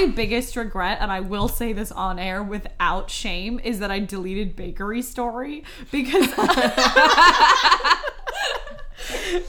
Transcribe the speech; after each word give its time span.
My 0.00 0.06
biggest 0.06 0.56
regret, 0.56 0.98
and 1.02 1.12
I 1.12 1.20
will 1.20 1.46
say 1.46 1.74
this 1.74 1.92
on 1.92 2.18
air 2.18 2.42
without 2.42 3.10
shame, 3.10 3.60
is 3.62 3.80
that 3.80 3.90
I 3.90 3.98
deleted 3.98 4.56
Bakery 4.56 5.02
Story 5.02 5.62
because 5.92 6.24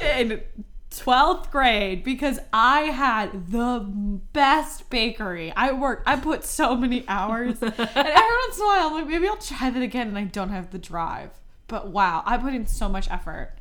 in 0.02 0.42
12th 0.92 1.50
grade 1.52 2.04
because 2.04 2.38
I 2.52 2.82
had 2.82 3.52
the 3.52 3.80
best 4.34 4.90
bakery. 4.90 5.54
I 5.56 5.72
worked, 5.72 6.06
I 6.06 6.18
put 6.18 6.44
so 6.44 6.76
many 6.76 7.06
hours. 7.08 7.62
and 7.62 7.74
every 7.80 7.88
once 7.88 8.58
in 8.58 8.64
a 8.64 8.66
while, 8.66 8.88
I'm 8.88 8.94
like, 8.96 9.08
maybe 9.08 9.30
I'll 9.30 9.38
try 9.38 9.70
that 9.70 9.82
again, 9.82 10.10
and 10.10 10.18
I 10.18 10.26
don't 10.26 10.50
have 10.50 10.72
the 10.72 10.80
drive. 10.80 11.30
But 11.70 11.92
wow, 11.92 12.24
I 12.26 12.38
put 12.38 12.54
in 12.54 12.68
so 12.68 12.90
much 12.90 13.10
effort. 13.10 13.54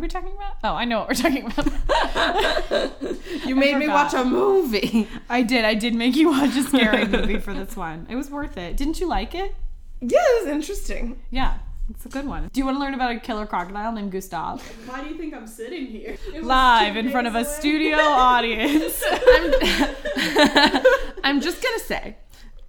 Are 0.00 0.02
we 0.02 0.08
talking 0.08 0.32
about? 0.34 0.56
Oh, 0.64 0.74
I 0.74 0.84
know 0.86 1.00
what 1.00 1.08
we're 1.08 1.14
talking 1.14 1.46
about. 1.46 2.92
You 3.46 3.56
made 3.56 3.76
me 3.78 3.88
watch 3.88 4.14
a 4.14 4.24
movie. 4.24 5.08
I 5.28 5.42
did. 5.42 5.64
I 5.64 5.74
did 5.74 5.94
make 5.94 6.14
you 6.14 6.30
watch 6.30 6.54
a 6.56 6.62
scary 6.62 7.04
movie 7.16 7.38
for 7.38 7.52
this 7.52 7.74
one. 7.76 8.06
It 8.08 8.14
was 8.16 8.30
worth 8.30 8.56
it. 8.56 8.76
Didn't 8.76 9.00
you 9.00 9.08
like 9.08 9.34
it? 9.34 9.54
Yeah, 10.00 10.18
it 10.20 10.44
was 10.44 10.52
interesting. 10.52 11.20
Yeah, 11.30 11.58
it's 11.88 12.06
a 12.06 12.08
good 12.08 12.26
one. 12.26 12.48
Do 12.52 12.60
you 12.60 12.64
want 12.64 12.76
to 12.76 12.80
learn 12.80 12.94
about 12.94 13.10
a 13.10 13.18
killer 13.20 13.46
crocodile 13.46 13.92
named 13.92 14.12
Gustav? 14.12 14.62
Why 14.86 15.02
do 15.02 15.08
you 15.08 15.16
think 15.16 15.34
I'm 15.34 15.46
sitting 15.46 15.86
here? 15.86 16.16
Live 16.40 16.96
in 16.96 17.10
front 17.10 17.26
of 17.26 17.34
a 17.34 17.44
studio 17.44 17.96
audience. 17.98 19.02
I'm, 19.06 19.52
I'm 21.24 21.40
just 21.40 21.62
gonna 21.62 21.78
say, 21.80 22.16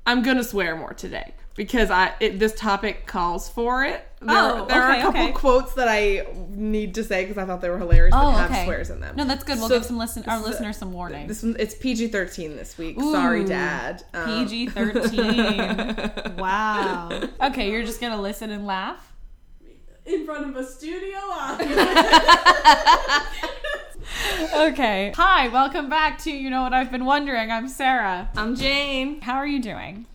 I'm 0.06 0.24
gonna 0.24 0.44
swear 0.44 0.76
more 0.76 0.94
today 0.94 1.34
because 1.56 1.90
I 1.92 2.14
it, 2.20 2.40
this 2.40 2.54
topic 2.54 3.06
calls 3.08 3.50
for 3.50 3.84
it. 3.86 4.06
There, 4.22 4.30
Oh, 4.38 4.66
there 4.68 4.82
are 4.84 4.92
a 4.92 5.02
couple 5.02 5.22
okay. 5.24 5.32
quotes 5.32 5.74
that 5.74 5.88
I 5.88 6.28
need 6.50 6.94
to 6.96 7.04
say 7.04 7.24
because 7.24 7.38
I 7.40 7.46
thought 7.46 7.60
they 7.62 7.70
were 7.70 7.80
hilarious, 7.80 8.14
but 8.14 8.24
Oh, 8.24 8.32
have 8.32 8.52
okay. 8.52 8.66
swears 8.66 8.90
in 8.92 9.00
them. 9.00 9.16
No, 9.16 9.26
that's 9.26 9.44
good. 9.44 9.58
We'll 9.58 9.68
So 9.68 9.76
give 9.80 9.86
some 9.86 9.98
listen 9.98 10.24
our 10.28 10.38
this 10.40 10.48
listeners 10.50 10.78
some 10.78 10.94
warning. 10.94 11.28
This 11.28 11.42
one, 11.42 11.56
it's 11.58 11.74
PG-13 11.74 12.56
this 12.56 12.78
week. 12.78 13.00
Sorry, 13.00 13.44
Dad. 13.44 14.04
Um, 14.14 14.26
PG 14.46 14.68
thirteen. 14.68 15.58
wow. 16.38 17.10
Okay, 17.42 17.72
you're 17.72 17.84
just 17.84 18.00
gonna 18.00 18.22
listen 18.22 18.52
and 18.52 18.68
laugh. 18.68 19.12
in 20.06 20.26
front 20.26 20.50
of 20.50 20.56
a 20.56 20.64
studio 20.66 21.18
audience. 21.18 21.98
Okay. 24.54 25.14
Hi, 25.16 25.48
welcome 25.48 25.90
back 25.90 26.18
to 26.24 26.32
You 26.32 26.50
Know 26.50 26.64
What 26.64 26.74
I've 26.74 26.92
Been 26.92 27.06
Wondering. 27.06 27.50
I'm 27.52 27.68
Sarah. 27.68 28.30
I'm 28.36 28.56
Jane. 28.56 29.22
How 29.22 29.36
are 29.36 29.48
you 29.48 29.62
doing? 29.62 30.06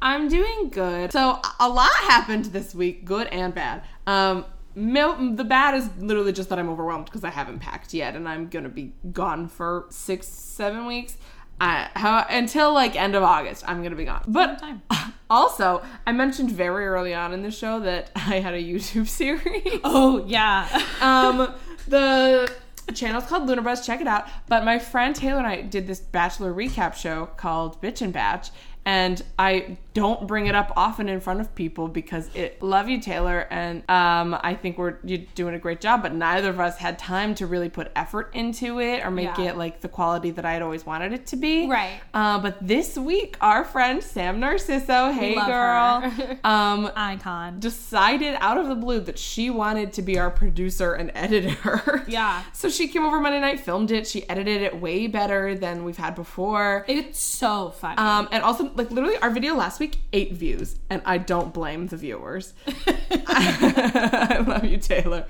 I'm 0.00 0.28
doing 0.28 0.68
good. 0.70 1.12
So 1.12 1.40
a 1.58 1.68
lot 1.68 1.90
happened 1.90 2.46
this 2.46 2.74
week, 2.74 3.04
good 3.04 3.26
and 3.28 3.54
bad. 3.54 3.82
Um, 4.06 4.44
the 4.74 5.44
bad 5.46 5.74
is 5.74 5.88
literally 5.98 6.32
just 6.32 6.48
that 6.50 6.58
I'm 6.58 6.68
overwhelmed 6.68 7.06
because 7.06 7.24
I 7.24 7.30
haven't 7.30 7.58
packed 7.58 7.92
yet, 7.94 8.14
and 8.14 8.28
I'm 8.28 8.48
gonna 8.48 8.68
be 8.68 8.92
gone 9.12 9.48
for 9.48 9.86
six, 9.90 10.28
seven 10.28 10.86
weeks. 10.86 11.16
I, 11.60 11.88
how, 11.94 12.24
until 12.30 12.72
like 12.72 12.94
end 12.94 13.16
of 13.16 13.24
August, 13.24 13.64
I'm 13.66 13.82
gonna 13.82 13.96
be 13.96 14.04
gone. 14.04 14.22
But 14.28 14.62
also, 15.30 15.82
I 16.06 16.12
mentioned 16.12 16.52
very 16.52 16.86
early 16.86 17.14
on 17.14 17.32
in 17.32 17.42
the 17.42 17.50
show 17.50 17.80
that 17.80 18.10
I 18.16 18.38
had 18.38 18.54
a 18.54 18.62
YouTube 18.62 19.08
series. 19.08 19.80
Oh 19.82 20.24
yeah. 20.26 20.68
um, 21.00 21.52
the 21.88 22.52
channel's 22.94 23.24
called 23.24 23.46
Lunar 23.46 23.62
Buzz. 23.62 23.84
Check 23.84 24.00
it 24.00 24.06
out. 24.06 24.28
But 24.46 24.64
my 24.64 24.78
friend 24.78 25.14
Taylor 25.14 25.38
and 25.38 25.46
I 25.46 25.62
did 25.62 25.86
this 25.86 26.00
Bachelor 26.00 26.54
recap 26.54 26.94
show 26.94 27.26
called 27.36 27.82
Bitch 27.82 28.00
and 28.00 28.12
Batch. 28.12 28.50
And 28.88 29.22
I 29.38 29.76
don't 29.92 30.26
bring 30.26 30.46
it 30.46 30.54
up 30.54 30.72
often 30.76 31.10
in 31.10 31.20
front 31.20 31.40
of 31.42 31.54
people 31.54 31.88
because 31.88 32.30
it. 32.34 32.62
Love 32.62 32.88
you, 32.88 33.00
Taylor, 33.02 33.46
and 33.50 33.82
um, 33.90 34.34
I 34.42 34.54
think 34.54 34.78
we're 34.78 34.96
you're 35.04 35.26
doing 35.34 35.54
a 35.54 35.58
great 35.58 35.82
job. 35.82 36.02
But 36.02 36.14
neither 36.14 36.48
of 36.48 36.58
us 36.58 36.78
had 36.78 36.98
time 36.98 37.34
to 37.34 37.46
really 37.46 37.68
put 37.68 37.90
effort 37.94 38.30
into 38.32 38.80
it 38.80 39.04
or 39.04 39.10
make 39.10 39.36
Yeah. 39.36 39.50
it 39.50 39.56
like 39.58 39.82
the 39.82 39.88
quality 39.88 40.30
that 40.30 40.46
I 40.46 40.54
had 40.54 40.62
always 40.62 40.86
wanted 40.86 41.12
it 41.12 41.26
to 41.26 41.36
be. 41.36 41.68
Right. 41.68 42.00
Uh, 42.14 42.38
but 42.38 42.66
this 42.66 42.96
week, 42.96 43.36
our 43.42 43.62
friend 43.62 44.02
Sam 44.02 44.40
Narciso, 44.40 45.12
hey 45.12 45.34
girl, 45.34 46.38
um, 46.44 46.90
Icon. 46.96 47.60
decided 47.60 48.36
out 48.40 48.56
of 48.56 48.68
the 48.68 48.74
blue 48.74 49.00
that 49.00 49.18
she 49.18 49.50
wanted 49.50 49.92
to 49.94 50.02
be 50.02 50.18
our 50.18 50.30
producer 50.30 50.94
and 50.94 51.12
editor. 51.14 51.84
Yeah. 52.08 52.42
So 52.54 52.70
she 52.70 52.88
came 52.88 53.04
over 53.04 53.20
Monday 53.20 53.40
night, 53.40 53.60
filmed 53.60 53.90
it. 53.90 54.06
She 54.06 54.26
edited 54.30 54.62
it 54.62 54.80
way 54.80 55.08
better 55.08 55.54
than 55.54 55.84
we've 55.84 55.98
had 55.98 56.14
before. 56.14 56.86
It's 56.88 57.18
so 57.18 57.70
funny. 57.70 57.98
Um, 57.98 58.28
and 58.32 58.42
also, 58.42 58.70
like 58.78 58.90
literally, 58.90 59.16
our 59.18 59.30
video 59.30 59.54
last 59.54 59.78
week 59.80 59.98
eight 60.12 60.32
views, 60.32 60.76
and 60.88 61.02
I 61.04 61.18
don't 61.18 61.52
blame 61.52 61.88
the 61.88 61.96
viewers. 61.96 62.54
I 63.10 64.44
love 64.46 64.64
you, 64.64 64.78
Taylor, 64.78 65.24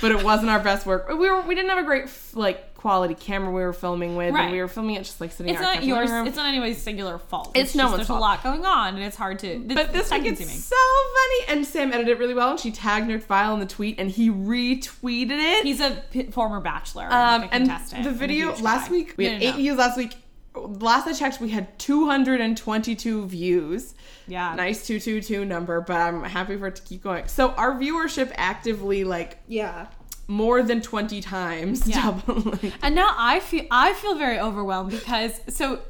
but 0.00 0.10
it 0.12 0.22
wasn't 0.24 0.50
our 0.50 0.60
best 0.60 0.86
work. 0.86 1.08
We 1.08 1.14
were 1.30 1.40
we 1.42 1.54
didn't 1.54 1.70
have 1.70 1.78
a 1.78 1.84
great 1.84 2.08
like 2.34 2.74
quality 2.74 3.14
camera 3.14 3.50
we 3.50 3.62
were 3.62 3.72
filming 3.72 4.16
with, 4.16 4.32
Right. 4.34 4.44
and 4.44 4.52
we 4.52 4.60
were 4.60 4.68
filming 4.68 4.96
it 4.96 5.04
just 5.04 5.20
like 5.20 5.32
sitting. 5.32 5.52
it's 5.52 5.60
in 5.60 5.66
our 5.66 5.74
not 5.74 5.84
yours. 5.84 6.10
room. 6.10 6.26
It's 6.26 6.36
not 6.36 6.46
anybody's 6.48 6.80
singular 6.80 7.18
fault. 7.18 7.52
It's 7.54 7.74
no 7.74 7.84
just, 7.84 7.90
one's 7.92 7.98
There's 8.00 8.06
fault. 8.08 8.18
a 8.18 8.20
lot 8.20 8.42
going 8.42 8.64
on, 8.64 8.94
and 8.96 9.04
it's 9.04 9.16
hard 9.16 9.38
to. 9.40 9.58
But 9.66 9.92
this 9.92 10.10
week 10.10 10.24
it's 10.26 10.64
so 10.64 10.76
funny, 10.76 11.56
and 11.58 11.66
Sam 11.66 11.92
edited 11.92 12.16
it 12.16 12.18
really 12.18 12.34
well, 12.34 12.50
and 12.50 12.60
she 12.60 12.70
tagged 12.70 13.06
Nick 13.08 13.26
Viall 13.26 13.54
in 13.54 13.60
the 13.60 13.66
tweet, 13.66 13.98
and 13.98 14.10
he 14.10 14.30
retweeted 14.30 15.30
it. 15.30 15.64
He's 15.64 15.80
a 15.80 16.02
p- 16.10 16.24
former 16.30 16.60
bachelor, 16.60 17.06
um, 17.12 17.48
and 17.52 17.66
the 18.02 18.12
video 18.12 18.54
last 18.56 18.86
guy. 18.88 18.92
week 18.92 19.14
we 19.16 19.24
No, 19.26 19.30
had 19.32 19.40
no, 19.40 19.46
eight 19.46 19.50
no. 19.52 19.56
views 19.56 19.76
last 19.78 19.96
week. 19.96 20.16
Last 20.56 21.06
I 21.06 21.12
checked, 21.12 21.40
we 21.40 21.50
had 21.50 21.78
222 21.78 23.26
views. 23.26 23.94
Yeah. 24.26 24.54
Nice 24.54 24.86
222 24.86 25.44
number, 25.44 25.80
but 25.80 25.96
I'm 25.96 26.22
happy 26.24 26.56
for 26.56 26.68
it 26.68 26.76
to 26.76 26.82
keep 26.82 27.02
going. 27.02 27.28
So 27.28 27.50
our 27.50 27.74
viewership 27.74 28.32
actively 28.36 29.04
like 29.04 29.38
yeah. 29.46 29.86
more 30.28 30.62
than 30.62 30.80
20 30.80 31.20
times 31.20 31.86
Yeah. 31.86 32.20
doubling. 32.26 32.72
And 32.82 32.94
now 32.94 33.14
I 33.16 33.40
feel 33.40 33.64
I 33.70 33.92
feel 33.92 34.16
very 34.16 34.38
overwhelmed 34.38 34.90
because 34.92 35.40
so 35.48 35.80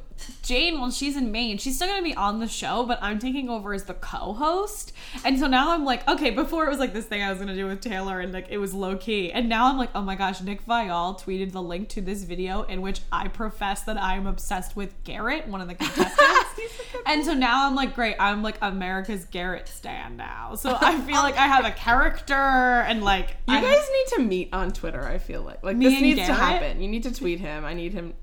Jane, 0.43 0.81
well, 0.81 0.91
she's 0.91 1.17
in 1.17 1.31
Maine, 1.33 1.59
she's 1.59 1.77
still 1.77 1.89
gonna 1.89 2.03
be 2.03 2.15
on 2.15 2.41
the 2.41 2.49
show, 2.49 2.85
but 2.85 2.99
I'm 3.03 3.19
taking 3.19 3.49
over 3.49 3.75
as 3.75 3.85
the 3.85 3.95
co-host. 3.95 4.93
And 5.25 5.39
so 5.39 5.47
now 5.47 5.73
I'm 5.73 5.85
like, 5.85 6.07
okay, 6.09 6.31
before 6.31 6.67
it 6.67 6.71
was 6.71 6.79
like 6.79 6.93
this 6.93 7.05
thing 7.07 7.23
I 7.23 7.31
was 7.31 7.39
gonna 7.39 7.55
do 7.55 7.67
with 7.67 7.81
Taylor 7.81 8.21
and 8.21 8.33
like 8.33 8.47
it 8.51 8.59
was 8.59 8.73
low 8.75 8.97
key. 8.97 9.33
And 9.33 9.49
now 9.49 9.67
I'm 9.67 9.77
like, 9.77 9.91
oh 9.95 10.03
my 10.03 10.15
gosh, 10.15 10.41
Nick 10.41 10.65
Viall 10.67 11.21
tweeted 11.21 11.53
the 11.53 11.63
link 11.63 11.89
to 11.91 12.01
this 12.01 12.23
video 12.25 12.63
in 12.63 12.81
which 12.81 13.01
I 13.13 13.29
profess 13.29 13.83
that 13.85 14.01
I 14.01 14.15
am 14.17 14.27
obsessed 14.27 14.77
with 14.77 14.95
Garrett, 15.05 15.47
one 15.49 15.61
of 15.61 15.69
the 15.69 15.75
contestants. 15.75 16.21
and 17.07 17.25
so 17.25 17.35
now 17.35 17.67
I'm 17.67 17.75
like, 17.75 17.95
great, 17.95 18.17
I'm 18.19 18.43
like 18.43 18.57
America's 18.63 19.25
Garrett 19.27 19.69
stan 19.69 20.17
now. 20.17 20.55
So 20.55 20.77
I 20.81 20.99
feel 21.07 21.17
like 21.17 21.37
I 21.37 21.47
have 21.47 21.65
a 21.65 21.73
character 21.73 22.35
and 22.35 23.03
like 23.03 23.37
You 23.49 23.55
I- 23.55 23.61
guys 23.63 23.89
need 23.93 24.17
to 24.17 24.23
meet 24.23 24.49
on 24.53 24.73
Twitter, 24.73 25.07
I 25.07 25.19
feel 25.19 25.43
like. 25.43 25.63
Like 25.63 25.79
this 25.79 26.01
needs 26.01 26.21
to 26.27 26.35
happen. 26.35 26.81
You 26.81 26.89
need 26.89 27.03
to 27.05 27.15
tweet 27.15 27.41
him. 27.41 27.65
I 27.65 27.75
need 27.75 27.93
him 27.93 28.15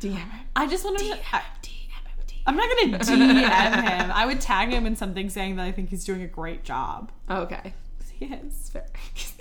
DM 0.00 0.14
him. 0.16 0.28
I 0.56 0.66
just 0.66 0.84
want 0.84 0.98
to. 0.98 1.04
I, 1.04 1.42
DM 1.62 1.68
him. 1.68 2.00
DM 2.26 2.42
I'm 2.46 2.56
not 2.56 2.68
gonna 2.68 2.98
DM 2.98 3.82
him. 3.88 4.10
I 4.12 4.26
would 4.26 4.40
tag 4.40 4.70
him 4.70 4.86
in 4.86 4.96
something 4.96 5.28
saying 5.30 5.56
that 5.56 5.66
I 5.66 5.72
think 5.72 5.90
he's 5.90 6.04
doing 6.04 6.22
a 6.22 6.26
great 6.28 6.64
job. 6.64 7.12
Oh, 7.28 7.42
okay. 7.42 7.74
He 8.18 8.26
is. 8.26 8.72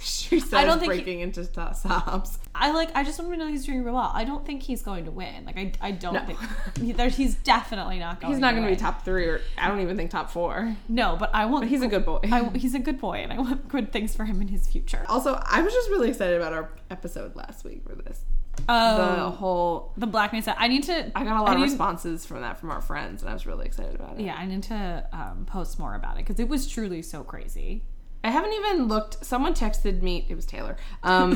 She 0.02 0.40
says 0.40 0.54
I 0.54 0.64
don't 0.64 0.80
think 0.80 0.94
he- 0.94 1.00
breaking 1.00 1.20
into 1.22 1.46
to- 1.46 1.74
sobs. 1.74 2.40
I 2.56 2.72
like. 2.72 2.96
I 2.96 3.04
just 3.04 3.20
want 3.20 3.32
to 3.32 3.38
know 3.38 3.48
he's 3.48 3.66
doing 3.66 3.84
real 3.84 3.94
well. 3.96 4.12
I 4.14 4.24
don't 4.24 4.46
think 4.46 4.64
he's 4.64 4.82
going 4.82 5.06
to 5.06 5.12
win. 5.12 5.44
Like 5.46 5.58
I. 5.58 5.72
I 5.82 5.92
don't 5.92 6.14
No. 6.14 6.24
think 6.26 6.40
he, 6.80 6.92
there, 6.94 7.10
he's 7.10 7.36
definitely 7.36 8.00
not 8.00 8.22
going. 8.22 8.32
He's 8.34 8.40
not 8.40 8.54
going 8.54 8.64
to 8.66 8.70
be 8.70 8.76
top 8.78 9.04
three, 9.04 9.26
or 9.26 9.42
I 9.58 9.68
don't 9.68 9.82
even 9.82 9.98
think 9.98 10.12
top 10.12 10.30
four. 10.30 10.76
No, 10.88 11.18
but 11.20 11.32
I 11.34 11.46
want. 11.46 11.64
But 11.64 11.70
he's 11.70 11.82
a 11.82 11.88
good 11.88 12.06
boy. 12.06 12.20
I, 12.32 12.50
he's 12.56 12.74
a 12.76 12.80
good 12.80 13.00
boy, 13.02 13.16
and 13.18 13.34
I 13.34 13.40
want 13.40 13.68
good 13.68 13.92
things 13.92 14.16
for 14.16 14.24
him 14.24 14.40
in 14.42 14.48
his 14.48 14.66
future. 14.68 15.04
also, 15.10 15.42
I 15.46 15.62
was 15.62 15.74
just 15.74 15.90
really 15.90 16.10
excited 16.10 16.38
about 16.40 16.54
our 16.54 16.70
episode 16.90 17.36
last 17.36 17.66
week 17.66 17.84
for 17.84 17.96
this. 17.96 18.22
Oh 18.68 18.98
the 18.98 19.24
Oh, 19.26 19.30
whole. 19.32 19.94
the 19.98 20.08
Black 20.08 20.34
Mesa. 20.34 20.56
I 20.60 20.68
need 20.68 20.84
to. 20.84 21.12
I 21.18 21.24
got 21.24 21.38
a 21.38 21.42
lot 21.42 21.54
of 21.54 21.58
need- 21.60 21.64
responses 21.64 22.26
from 22.26 22.42
that 22.42 22.58
from 22.60 22.72
our 22.72 22.82
friends, 22.82 23.22
and 23.22 23.30
I 23.30 23.34
was 23.34 23.46
really 23.46 23.66
excited 23.66 23.96
about 23.96 24.20
it. 24.20 24.24
Yeah, 24.26 24.36
I 24.36 24.46
need 24.46 24.64
to 24.64 25.08
um, 25.14 25.46
post 25.46 25.80
more 25.80 25.96
about 25.96 26.16
it 26.18 26.26
because 26.26 26.40
it 26.40 26.48
was 26.50 26.68
truly 26.68 27.02
so 27.02 27.24
crazy. 27.24 27.84
I 28.22 28.32
haven't 28.32 28.52
even 28.52 28.90
looked. 28.90 29.24
Someone 29.24 29.54
texted 29.54 30.02
me. 30.02 30.26
It 30.28 30.36
was 30.36 30.46
Taylor. 30.46 30.76
Um, 31.04 31.30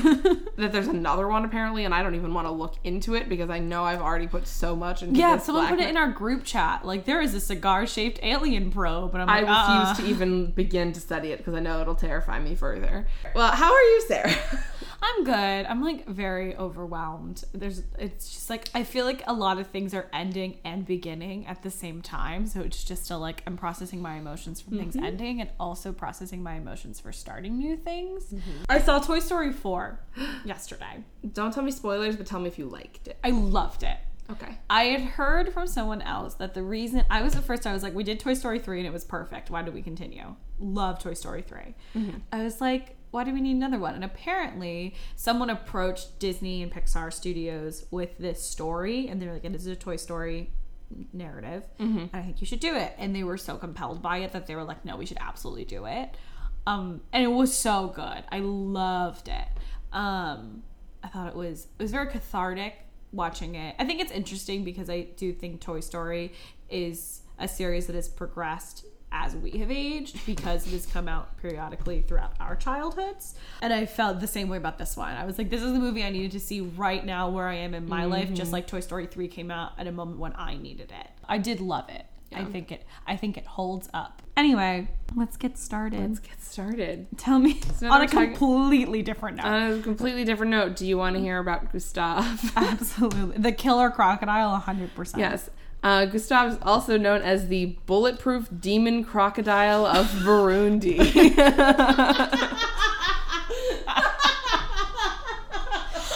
that 0.58 0.74
there's 0.74 0.90
another 0.90 1.30
one 1.30 1.46
apparently, 1.46 1.86
and 1.86 1.94
I 1.96 2.04
don't 2.04 2.14
even 2.14 2.34
want 2.34 2.46
to 2.46 2.52
look 2.52 2.76
into 2.84 3.16
it 3.16 3.30
because 3.30 3.50
I 3.50 3.60
know 3.60 3.86
I've 3.86 4.02
already 4.02 4.28
put 4.28 4.46
so 4.48 4.76
much 4.76 5.02
into. 5.02 5.18
Yeah, 5.18 5.38
this 5.38 5.46
someone 5.46 5.64
Black 5.68 5.76
put 5.78 5.80
it 5.86 5.90
in 5.90 5.96
our 5.96 6.12
group 6.12 6.44
chat. 6.44 6.86
Like 6.86 7.06
there 7.06 7.22
is 7.22 7.34
a 7.36 7.40
cigar-shaped 7.40 8.20
alien 8.22 8.70
probe, 8.70 9.14
and 9.16 9.22
I'm 9.22 9.30
I 9.30 9.40
like, 9.42 9.50
uh-uh. 9.50 9.90
refuse 9.92 10.06
to 10.06 10.12
even 10.14 10.52
begin 10.52 10.92
to 10.92 11.00
study 11.00 11.32
it 11.32 11.38
because 11.38 11.54
I 11.54 11.62
know 11.62 11.80
it'll 11.80 11.96
terrify 11.96 12.38
me 12.40 12.54
further. 12.54 13.08
Well, 13.34 13.52
how 13.52 13.74
are 13.74 13.82
you, 13.82 14.02
Sarah? 14.10 14.36
I'm 15.06 15.26
good. 15.26 15.66
I'm 15.66 15.84
like 15.84 16.08
very 16.08 16.56
overwhelmed. 16.56 17.44
There's 17.52 17.84
it's 18.00 18.34
just 18.34 18.50
like 18.50 18.70
I 18.74 18.86
feel 18.86 19.06
like 19.06 19.22
a 19.28 19.34
lot 19.34 19.60
of 19.60 19.68
things 19.68 19.94
are 19.94 20.08
ending 20.14 20.60
and 20.64 20.86
beginning 20.86 21.46
at 21.46 21.62
the 21.62 21.70
same 21.70 22.02
time. 22.02 22.48
So 22.48 22.62
it's 22.62 22.86
just 22.86 23.12
a 23.12 23.18
like 23.18 23.44
I'm 23.46 23.58
processing 23.58 24.02
my 24.02 24.16
emotions 24.16 24.62
from 24.62 24.78
things 24.78 24.96
mm-hmm. 24.96 25.06
ending 25.06 25.42
and 25.42 25.50
also 25.60 25.92
processing 25.92 26.42
my 26.42 26.56
emotions 26.56 27.02
for 27.02 27.12
starting 27.12 27.58
new 27.58 27.76
things. 27.76 28.28
Mm-hmm. 28.28 28.64
I 28.70 28.80
saw 28.80 29.00
Toy 29.00 29.20
Story 29.20 29.52
4 29.52 30.00
yesterday. 30.46 31.04
Don't 31.34 31.54
tell 31.54 31.64
me 31.64 31.72
spoilers, 31.72 32.16
but 32.16 32.26
tell 32.26 32.40
me 32.40 32.48
if 32.48 32.58
you 32.58 32.66
liked 32.68 33.10
it. 33.10 33.18
I 33.26 33.32
loved 33.32 33.84
it. 33.84 33.98
Okay. 34.32 34.58
I 34.70 34.86
had 34.86 35.02
heard 35.02 35.54
from 35.54 35.68
someone 35.68 36.02
else 36.02 36.36
that 36.36 36.54
the 36.54 36.64
reason 36.64 37.04
I 37.10 37.24
was 37.24 37.36
at 37.36 37.44
first 37.44 37.68
I 37.68 37.74
was 37.74 37.84
like, 37.84 37.94
we 37.94 38.06
did 38.06 38.22
Toy 38.22 38.36
Story 38.36 38.60
3 38.60 38.80
and 38.80 38.88
it 38.88 38.94
was 38.94 39.04
perfect. 39.04 39.50
Why 39.50 39.64
do 39.64 39.72
we 39.74 39.82
continue? 39.82 40.36
Love 40.60 41.00
Toy 41.00 41.14
Story 41.14 41.42
3. 41.42 41.76
Mm-hmm. 41.94 42.18
I 42.32 42.44
was 42.44 42.62
like, 42.62 42.96
why 43.14 43.24
do 43.24 43.32
we 43.32 43.42
need 43.42 43.56
another 43.56 43.78
one? 43.78 43.94
And 43.94 44.04
apparently, 44.04 44.96
someone 45.16 45.52
approached 45.52 46.18
Disney 46.18 46.64
and 46.64 46.72
Pixar 46.72 47.14
Studios 47.14 47.86
with 47.92 48.18
this 48.18 48.42
story, 48.42 49.08
and 49.08 49.22
they're 49.22 49.32
like, 49.34 49.46
"It 49.46 49.54
is 49.54 49.68
a 49.68 49.76
Toy 49.76 49.98
Story 49.98 50.50
narrative, 51.14 51.64
and 51.78 52.10
I 52.12 52.24
think 52.24 52.42
you 52.42 52.48
should 52.48 52.60
do 52.60 52.76
it." 52.76 52.96
And 52.98 53.16
they 53.16 53.24
were 53.24 53.38
so 53.38 53.58
compelled 53.58 54.02
by 54.02 54.18
it 54.18 54.32
that 54.32 54.48
they 54.48 54.56
were 54.56 54.64
like, 54.64 54.84
"No, 54.84 54.98
we 54.98 55.06
should 55.06 55.20
absolutely 55.22 55.64
do 55.64 55.86
it." 55.86 56.10
Um, 56.66 57.02
and 57.12 57.24
it 57.24 57.28
was 57.28 57.56
so 57.56 57.90
good. 57.90 58.24
I 58.32 58.40
loved 58.40 59.28
it. 59.28 59.48
Um, 59.92 60.64
I 61.04 61.08
thought 61.08 61.28
it 61.28 61.36
was 61.36 61.68
it 61.78 61.84
was 61.84 61.92
very 61.92 62.08
cathartic 62.08 62.74
watching 63.12 63.54
it. 63.54 63.76
I 63.78 63.86
think 63.86 64.02
it's 64.02 64.12
interesting 64.12 64.64
because 64.64 64.90
I 64.90 65.02
do 65.02 65.34
think 65.34 65.62
Toy 65.62 65.82
Story 65.82 66.34
is 66.68 67.22
a 67.38 67.48
series 67.48 67.86
that 67.86 67.96
has 67.96 68.10
progressed 68.10 68.86
as 69.14 69.36
we 69.36 69.52
have 69.52 69.72
aged 69.72 70.26
because 70.26 70.68
it 70.68 70.72
has 70.72 70.86
come 70.86 71.08
out 71.08 71.38
periodically 71.38 72.02
throughout 72.02 72.34
our 72.40 72.56
childhoods. 72.56 73.36
And 73.62 73.72
I 73.72 73.86
felt 73.86 74.20
the 74.20 74.28
same 74.28 74.50
way 74.50 74.58
about 74.58 74.78
this 74.78 74.98
one. 74.98 75.16
I 75.16 75.24
was 75.24 75.38
like, 75.38 75.50
this 75.50 75.62
is 75.62 75.72
the 75.72 75.80
movie 75.80 76.04
I 76.04 76.10
needed 76.10 76.32
to 76.32 76.40
see 76.40 76.62
right 76.62 77.06
now 77.06 77.30
where 77.30 77.48
I 77.48 77.56
am 77.56 77.74
in 77.74 77.88
my 77.88 78.06
life, 78.06 78.30
just 78.30 78.44
mm-hmm. 78.44 78.54
like 78.54 78.68
Toy 78.68 78.80
Story 78.80 79.06
3 79.06 79.28
came 79.28 79.52
out 79.52 79.74
at 79.78 79.88
a 79.88 79.92
moment 79.92 80.20
when 80.20 80.34
I 80.36 80.58
needed 80.58 80.92
it. 80.92 81.08
I 81.30 81.38
did 81.38 81.62
love 81.62 81.90
it. 81.90 82.06
I 82.36 82.46
think 82.46 82.72
it 82.72 82.86
I 83.06 83.16
think 83.16 83.38
it 83.38 83.46
holds 83.46 83.90
up. 83.94 84.22
Anyway, 84.36 84.88
let's 85.16 85.38
get 85.38 85.58
started. 85.58 86.00
Let's 86.00 86.20
get 86.20 86.42
started. 86.42 87.08
Tell 87.18 87.38
me 87.38 87.60
now 87.82 87.94
on 87.94 88.02
a 88.02 88.08
talking- 88.08 88.30
completely 88.30 89.02
different 89.04 89.38
note. 89.38 89.46
On 89.46 89.72
a 89.74 89.82
completely 89.82 90.26
different 90.26 90.52
note, 90.52 90.76
do 90.76 90.88
you 90.88 90.98
want 90.98 91.16
to 91.16 91.22
hear 91.22 91.38
about 91.38 91.72
Gustav? 91.72 92.52
Absolutely. 92.56 93.38
The 93.38 93.52
killer 93.52 93.92
crocodile 93.92 94.60
100%. 94.60 95.18
yes. 95.18 95.50
Uh, 95.84 96.06
Gustav 96.06 96.54
is 96.54 96.58
also 96.62 96.98
known 96.98 97.22
as 97.22 97.50
the 97.50 97.78
bulletproof 97.86 98.48
demon 98.62 99.04
crocodile 99.04 99.86
of 99.86 100.08
Burundi. 100.08 100.98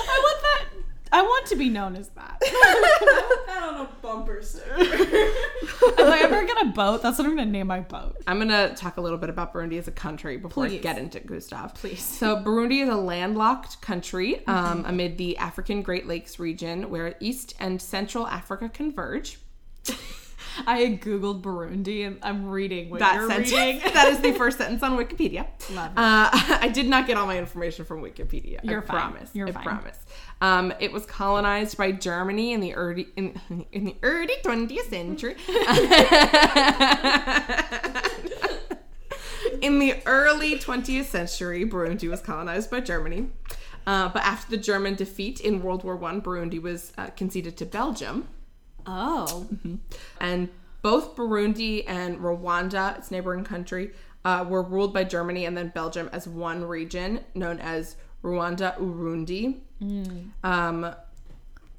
I 0.09 0.19
want 0.23 0.41
that. 0.41 0.65
I 1.11 1.21
want 1.21 1.47
to 1.47 1.55
be 1.57 1.69
known 1.69 1.95
as 1.95 2.09
that. 2.09 2.41
That 3.47 3.63
on 3.63 3.75
a 3.85 3.89
bumper 4.01 4.41
sticker. 4.41 4.67
if 4.75 5.99
I 5.99 6.19
ever 6.21 6.45
get 6.45 6.61
a 6.61 6.65
boat, 6.65 7.01
that's 7.01 7.17
what 7.17 7.25
I'm 7.25 7.35
going 7.35 7.47
to 7.47 7.51
name 7.51 7.67
my 7.67 7.79
boat. 7.79 8.17
I'm 8.27 8.39
gonna 8.39 8.75
talk 8.75 8.97
a 8.97 9.01
little 9.01 9.17
bit 9.17 9.29
about 9.29 9.53
Burundi 9.53 9.79
as 9.79 9.87
a 9.87 9.91
country 9.91 10.35
before 10.35 10.65
I 10.65 10.77
get 10.77 10.97
into 10.97 11.21
Gustav. 11.21 11.73
Please. 11.75 12.01
So 12.03 12.35
Burundi 12.43 12.83
is 12.83 12.89
a 12.89 12.95
landlocked 12.95 13.81
country 13.81 14.45
um, 14.47 14.83
amid 14.85 15.17
the 15.17 15.37
African 15.37 15.81
Great 15.81 16.07
Lakes 16.07 16.39
region, 16.39 16.89
where 16.89 17.15
East 17.21 17.55
and 17.59 17.81
Central 17.81 18.27
Africa 18.27 18.67
converge. 18.69 19.39
I 20.65 20.77
had 20.79 21.01
Googled 21.01 21.43
Burundi 21.43 22.05
and 22.07 22.17
I'm 22.23 22.47
reading 22.49 22.89
what 22.89 22.99
That 22.99 23.13
you're 23.15 23.29
sentence. 23.29 23.51
reading. 23.51 23.79
that 23.93 24.07
is 24.11 24.19
the 24.21 24.31
first 24.37 24.57
sentence 24.57 24.81
on 24.81 24.97
Wikipedia. 24.97 25.45
Love 25.71 25.91
it. 25.91 25.97
Uh, 25.97 26.29
I 26.61 26.69
did 26.73 26.87
not 26.87 27.05
get 27.05 27.15
all 27.15 27.27
my 27.27 27.37
information 27.37 27.85
from 27.85 28.01
Wikipedia. 28.01 28.59
You're 28.63 28.81
I 28.81 28.85
fine. 28.85 28.97
promise. 28.99 29.29
You're 29.33 29.49
I 29.49 29.51
fine. 29.51 29.63
promise. 29.63 29.99
Um, 30.41 30.73
it 30.79 30.91
was 30.91 31.05
colonized 31.05 31.77
by 31.77 31.91
Germany 31.91 32.53
in 32.53 32.59
the 32.61 32.73
early 32.73 33.07
in, 33.15 33.39
in 33.71 33.85
the 33.85 33.95
early 34.01 34.33
20th 34.43 34.89
century. 34.89 35.35
in 39.61 39.79
the 39.79 39.95
early 40.05 40.57
20th 40.57 41.05
century, 41.05 41.65
Burundi 41.65 42.09
was 42.09 42.21
colonized 42.21 42.69
by 42.69 42.79
Germany. 42.79 43.29
Uh, 43.85 44.09
but 44.09 44.21
after 44.23 44.51
the 44.51 44.57
German 44.61 44.95
defeat 44.95 45.39
in 45.39 45.61
World 45.61 45.83
War 45.83 45.95
One, 45.95 46.21
Burundi 46.21 46.61
was 46.61 46.91
uh, 46.97 47.07
conceded 47.15 47.55
to 47.57 47.65
Belgium. 47.65 48.27
Oh. 48.87 49.47
And 50.19 50.49
both 50.81 51.15
Burundi 51.15 51.83
and 51.87 52.17
Rwanda, 52.19 52.97
its 52.97 53.11
neighboring 53.11 53.43
country, 53.43 53.91
uh, 54.25 54.45
were 54.47 54.63
ruled 54.63 54.93
by 54.93 55.03
Germany 55.03 55.45
and 55.45 55.55
then 55.57 55.69
Belgium 55.69 56.09
as 56.11 56.27
one 56.27 56.63
region 56.63 57.19
known 57.35 57.59
as 57.59 57.95
Ruanda 58.23 58.77
Urundi. 58.79 59.57
Um, 60.43 60.95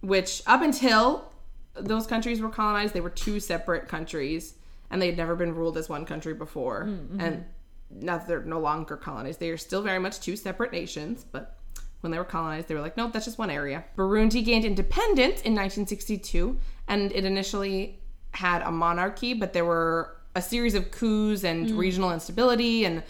which, 0.00 0.43
up 0.46 0.62
until 0.62 1.32
those 1.75 2.06
countries 2.06 2.40
were 2.40 2.49
colonized, 2.49 2.94
they 2.94 3.00
were 3.00 3.10
two 3.10 3.40
separate 3.40 3.88
countries 3.88 4.55
and 4.90 5.02
they 5.02 5.06
had 5.06 5.16
never 5.16 5.34
been 5.37 5.55
ruled 5.55 5.76
as 5.76 5.88
one 5.88 6.05
country 6.05 6.34
before. 6.34 6.82
And 7.20 7.44
now 7.90 8.19
that 8.19 8.28
they're 8.28 8.43
no 8.43 8.60
longer 8.60 8.96
colonized, 8.96 9.40
they 9.40 9.50
are 9.50 9.56
still 9.56 9.82
very 9.82 9.99
much 9.99 10.20
two 10.20 10.37
separate 10.37 10.72
nations, 10.72 11.25
but 11.31 11.56
when 12.00 12.10
they 12.12 12.19
were 12.19 12.25
colonized, 12.25 12.69
they 12.69 12.75
were 12.75 12.81
like, 12.81 12.96
no, 12.96 13.08
that's 13.10 13.25
just 13.25 13.38
one 13.38 13.50
area. 13.50 13.84
Burundi 13.96 14.44
gained 14.44 14.64
independence 14.64 15.43
in 15.43 15.55
1962, 15.55 16.58
and 16.88 17.12
it 17.12 17.25
initially 17.25 17.99
had 18.32 18.62
a 18.62 18.70
monarchy, 18.70 19.35
but 19.35 19.52
there 19.52 19.64
were 19.64 20.17
a 20.35 20.43
series 20.43 20.75
of 20.75 20.90
coups 20.90 21.44
and 21.44 21.70
regional 21.73 22.12
instability 22.12 22.85
and 22.85 23.02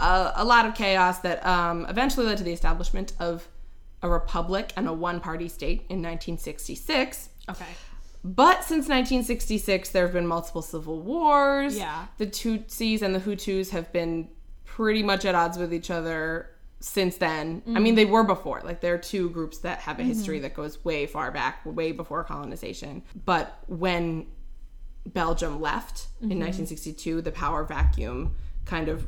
a, 0.00 0.32
a 0.36 0.44
lot 0.44 0.66
of 0.66 0.74
chaos 0.74 1.18
that 1.20 1.44
um, 1.46 1.86
eventually 1.88 2.26
led 2.26 2.38
to 2.38 2.44
the 2.44 2.52
establishment 2.52 3.12
of 3.18 3.46
a 4.02 4.08
republic 4.08 4.72
and 4.76 4.88
a 4.88 4.92
one 4.92 5.20
party 5.20 5.48
state 5.48 5.80
in 5.88 6.02
1966. 6.02 7.28
Okay. 7.48 7.64
But 8.24 8.62
since 8.62 8.88
1966, 8.88 9.90
there 9.90 10.04
have 10.04 10.12
been 10.12 10.26
multiple 10.26 10.62
civil 10.62 11.00
wars. 11.00 11.76
Yeah. 11.76 12.06
The 12.18 12.26
Tutsis 12.26 13.02
and 13.02 13.14
the 13.14 13.20
Hutus 13.20 13.70
have 13.70 13.92
been 13.92 14.28
pretty 14.64 15.02
much 15.02 15.24
at 15.24 15.34
odds 15.34 15.58
with 15.58 15.74
each 15.74 15.90
other 15.90 16.51
since 16.82 17.16
then. 17.16 17.62
I 17.64 17.70
mean, 17.70 17.84
mm-hmm. 17.84 17.94
they 17.94 18.04
were 18.04 18.24
before. 18.24 18.60
Like, 18.64 18.80
there 18.80 18.92
are 18.94 18.98
two 18.98 19.30
groups 19.30 19.58
that 19.58 19.78
have 19.80 20.00
a 20.00 20.02
history 20.02 20.36
mm-hmm. 20.36 20.42
that 20.42 20.54
goes 20.54 20.84
way 20.84 21.06
far 21.06 21.30
back, 21.30 21.60
way 21.64 21.92
before 21.92 22.24
colonization. 22.24 23.02
But 23.24 23.56
when 23.68 24.26
Belgium 25.06 25.60
left 25.60 26.08
in 26.20 26.30
mm-hmm. 26.30 26.40
1962, 26.40 27.22
the 27.22 27.32
power 27.32 27.64
vacuum 27.64 28.34
kind 28.64 28.88
of 28.88 29.06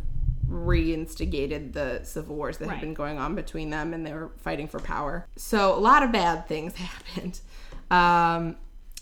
reinstigated 0.49 1.73
the 1.73 2.01
civil 2.05 2.37
wars 2.37 2.59
that 2.59 2.69
Right. 2.69 2.75
had 2.75 2.81
been 2.81 2.95
going 2.95 3.19
on 3.19 3.35
between 3.35 3.71
them 3.71 3.93
and 3.93 4.07
they 4.07 4.13
were 4.13 4.31
fighting 4.39 4.69
for 4.69 4.79
power. 4.79 5.27
So 5.37 5.75
a 5.75 5.81
lot 5.81 6.03
of 6.03 6.13
bad 6.13 6.47
things 6.47 6.75
happened. 6.77 7.41
Um, 7.91 8.57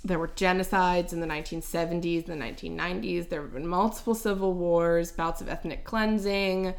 there 0.05 0.19
were 0.19 0.29
genocides 0.29 1.13
in 1.13 1.21
the 1.21 1.27
1970s, 1.27 2.27
the 2.27 2.33
1990s. 2.33 3.29
There 3.29 3.43
have 3.43 3.53
been 3.53 3.69
multiple 3.69 4.15
civil 4.15 4.55
wars, 4.55 5.13
bouts 5.13 5.41
of 5.41 5.49
ethnic 5.49 5.85
cleansing, 5.85 6.75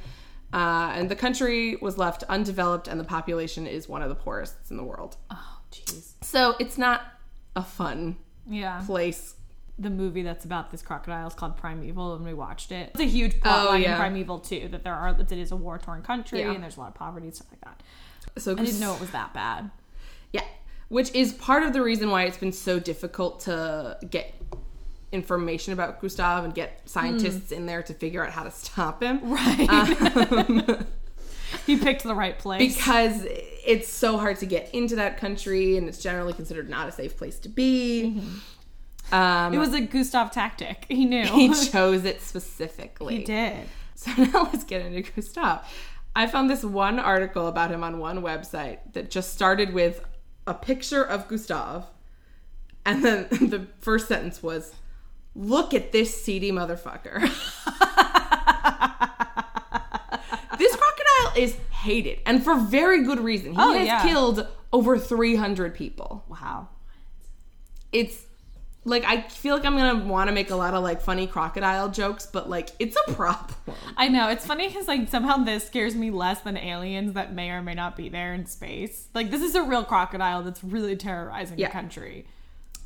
uh, 0.54 0.92
and 0.96 1.10
the 1.10 1.16
country 1.16 1.76
was 1.78 1.98
left 1.98 2.24
undeveloped, 2.30 2.88
and 2.88 3.00
the 3.00 3.04
population 3.04 3.66
is 3.68 3.90
one 3.90 4.02
of 4.02 4.10
the 4.10 4.16
poorest 4.16 4.56
in 4.70 4.78
the 4.78 4.84
world. 4.84 5.18
Oh, 5.32 5.60
jeez. 5.72 6.14
So 6.22 6.56
it's 6.60 6.78
not 6.78 7.02
a 7.56 7.64
fun 7.64 8.18
Yeah. 8.48 8.82
place. 8.86 9.36
The 9.80 9.90
movie 9.90 10.22
that's 10.22 10.46
about 10.46 10.70
this 10.70 10.84
crocodile 10.84 11.28
is 11.28 11.34
called 11.34 11.58
Primeval, 11.58 12.14
and 12.16 12.24
we 12.24 12.34
watched 12.36 12.72
it. 12.72 12.92
It's 12.94 13.00
a 13.02 13.06
huge 13.06 13.42
plot 13.42 13.66
Oh, 13.68 13.70
line 13.72 13.82
yeah. 13.82 13.94
in 13.96 14.00
Primeval 14.00 14.40
too. 14.40 14.68
That 14.70 14.84
there 14.84 14.94
are 14.94 15.12
that 15.14 15.32
it 15.32 15.40
is 15.40 15.52
a 15.52 15.56
war 15.56 15.80
torn 15.80 16.04
country 16.04 16.40
Yeah. 16.42 16.52
and 16.52 16.62
there's 16.64 16.78
a 16.78 16.80
lot 16.80 16.90
of 16.90 16.94
poverty 16.96 17.26
and 17.26 17.36
stuff 17.36 17.48
like 17.52 17.62
that. 17.62 17.82
So 18.42 18.52
I 18.52 18.64
didn't 18.64 18.80
know 18.80 18.94
it 18.94 19.00
was 19.02 19.10
that 19.12 19.34
bad. 19.34 19.72
Yeah, 20.32 20.44
which 20.90 21.12
is 21.16 21.34
part 21.34 21.64
of 21.64 21.74
the 21.74 21.82
reason 21.82 22.12
why 22.12 22.24
it's 22.26 22.38
been 22.38 22.52
so 22.52 22.80
difficult 22.80 23.40
to 23.42 23.98
get 24.10 24.34
information 25.14 25.72
about 25.74 26.02
Gustav 26.02 26.44
and 26.44 26.54
get 26.54 26.82
scientists 26.86 27.52
in 27.52 27.68
there 27.68 27.84
to 27.84 27.94
figure 27.94 28.26
out 28.26 28.32
how 28.32 28.44
to 28.44 28.52
stop 28.52 29.02
him. 29.02 29.20
Right. 29.24 30.86
he 31.66 31.78
picked 31.78 32.04
the 32.04 32.16
right 32.16 32.38
place. 32.38 32.76
Because 32.76 33.26
it's 33.66 33.88
so 33.88 34.18
hard 34.18 34.38
to 34.40 34.46
get 34.46 34.74
into 34.74 34.96
that 34.98 35.18
country 35.18 35.78
and 35.78 35.88
it's 35.88 36.00
generally 36.00 36.34
considered 36.34 36.70
not 36.70 36.90
a 36.90 36.92
safe 36.92 37.16
place 37.16 37.40
to 37.40 37.50
be. 37.50 38.22
Um, 39.12 39.54
it 39.54 39.60
was 39.60 39.74
a 39.74 39.82
Gustav 39.82 40.32
tactic. 40.32 40.86
He 40.90 41.06
knew. 41.06 41.26
he 41.28 41.54
chose 41.54 42.06
it 42.06 42.22
specifically. 42.22 43.18
he 43.18 43.24
did. 43.24 43.68
So 43.96 44.12
now 44.18 44.44
let's 44.52 44.64
get 44.64 44.86
into 44.86 45.10
Gustav. 45.12 45.66
I 46.16 46.28
found 46.28 46.50
this 46.50 46.64
one 46.64 47.00
article 47.00 47.48
about 47.48 47.72
him 47.72 47.84
on 47.84 48.00
one 48.00 48.22
website 48.22 48.80
that 48.94 49.10
just 49.10 49.34
started 49.34 49.74
with 49.74 50.06
a 50.46 50.54
picture 50.54 51.04
of 51.04 51.28
Gustav. 51.28 51.86
And 52.86 53.04
then 53.04 53.28
the 53.30 53.68
first 53.80 54.08
sentence 54.08 54.44
was, 54.44 54.74
Look 55.36 55.74
at 55.74 55.92
this 55.92 56.24
seedy 56.24 56.52
motherfucker. 56.52 57.22
this 60.58 60.76
crocodile 60.76 61.34
is 61.38 61.56
hated, 61.72 62.20
and 62.26 62.44
for 62.44 62.56
very 62.60 63.04
good 63.04 63.20
reason. 63.20 63.54
He 63.54 63.58
Oh, 63.60 63.74
has 63.74 63.88
yeah. 63.88 64.04
killed 64.04 64.48
over 64.72 64.98
300 64.98 65.74
people. 65.74 66.24
Wow. 66.28 66.70
It's 67.92 68.26
like 68.86 69.06
I 69.06 69.22
feel 69.22 69.56
like 69.56 69.66
I'm 69.66 69.78
gonna 69.78 70.04
want 70.06 70.28
to 70.28 70.34
make 70.34 70.50
a 70.52 70.56
lot 70.56 70.74
of 70.74 70.84
like 70.84 71.02
funny 71.02 71.26
crocodile 71.26 71.90
jokes, 71.90 72.26
but 72.26 72.50
like 72.50 72.70
it's 72.80 72.98
a 73.08 73.14
problem. 73.14 73.56
I 73.98 74.10
know 74.10 74.30
it's 74.30 74.46
funny 74.46 74.68
because 74.68 74.88
like 74.88 75.08
somehow 75.10 75.38
this 75.38 75.66
scares 75.66 75.96
me 75.96 76.12
less 76.12 76.42
than 76.42 76.58
aliens 76.58 77.14
that 77.14 77.34
may 77.34 77.50
or 77.52 77.62
may 77.62 77.76
not 77.76 77.96
be 77.96 78.10
there 78.10 78.34
in 78.34 78.46
space. 78.46 79.08
Like 79.14 79.32
this 79.32 79.42
is 79.42 79.56
a 79.56 79.64
real 79.64 79.84
crocodile 79.86 80.44
that's 80.44 80.64
really 80.64 80.96
terrorizing 80.96 81.58
Yeah. 81.60 81.68
the 81.68 81.72
country. 81.74 82.26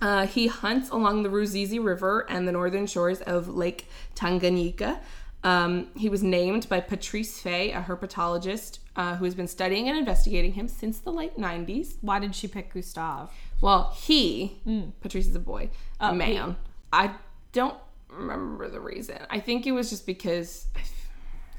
Uh, 0.02 0.28
he 0.28 0.48
hunts 0.48 0.90
along 0.90 1.24
the 1.24 1.30
Ruzizi 1.30 1.84
River 1.84 2.26
and 2.30 2.48
the 2.48 2.52
northern 2.52 2.86
shores 2.86 3.22
of 3.22 3.48
Lake 3.48 3.88
Tanganyika. 4.16 5.00
Um, 5.44 5.88
he 5.96 6.10
was 6.10 6.22
named 6.24 6.68
by 6.70 6.80
Patrice 6.82 7.40
Faye, 7.40 7.72
a 7.72 7.82
herpetologist 7.82 8.80
uh, 8.96 9.16
who 9.16 9.26
has 9.26 9.34
been 9.36 9.48
studying 9.48 9.88
and 9.88 9.98
investigating 9.98 10.54
him 10.54 10.68
since 10.68 11.00
the 11.00 11.12
late 11.12 11.38
90s. 11.38 11.96
Why 12.02 12.20
did 12.20 12.36
she 12.36 12.48
pick 12.48 12.74
Gustav? 12.74 13.32
Well, 13.62 13.94
he, 13.98 14.60
Patrice 15.02 15.28
is 15.28 15.36
a 15.36 15.40
boy, 15.40 15.70
a 16.00 16.08
Oh, 16.10 16.12
he. 16.12 16.18
man. 16.18 16.58
I 16.92 17.12
don't 17.54 17.78
remember 18.10 18.68
the 18.70 18.80
reason. 18.80 19.18
I 19.30 19.40
think 19.40 19.66
it 19.68 19.72
was 19.72 19.90
just 19.90 20.06
because, 20.06 20.68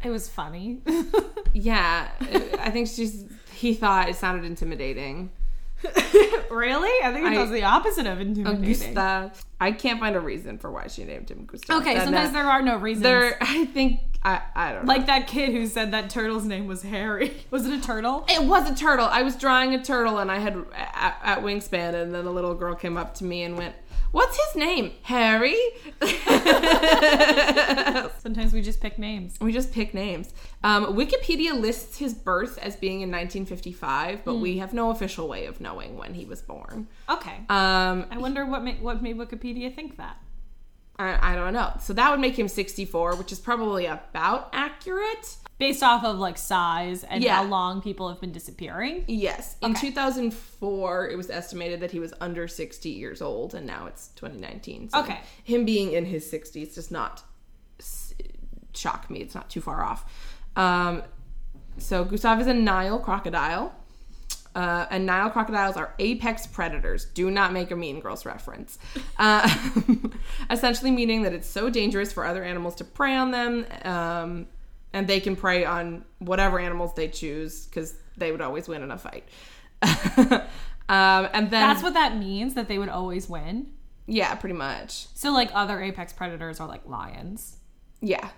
It 0.04 0.11
was 0.11 0.28
funny. 0.28 0.80
yeah, 1.52 2.09
I 2.61 2.71
think 2.71 2.87
she's. 2.88 3.25
He 3.52 3.75
thought 3.75 4.09
it 4.09 4.14
sounded 4.16 4.45
intimidating. 4.45 5.30
really? 6.51 6.91
I 7.05 7.13
think 7.13 7.27
it 7.35 7.39
was 7.39 7.51
the 7.51 7.63
opposite 7.65 8.07
of 8.07 8.21
intimidating. 8.21 8.95
Gustav. 8.95 9.45
I 9.61 9.73
can't 9.73 10.01
find 10.01 10.17
a 10.17 10.21
reason 10.21 10.59
for 10.59 10.71
why 10.71 10.87
she 10.89 11.05
named 11.05 11.31
him 11.31 11.45
Gustav. 11.47 11.81
Okay, 11.81 11.95
That- 11.95 12.03
uh, 12.03 12.05
sometimes 12.07 12.33
that- 12.33 12.43
there 12.43 12.51
are 12.51 12.63
no 12.63 12.77
reasons. 12.77 13.03
there. 13.05 13.37
I 13.41 13.65
think 13.67 14.01
I. 14.25 14.41
I 14.55 14.73
don't 14.73 14.85
know. 14.87 14.93
like 14.93 15.07
that 15.07 15.27
kid 15.29 15.51
who 15.51 15.67
said 15.67 15.93
that 15.93 16.11
turtle's 16.11 16.45
name 16.45 16.67
was 16.67 16.83
Harry. 16.83 17.33
Was 17.51 17.67
it 17.67 17.73
a 17.73 17.81
turtle? 17.81 18.25
It 18.29 18.43
was 18.45 18.69
a 18.71 18.75
turtle. 18.75 19.07
I 19.07 19.23
was 19.23 19.37
drawing 19.37 19.75
a 19.75 19.83
turtle 19.85 20.19
and 20.19 20.31
I 20.31 20.39
had 20.39 20.57
at, 20.75 21.19
at 21.23 21.39
wingspan, 21.43 21.95
and 21.95 22.13
then 22.15 22.27
a 22.27 22.31
little 22.31 22.55
girl 22.55 22.75
came 22.75 22.97
up 22.97 23.15
to 23.17 23.25
me 23.25 23.43
and 23.45 23.57
went, 23.57 23.75
"What's 24.11 24.37
his 24.37 24.57
name? 24.57 24.93
Harry?" 25.03 25.57
Sometimes 28.19 28.53
we 28.53 28.61
just 28.63 28.81
pick 28.81 28.99
names. 28.99 29.37
we 29.41 29.53
just 29.53 29.73
pick 29.73 29.95
names. 29.95 30.33
Um, 30.65 30.97
Wikipedia 30.97 31.53
lists 31.59 31.99
his 31.99 32.15
birth 32.15 32.59
as 32.59 32.75
being 32.75 33.00
in 33.03 33.11
1955, 33.11 34.25
but 34.25 34.37
we 34.37 34.59
have 34.59 34.73
no 34.75 34.91
official 34.91 35.29
way 35.29 35.47
of 35.47 35.61
knowing 35.61 35.97
when 35.97 36.15
he 36.15 36.25
was 36.25 36.43
born. 36.43 36.88
Okay. 37.09 37.37
Um, 37.49 38.07
I 38.11 38.19
wonder 38.19 38.45
what 38.45 38.65
made, 38.65 38.81
what 38.83 39.00
made 39.00 39.17
Wikipedia 39.17 39.73
think 39.75 39.97
that. 39.99 40.17
I, 40.99 41.33
I 41.33 41.37
don't 41.37 41.53
know. 41.53 41.73
So 41.81 41.93
that 41.93 42.11
would 42.11 42.19
make 42.19 42.37
him 42.37 42.49
64, 42.49 43.15
which 43.17 43.31
is 43.31 43.38
probably 43.38 43.87
about 43.87 44.49
accurate. 44.53 45.37
Based 45.59 45.83
off 45.85 46.05
of 46.05 46.19
like 46.19 46.37
size 46.38 47.05
and 47.05 47.23
Yeah. 47.23 47.37
how 47.37 47.45
long 47.45 47.81
people 47.81 48.09
have 48.09 48.21
been 48.21 48.33
disappearing. 48.33 49.05
Yes. 49.07 49.57
In 49.62 49.73
Okay. 49.73 49.88
2004, 49.91 51.09
it 51.09 51.17
was 51.17 51.31
estimated 51.31 51.81
that 51.81 51.93
he 51.93 52.00
was 52.00 52.12
under 52.21 52.49
60 52.49 52.88
years 52.91 53.23
old, 53.23 53.55
and 53.55 53.65
now 53.67 53.87
it's 53.87 54.09
2019. 54.17 54.91
So 54.91 55.00
Okay. 55.00 55.21
Him 55.45 55.65
being 55.65 55.93
in 55.93 56.05
his 56.05 56.29
60s 56.31 56.75
does 56.75 56.91
not 56.91 57.23
s- 57.79 58.15
shock 58.75 59.09
me. 59.11 59.21
It's 59.21 59.35
not 59.35 59.50
too 59.50 59.61
far 59.61 59.85
off. 59.85 60.05
Um, 60.59 61.03
so 61.79 62.05
Gustav 62.05 62.41
is 62.41 62.47
a 62.47 62.55
Nile 62.55 62.99
crocodile. 62.99 63.75
Uh, 64.55 64.87
and 64.91 65.07
Nile 65.07 65.31
crocodiles 65.31 65.77
are 65.77 65.95
apex 66.00 66.47
predators. 66.47 67.05
Do 67.05 67.31
not 67.31 67.53
make 67.53 67.71
a 67.71 67.77
Mean 67.77 68.00
Girls 68.00 68.27
reference. 68.27 68.79
Uh, 69.19 69.49
essentially, 70.50 70.93
meaning 70.93 71.23
that 71.23 71.33
it's 71.33 71.49
so 71.49 71.69
dangerous 71.69 72.12
for 72.12 72.25
other 72.25 72.45
animals 72.45 72.77
to 72.77 72.85
prey 72.85 73.17
on 73.17 73.33
them, 73.33 73.67
um, 73.85 74.47
and 74.93 75.09
they 75.09 75.19
can 75.19 75.35
prey 75.35 75.65
on 75.65 76.05
whatever 76.21 76.61
animals 76.61 76.95
they 76.95 77.09
choose 77.09 77.67
because 77.67 77.97
they 78.17 78.31
would 78.31 78.41
always 78.41 78.69
win 78.69 78.83
in 78.85 78.93
a 78.93 78.99
fight. 78.99 79.25
um, 79.83 81.29
and 81.33 81.50
then 81.50 81.69
That's 81.69 81.83
what 81.83 81.95
that 81.95 82.17
means 82.17 82.55
that 82.55 82.69
they 82.69 82.79
would 82.79 82.88
always 82.88 83.29
win. 83.29 83.73
yeah, 84.07 84.35
pretty 84.37 84.55
much. 84.55 85.09
So 85.15 85.33
like 85.33 85.50
other 85.53 85.83
apex 85.83 86.12
predators 86.12 86.61
are 86.61 86.69
like 86.69 86.87
lions. 86.87 87.57
Yeah, 88.00 88.29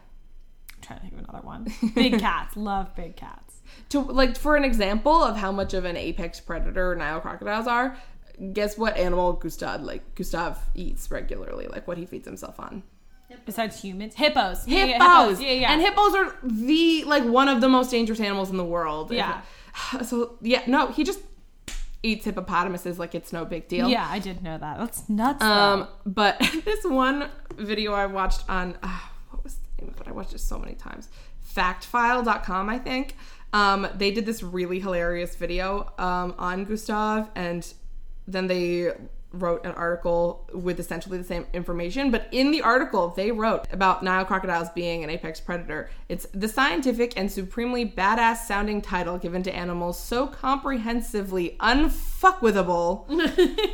trying 0.80 0.98
to 1.00 1.02
think 1.06 1.12
of 1.14 1.28
another 1.28 1.46
one. 1.46 1.66
Big 1.94 2.18
cats. 2.26 2.56
Love 2.56 2.94
big 2.96 3.16
cats. 3.16 3.60
to 3.90 4.00
like 4.00 4.36
for 4.36 4.56
an 4.56 4.64
example 4.64 5.22
of 5.22 5.36
how 5.36 5.52
much 5.52 5.74
of 5.74 5.84
an 5.84 5.96
apex 5.96 6.40
predator 6.40 6.94
Nile 6.94 7.20
crocodiles 7.20 7.66
are. 7.66 7.96
Guess 8.52 8.78
what 8.78 8.96
animal 8.96 9.34
Gustav 9.34 9.82
like 9.82 10.14
Gustav 10.14 10.58
eats 10.74 11.10
regularly? 11.10 11.66
Like 11.68 11.86
what 11.86 11.98
he 11.98 12.06
feeds 12.06 12.26
himself 12.26 12.58
on. 12.58 12.82
Besides 13.46 13.80
humans, 13.80 14.14
hippos. 14.16 14.64
Hippos. 14.64 14.66
yeah, 14.66 14.86
hippos. 14.86 15.40
Yeah, 15.40 15.52
yeah. 15.52 15.72
And 15.72 15.80
hippos 15.80 16.14
are 16.16 16.36
the 16.42 17.04
like 17.04 17.22
one 17.24 17.48
of 17.48 17.60
the 17.60 17.68
most 17.68 17.90
dangerous 17.90 18.18
animals 18.18 18.50
in 18.50 18.56
the 18.56 18.64
world. 18.64 19.12
Yeah. 19.12 19.42
So 20.04 20.36
yeah, 20.40 20.62
no, 20.66 20.88
he 20.88 21.04
just 21.04 21.20
eats 22.02 22.24
hippopotamuses 22.24 22.98
like 22.98 23.14
it's 23.14 23.32
no 23.32 23.44
big 23.44 23.68
deal. 23.68 23.88
yeah, 23.88 24.06
I 24.08 24.18
did 24.18 24.42
know 24.42 24.58
that. 24.58 24.78
That's 24.78 25.08
nuts. 25.08 25.42
Um, 25.44 25.80
though. 25.80 25.88
but 26.06 26.38
this 26.64 26.82
one 26.84 27.28
video 27.56 27.92
I 27.92 28.06
watched 28.06 28.48
on 28.48 28.76
uh, 28.82 28.88
what 28.88 28.88
was 28.88 28.98
the 28.98 29.09
name 29.80 29.92
of 29.94 30.00
it? 30.00 30.08
I 30.08 30.12
watched 30.12 30.34
it 30.34 30.40
so 30.40 30.58
many 30.58 30.74
times. 30.74 31.08
Factfile.com, 31.54 32.68
I 32.68 32.78
think. 32.78 33.16
Um, 33.52 33.88
they 33.94 34.10
did 34.10 34.26
this 34.26 34.42
really 34.42 34.78
hilarious 34.80 35.34
video 35.36 35.92
um, 35.98 36.34
on 36.38 36.64
Gustav, 36.64 37.30
and 37.34 37.72
then 38.26 38.46
they 38.46 38.92
wrote 39.32 39.64
an 39.64 39.72
article 39.72 40.48
with 40.52 40.80
essentially 40.80 41.16
the 41.16 41.24
same 41.24 41.46
information. 41.52 42.10
But 42.10 42.28
in 42.32 42.50
the 42.50 42.62
article, 42.62 43.08
they 43.08 43.30
wrote 43.30 43.68
about 43.72 44.02
Nile 44.02 44.24
crocodiles 44.24 44.68
being 44.70 45.04
an 45.04 45.10
apex 45.10 45.40
predator. 45.40 45.90
It's 46.08 46.26
the 46.34 46.48
scientific 46.48 47.16
and 47.16 47.30
supremely 47.30 47.88
badass 47.88 48.38
sounding 48.38 48.82
title 48.82 49.18
given 49.18 49.42
to 49.44 49.54
animals 49.54 50.02
so 50.02 50.26
comprehensively 50.26 51.56
unfuckwithable 51.60 53.06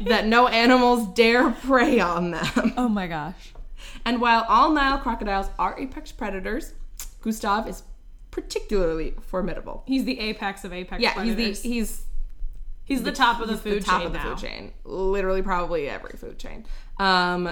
that 0.07 0.27
no 0.27 0.49
animals 0.49 1.07
dare 1.15 1.51
prey 1.51 2.01
on 2.01 2.33
them. 2.33 2.75
oh 2.77 2.89
my 2.89 3.07
gosh. 3.07 3.55
And 4.07 4.21
while 4.21 4.45
all 4.49 4.71
Nile 4.73 4.99
crocodiles 4.99 5.49
are 5.59 5.79
apex 5.79 6.13
predators, 6.13 6.73
Gustav 7.21 7.69
is 7.69 7.83
particularly 8.31 9.15
formidable. 9.21 9.83
He's 9.87 10.05
the 10.05 10.21
apex 10.21 10.65
of 10.65 10.73
apex 10.73 11.03
Yeah, 11.03 11.15
predators. 11.15 11.63
he's 11.63 11.63
the 11.63 11.69
he's 11.69 12.03
He's 12.85 13.03
the 13.03 13.11
top 13.11 13.41
of 13.41 13.49
the 13.49 13.57
food 13.57 13.85
top 13.85 13.99
chain 13.99 14.07
of 14.07 14.13
the 14.13 14.19
now. 14.19 14.37
food 14.37 14.39
chain. 14.47 14.73
Literally, 14.85 15.43
probably 15.43 15.89
every 15.89 16.17
food 16.17 16.39
chain. 16.39 16.65
Um, 16.99 17.51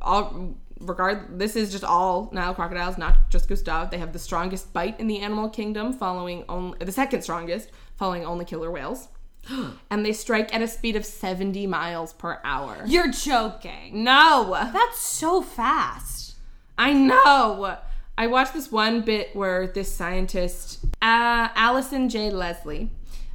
all 0.00 0.54
regard. 0.78 1.36
This 1.36 1.56
is 1.56 1.72
just 1.72 1.82
all 1.82 2.30
Nile 2.32 2.54
crocodiles, 2.54 2.96
not 2.96 3.28
just 3.28 3.48
Gustav. 3.48 3.90
They 3.90 3.98
have 3.98 4.12
the 4.12 4.20
strongest 4.20 4.72
bite 4.72 5.00
in 5.00 5.08
the 5.08 5.18
animal 5.18 5.48
kingdom, 5.48 5.92
following 5.92 6.44
only 6.48 6.78
the 6.78 6.92
second 6.92 7.22
strongest, 7.22 7.70
following 7.96 8.24
only 8.24 8.44
killer 8.44 8.70
whales. 8.70 9.08
and 9.90 10.04
they 10.04 10.12
strike 10.12 10.54
at 10.54 10.62
a 10.62 10.68
speed 10.68 10.96
of 10.96 11.04
70 11.04 11.66
miles 11.66 12.12
per 12.12 12.40
hour. 12.44 12.82
You're 12.86 13.10
joking. 13.10 14.04
No, 14.04 14.56
That's 14.72 15.00
so 15.00 15.42
fast. 15.42 16.36
I 16.76 16.92
know. 16.92 17.76
I 18.16 18.26
watched 18.26 18.54
this 18.54 18.70
one 18.70 19.02
bit 19.02 19.34
where 19.34 19.66
this 19.66 19.92
scientist, 19.94 20.84
uh, 21.02 21.48
Allison 21.54 22.08
J. 22.08 22.30
Leslie, 22.30 22.90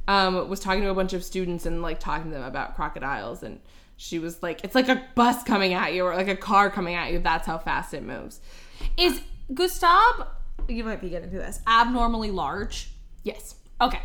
um, 0.06 0.48
was 0.48 0.60
talking 0.60 0.82
to 0.82 0.90
a 0.90 0.94
bunch 0.94 1.14
of 1.14 1.24
students 1.24 1.64
and 1.66 1.80
like 1.80 1.98
talking 2.00 2.30
to 2.30 2.36
them 2.36 2.44
about 2.46 2.74
crocodiles, 2.76 3.42
and 3.42 3.60
she 3.96 4.18
was 4.18 4.42
like, 4.42 4.62
"It's 4.62 4.74
like 4.74 4.88
a 4.88 5.02
bus 5.14 5.42
coming 5.42 5.72
at 5.72 5.94
you, 5.94 6.04
or 6.04 6.14
like 6.14 6.28
a 6.28 6.36
car 6.36 6.70
coming 6.70 6.94
at 6.94 7.12
you. 7.12 7.18
That's 7.18 7.46
how 7.46 7.56
fast 7.56 7.94
it 7.94 8.02
moves." 8.02 8.40
Is 8.98 9.22
Gustav, 9.52 10.26
you 10.68 10.84
might 10.84 11.00
be 11.00 11.08
getting 11.08 11.30
to 11.30 11.38
this, 11.38 11.60
abnormally 11.66 12.30
large? 12.30 12.90
Yes, 13.22 13.54
Okay. 13.80 14.00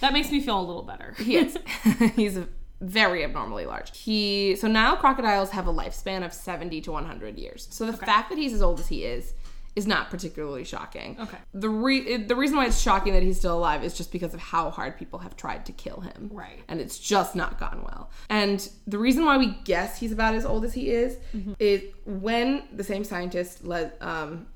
That 0.00 0.12
makes 0.12 0.30
me 0.30 0.40
feel 0.40 0.60
a 0.60 0.62
little 0.62 0.82
better. 0.82 1.14
he. 1.18 1.48
He's 2.16 2.38
very 2.80 3.24
abnormally 3.24 3.66
large. 3.66 3.96
He 3.96 4.56
so 4.56 4.68
now 4.68 4.94
crocodiles 4.96 5.50
have 5.50 5.66
a 5.66 5.72
lifespan 5.72 6.24
of 6.24 6.32
seventy 6.32 6.80
to 6.82 6.92
one 6.92 7.04
hundred 7.04 7.38
years. 7.38 7.66
So 7.70 7.86
the 7.86 7.96
fact 7.96 8.30
that 8.30 8.38
he's 8.38 8.52
as 8.52 8.62
old 8.62 8.78
as 8.78 8.88
he 8.88 9.04
is 9.04 9.34
is 9.74 9.86
not 9.86 10.10
particularly 10.10 10.64
shocking. 10.64 11.16
Okay. 11.20 11.38
The 11.54 11.68
re- 11.68 12.16
the 12.16 12.34
reason 12.36 12.56
why 12.56 12.66
it's 12.66 12.80
shocking 12.80 13.12
that 13.14 13.22
he's 13.22 13.38
still 13.38 13.56
alive 13.56 13.84
is 13.84 13.96
just 13.96 14.10
because 14.10 14.34
of 14.34 14.40
how 14.40 14.70
hard 14.70 14.98
people 14.98 15.18
have 15.20 15.36
tried 15.36 15.66
to 15.66 15.72
kill 15.72 16.00
him. 16.00 16.30
Right. 16.32 16.60
And 16.68 16.80
it's 16.80 16.98
just 16.98 17.36
not 17.36 17.58
gone 17.58 17.82
well. 17.84 18.10
And 18.28 18.68
the 18.86 18.98
reason 18.98 19.24
why 19.24 19.38
we 19.38 19.56
guess 19.64 19.98
he's 19.98 20.12
about 20.12 20.34
as 20.34 20.44
old 20.44 20.64
as 20.64 20.74
he 20.74 20.90
is 20.90 21.18
is 21.58 21.82
when 22.06 22.64
the 22.72 22.84
same 22.84 23.04
scientist, 23.04 23.64
Le- 23.64 23.92
um, 24.00 24.46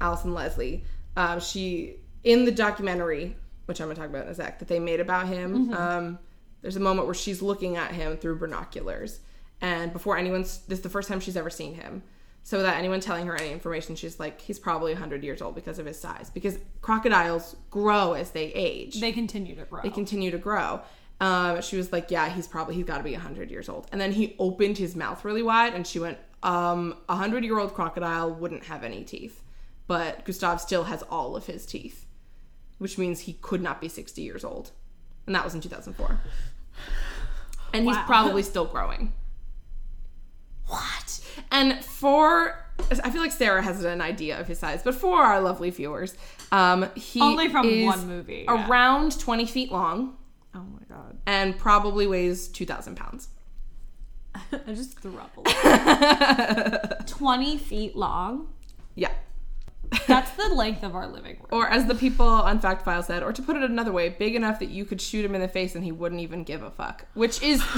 Allison 0.00 0.34
Leslie, 0.34 0.84
um, 1.16 1.40
she 1.40 1.96
in 2.24 2.44
the 2.44 2.52
documentary, 2.52 3.36
which 3.68 3.80
I'm 3.80 3.88
gonna 3.88 3.96
talk 4.00 4.08
about 4.08 4.24
in 4.24 4.32
a 4.32 4.34
sec, 4.34 4.58
that 4.58 4.68
they 4.68 4.78
made 4.80 4.98
about 5.00 5.28
him. 5.28 5.72
Um, 5.74 6.18
there's 6.62 6.76
a 6.76 6.80
moment 6.80 7.06
where 7.06 7.14
she's 7.14 7.42
looking 7.42 7.76
at 7.76 7.92
him 7.92 8.16
through 8.16 8.38
binoculars, 8.38 9.20
and 9.60 9.92
before 9.92 10.16
anyone's 10.16 10.58
this 10.68 10.78
is 10.78 10.82
the 10.82 10.88
first 10.88 11.08
time 11.08 11.20
she's 11.20 11.36
ever 11.36 11.50
seen 11.50 11.74
him. 11.74 12.02
So 12.44 12.56
without 12.56 12.76
anyone 12.76 13.00
telling 13.00 13.26
her 13.26 13.36
any 13.36 13.52
information, 13.52 13.94
she's 13.94 14.18
like, 14.18 14.40
he's 14.40 14.58
probably 14.58 14.92
100 14.94 15.22
years 15.22 15.42
old 15.42 15.54
because 15.54 15.78
of 15.78 15.84
his 15.84 16.00
size. 16.00 16.30
Because 16.30 16.58
crocodiles 16.80 17.56
grow 17.68 18.14
as 18.14 18.30
they 18.30 18.46
age 18.54 19.00
They 19.00 19.12
continue 19.12 19.54
to 19.56 19.64
grow. 19.64 19.82
they 19.82 19.90
continue 19.90 20.30
to 20.30 20.38
grow. 20.38 20.80
Um, 21.20 21.60
she 21.60 21.76
was 21.76 21.92
like, 21.92 22.10
"Yeah, 22.10 22.28
he's 22.30 22.46
probably 22.46 22.76
he's 22.76 22.86
got 22.86 22.98
to 22.98 23.04
be 23.04 23.12
hundred 23.14 23.50
years 23.50 23.68
old." 23.68 23.86
And 23.92 24.00
then 24.00 24.12
he 24.12 24.34
opened 24.38 24.78
his 24.78 24.94
mouth 24.96 25.24
really 25.24 25.42
wide, 25.42 25.74
and 25.74 25.84
she 25.86 25.98
went, 25.98 26.16
"Um, 26.42 26.94
a 27.08 27.16
hundred 27.16 27.44
year 27.44 27.58
old 27.58 27.74
crocodile 27.74 28.32
wouldn't 28.32 28.64
have 28.66 28.82
any 28.84 29.02
teeth, 29.04 29.42
but 29.88 30.24
Gustav 30.24 30.60
still 30.60 30.84
has 30.84 31.02
all 31.02 31.34
of 31.36 31.46
his 31.46 31.66
teeth, 31.66 32.06
which 32.78 32.96
means 32.98 33.20
he 33.20 33.34
could 33.34 33.60
not 33.62 33.80
be 33.80 33.88
sixty 33.88 34.22
years 34.22 34.44
old." 34.44 34.70
And 35.26 35.34
that 35.34 35.44
was 35.44 35.54
in 35.54 35.60
two 35.60 35.68
thousand 35.68 35.94
four. 35.94 36.18
And 37.74 37.84
he's 37.84 37.96
probably 38.06 38.42
still 38.42 38.64
growing. 38.64 39.12
what? 40.66 41.20
And 41.50 41.84
for 41.84 42.64
I 43.02 43.10
feel 43.10 43.20
like 43.20 43.32
Sarah 43.32 43.62
has 43.62 43.84
an 43.84 44.00
idea 44.00 44.38
of 44.40 44.46
his 44.46 44.58
size, 44.58 44.82
but 44.82 44.94
for 44.94 45.18
our 45.22 45.40
lovely 45.40 45.70
viewers, 45.70 46.14
um, 46.52 46.88
he 46.94 47.20
Only 47.20 47.48
from 47.48 47.66
is 47.66 47.86
one 47.86 48.06
movie, 48.06 48.44
yeah. 48.46 48.68
around 48.68 49.18
twenty 49.20 49.46
feet 49.46 49.70
long 49.72 50.16
Oh 50.54 50.60
my 50.62 50.80
god. 50.88 51.18
and 51.26 51.58
probably 51.58 52.06
weighs 52.06 52.48
two 52.48 52.64
thousand 52.66 52.96
pounds. 52.96 53.28
I 54.34 54.72
just 54.72 54.98
threw 55.00 55.18
up 55.18 55.36
a 55.36 55.40
little. 57.00 57.06
20 57.18 57.58
feet 57.58 57.96
long. 57.96 58.48
Yeah. 58.94 59.10
That's 60.06 60.30
the 60.32 60.48
length 60.54 60.82
of 60.82 60.94
our 60.94 61.06
living 61.06 61.36
room. 61.36 61.46
Or 61.50 61.68
as 61.68 61.86
the 61.86 61.94
people 61.94 62.26
on 62.26 62.60
Fact 62.60 62.84
File 62.84 63.02
said, 63.02 63.22
or 63.22 63.32
to 63.32 63.42
put 63.42 63.56
it 63.56 63.62
another 63.62 63.92
way, 63.92 64.08
big 64.10 64.34
enough 64.34 64.58
that 64.60 64.68
you 64.70 64.84
could 64.84 65.00
shoot 65.00 65.24
him 65.24 65.34
in 65.34 65.40
the 65.40 65.48
face 65.48 65.74
and 65.74 65.84
he 65.84 65.92
wouldn't 65.92 66.20
even 66.20 66.44
give 66.44 66.62
a 66.62 66.70
fuck. 66.70 67.06
Which 67.14 67.42
is 67.42 67.62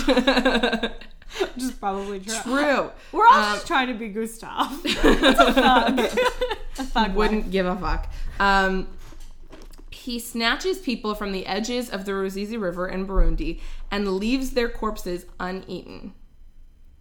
Which 1.54 1.62
is 1.62 1.72
probably 1.72 2.20
true. 2.20 2.34
true. 2.42 2.90
We're 3.12 3.26
all 3.26 3.32
Um, 3.34 3.54
just 3.54 3.66
trying 3.66 3.88
to 3.88 3.94
be 3.94 4.08
Gustav. 4.08 4.84
A 4.84 6.84
thug. 6.84 7.14
wouldn't 7.14 7.50
give 7.50 7.66
a 7.66 7.76
fuck. 7.76 8.10
Um, 8.40 8.88
he 9.90 10.18
snatches 10.18 10.78
people 10.78 11.14
from 11.14 11.32
the 11.32 11.46
edges 11.46 11.90
of 11.90 12.04
the 12.04 12.12
Ruzizi 12.12 12.60
River 12.60 12.88
in 12.88 13.06
Burundi 13.06 13.60
and 13.90 14.16
leaves 14.16 14.52
their 14.52 14.68
corpses 14.68 15.26
uneaten. 15.38 16.14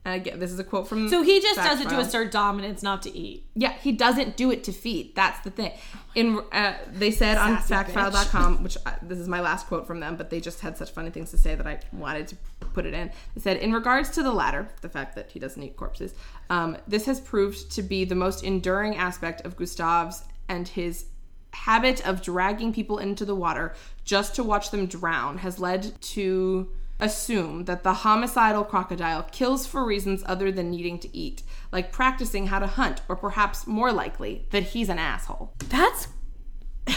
And 0.05 0.15
again, 0.15 0.39
this 0.39 0.51
is 0.51 0.59
a 0.59 0.63
quote 0.63 0.87
from. 0.87 1.09
So 1.09 1.21
he 1.21 1.41
just 1.41 1.57
does 1.57 1.81
it 1.81 1.89
to 1.89 1.99
assert 1.99 2.31
dominance, 2.31 2.81
not 2.81 3.01
to 3.01 3.15
eat. 3.15 3.45
Yeah, 3.53 3.73
he 3.73 3.91
doesn't 3.91 4.37
do 4.37 4.49
it 4.49 4.63
to 4.63 4.71
feed. 4.71 5.13
That's 5.13 5.41
the 5.41 5.51
thing. 5.51 5.73
In 6.15 6.39
uh, 6.51 6.75
they 6.91 7.11
said 7.11 7.37
on 7.37 7.57
factfile.com, 7.57 8.63
which 8.63 8.77
uh, 8.85 8.93
this 9.01 9.19
is 9.19 9.27
my 9.27 9.41
last 9.41 9.67
quote 9.67 9.85
from 9.85 9.99
them, 9.99 10.15
but 10.15 10.29
they 10.29 10.39
just 10.39 10.61
had 10.61 10.77
such 10.77 10.91
funny 10.91 11.09
things 11.09 11.31
to 11.31 11.37
say 11.37 11.53
that 11.53 11.67
I 11.67 11.79
wanted 11.91 12.29
to 12.29 12.37
put 12.73 12.85
it 12.85 12.93
in. 12.93 13.11
They 13.35 13.41
said, 13.41 13.57
in 13.57 13.73
regards 13.73 14.09
to 14.11 14.23
the 14.23 14.31
latter, 14.31 14.69
the 14.81 14.89
fact 14.89 15.15
that 15.15 15.31
he 15.31 15.39
doesn't 15.39 15.61
eat 15.61 15.75
corpses, 15.75 16.13
um, 16.49 16.77
this 16.87 17.05
has 17.05 17.19
proved 17.19 17.69
to 17.73 17.81
be 17.81 18.05
the 18.05 18.15
most 18.15 18.43
enduring 18.43 18.95
aspect 18.95 19.41
of 19.45 19.57
Gustav's 19.57 20.23
and 20.47 20.67
his 20.67 21.05
habit 21.51 22.05
of 22.07 22.21
dragging 22.21 22.71
people 22.71 22.99
into 22.99 23.25
the 23.25 23.35
water 23.35 23.73
just 24.05 24.35
to 24.35 24.43
watch 24.43 24.71
them 24.71 24.85
drown 24.85 25.39
has 25.39 25.59
led 25.59 25.99
to 26.01 26.69
assume 26.99 27.65
that 27.65 27.83
the 27.83 27.93
homicidal 27.93 28.63
crocodile 28.63 29.23
kills 29.31 29.65
for 29.65 29.85
reasons 29.85 30.23
other 30.25 30.51
than 30.51 30.69
needing 30.69 30.99
to 30.99 31.15
eat, 31.15 31.43
like 31.71 31.91
practicing 31.91 32.47
how 32.47 32.59
to 32.59 32.67
hunt, 32.67 33.01
or 33.07 33.15
perhaps 33.15 33.65
more 33.67 33.91
likely, 33.91 34.45
that 34.51 34.63
he's 34.63 34.89
an 34.89 34.99
asshole. 34.99 35.53
That's 35.69 36.07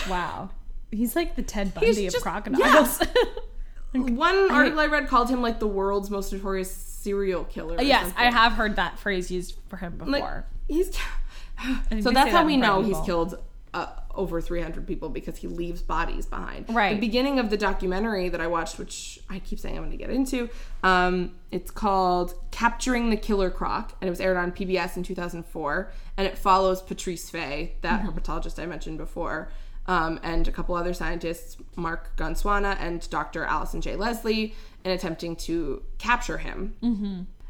wow. 0.09 0.51
He's 0.91 1.17
like 1.17 1.37
the 1.37 1.43
Ted 1.43 1.69
He's 1.69 1.75
Bundy 1.97 2.07
of 2.07 2.13
just- 2.13 2.23
crocodiles. 2.23 3.01
One 3.95 4.51
article 4.51 4.81
I 4.81 4.87
read 4.87 5.09
called 5.09 5.29
him 5.31 5.41
like 5.43 5.59
the 5.59 5.67
world's 5.67 6.11
most 6.11 6.33
notorious 6.33 6.71
serial 6.71 7.45
killer. 7.45 7.81
yes, 7.83 8.05
something. 8.05 8.25
I 8.27 8.31
have 8.31 8.53
heard 8.53 8.77
that 8.77 8.99
phrase 8.99 9.31
used 9.31 9.55
for 9.69 9.77
him 9.77 9.99
before. 9.99 10.13
Like, 10.13 10.45
he's 10.69 10.95
so 12.03 12.11
that's 12.11 12.31
how 12.31 12.39
that 12.41 12.47
we 12.47 12.55
in 12.55 12.61
know 12.61 12.83
he's 12.83 12.99
killed 13.07 13.39
uh, 13.75 13.87
over 14.15 14.41
300 14.41 14.87
people 14.87 15.09
because 15.09 15.37
he 15.37 15.47
leaves 15.47 15.83
bodies 15.83 16.27
behind. 16.27 16.67
Right. 16.69 16.95
The 16.95 17.01
beginning 17.01 17.39
of 17.39 17.51
the 17.51 17.57
documentary 17.57 18.29
that 18.29 18.41
I 18.41 18.47
watched, 18.47 18.79
which 18.79 19.19
I 19.29 19.39
keep 19.39 19.59
saying 19.59 19.77
I'm 19.77 19.83
going 19.83 19.91
to 19.91 19.97
get 19.97 20.11
into, 20.11 20.49
um, 20.83 21.35
it's 21.51 21.71
called 21.71 22.35
"Capturing 22.51 23.11
the 23.11 23.17
Killer 23.17 23.51
Croc," 23.51 23.97
and 24.01 24.09
it 24.09 24.11
was 24.11 24.21
aired 24.21 24.37
on 24.37 24.53
PBS 24.53 24.97
in 24.97 25.03
2004, 25.03 25.93
and 26.17 26.27
it 26.27 26.39
follows 26.39 26.83
Patrice 26.83 27.29
Faye, 27.31 27.77
that 27.83 28.03
herpetologist 28.03 28.63
I 28.63 28.67
mentioned 28.67 28.99
before. 28.99 29.51
Um, 29.87 30.21
and 30.23 30.47
a 30.47 30.53
couple 30.53 30.77
other 30.77 30.95
scientists, 30.95 31.57
Mark 31.75 32.17
Gunswana 32.17 32.77
and 32.79 33.09
Dr. 33.11 33.45
Allison 33.45 33.81
J. 33.81 33.97
Leslie, 33.97 34.55
in 34.85 34.93
attempting 34.93 35.35
to 35.37 35.83
capture 35.99 36.39
him 36.39 36.77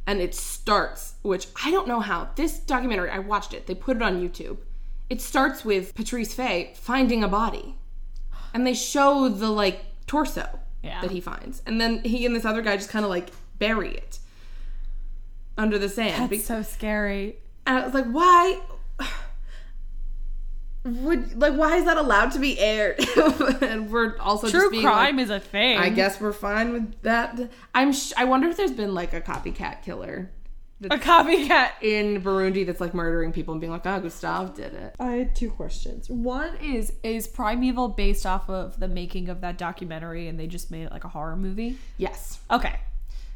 and 0.07 0.21
it 0.21 0.35
starts, 0.35 1.14
which 1.23 1.47
I 1.64 1.71
don't 1.71 1.87
know 1.87 2.00
how. 2.00 2.31
This 2.35 2.59
documentary, 2.59 3.11
I 3.11 3.19
watched 3.21 3.54
it. 3.54 3.66
They 3.66 3.75
put 3.75 3.97
it 3.97 4.02
on 4.02 4.21
YouTube. 4.21 4.59
It 5.12 5.21
starts 5.21 5.62
with 5.62 5.95
Patrice 5.95 6.33
Faye 6.33 6.73
finding 6.75 7.23
a 7.23 7.28
body, 7.28 7.75
and 8.54 8.66
they 8.66 8.73
show 8.73 9.28
the 9.28 9.50
like 9.50 9.85
torso 10.07 10.49
Yeah. 10.83 11.02
that 11.02 11.11
he 11.11 11.21
finds, 11.21 11.61
and 11.66 11.78
then 11.78 12.02
he 12.02 12.25
and 12.25 12.35
this 12.35 12.47
other 12.47 12.62
guy 12.62 12.76
just 12.78 12.88
kind 12.88 13.04
of 13.04 13.11
like 13.11 13.28
bury 13.59 13.90
it 13.95 14.19
under 15.59 15.78
the 15.78 15.90
sand. 15.90 16.31
Be- 16.31 16.37
That's 16.38 16.47
so 16.49 16.62
scary. 16.62 17.37
and 17.66 17.76
I 17.78 17.85
was 17.85 17.92
like, 17.92 18.07
why? 18.07 18.59
Would 20.85 21.38
like 21.40 21.54
why 21.54 21.76
is 21.76 21.85
that 21.85 21.97
allowed 21.97 22.33
to 22.33 22.40
be 22.40 22.59
aired? 22.59 22.99
and 23.62 23.92
we're 23.92 24.16
also 24.19 24.49
True 24.49 24.61
just 24.62 24.71
being 24.73 24.83
like, 24.83 24.92
crime 24.95 25.19
is 25.21 25.31
a 25.31 25.38
thing. 25.38 25.76
I 25.78 25.90
guess 25.90 26.21
we're 26.21 26.33
fine 26.33 26.73
with 26.73 27.02
that. 27.02 27.38
I'm. 27.75 27.92
Sh- 27.92 28.12
I 28.16 28.25
wonder 28.25 28.49
if 28.49 28.57
there's 28.57 28.73
been 28.73 28.92
like 28.95 29.12
a 29.12 29.21
copycat 29.21 29.83
killer 29.83 30.31
a 30.90 30.98
copycat. 30.98 31.70
in 31.82 32.22
Burundi 32.22 32.64
that's 32.66 32.80
like 32.80 32.94
murdering 32.94 33.32
people 33.32 33.52
and 33.52 33.60
being 33.60 33.71
like, 33.73 33.86
"Oh, 33.86 34.00
Gustav 34.00 34.54
did 34.54 34.75
it." 34.75 34.95
I 34.99 35.12
had 35.12 35.34
two 35.36 35.50
questions. 35.50 36.08
One 36.08 36.56
is 36.56 36.92
is 37.02 37.26
Primeval 37.26 37.88
based 37.88 38.26
off 38.26 38.49
of 38.50 38.78
the 38.80 38.88
making 38.88 39.28
of 39.28 39.40
that 39.42 39.58
documentary, 39.58 40.28
and 40.28 40.38
they 40.40 40.47
just 40.47 40.71
made 40.71 40.84
it 40.84 40.92
like 40.92 41.04
a 41.04 41.08
horror 41.08 41.36
movie? 41.36 41.78
Yes, 41.99 42.40
Okay, 42.50 42.80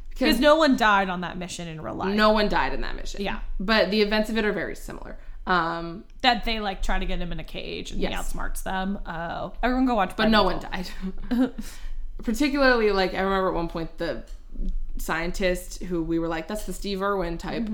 because 0.09 0.39
no 0.39 0.55
one 0.55 0.75
died 0.77 1.09
on 1.09 1.21
that 1.21 1.37
mission 1.37 1.67
in 1.67 1.79
real 1.81 1.95
life. 1.95 2.15
no 2.15 2.31
one 2.31 2.49
died 2.49 2.73
in 2.73 2.81
that 2.81 2.95
mission. 2.95 3.21
Yeah. 3.21 3.39
but 3.59 3.91
the 3.91 4.01
events 4.01 4.29
of 4.29 4.37
it 4.37 4.45
are 4.45 4.51
very 4.53 4.75
similar. 4.75 5.17
Um, 5.45 6.03
that 6.23 6.43
they 6.43 6.59
like 6.59 6.81
try 6.83 6.99
to 6.99 7.05
get 7.05 7.19
him 7.19 7.31
in 7.31 7.39
a 7.39 7.43
cage 7.43 7.91
and 7.91 8.01
he 8.01 8.03
Yes. 8.07 8.33
outsmarts 8.33 8.63
them. 8.63 8.99
Oh, 9.05 9.53
everyone 9.63 9.85
go 9.85 9.95
watch. 9.95 10.13
but 10.17 10.29
no 10.29 10.43
one 10.43 10.59
died. 10.59 10.89
Particularly, 12.23 12.91
like 12.91 13.13
I 13.13 13.21
remember 13.21 13.49
at 13.49 13.53
one 13.53 13.67
point 13.69 13.97
the 13.97 14.23
scientist 15.01 15.83
who 15.83 16.01
we 16.03 16.19
were 16.19 16.27
like, 16.27 16.47
"That's 16.47 16.65
the 16.65 16.73
Steve 16.73 17.01
Irwin 17.01 17.37
type." 17.37 17.67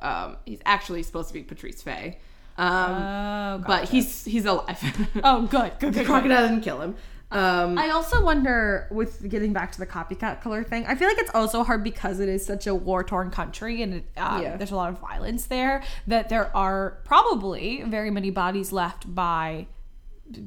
Um, 0.00 0.36
he's 0.46 0.60
actually 0.64 1.02
supposed 1.02 1.28
to 1.28 1.34
be 1.34 1.42
Patrice 1.42 1.82
Faye. 1.82 2.18
Um, 2.56 2.92
Oh, 2.92 3.64
but 3.66 3.88
he's 3.88 4.24
he's 4.24 4.44
alive. 4.44 4.78
oh, 5.24 5.42
good, 5.46 5.72
good, 5.78 5.80
the 5.80 5.86
good. 5.90 5.94
good. 5.94 6.06
crocodile 6.06 6.48
didn't 6.48 6.62
kill 6.62 6.80
him. 6.80 6.96
Um, 7.30 7.76
I 7.76 7.90
also 7.90 8.24
wonder, 8.24 8.88
with 8.90 9.28
getting 9.28 9.52
back 9.52 9.70
to 9.72 9.78
the 9.78 9.86
copycat 9.86 10.42
killer 10.42 10.64
thing, 10.64 10.86
I 10.86 10.94
feel 10.94 11.08
like 11.08 11.18
it's 11.18 11.30
also 11.34 11.62
hard 11.62 11.84
because 11.84 12.20
it 12.20 12.28
is 12.28 12.44
such 12.46 12.66
a 12.66 12.74
war 12.74 13.04
torn 13.04 13.30
country 13.30 13.82
and 13.82 13.94
it, 13.96 14.04
um, 14.16 14.42
Yeah. 14.42 14.56
there's 14.56 14.70
a 14.70 14.76
lot 14.76 14.88
of 14.90 14.98
violence 14.98 15.44
there 15.44 15.82
that 16.06 16.30
there 16.30 16.54
are 16.56 17.00
probably 17.04 17.82
very 17.82 18.10
many 18.10 18.30
bodies 18.30 18.72
left 18.72 19.14
by 19.14 19.66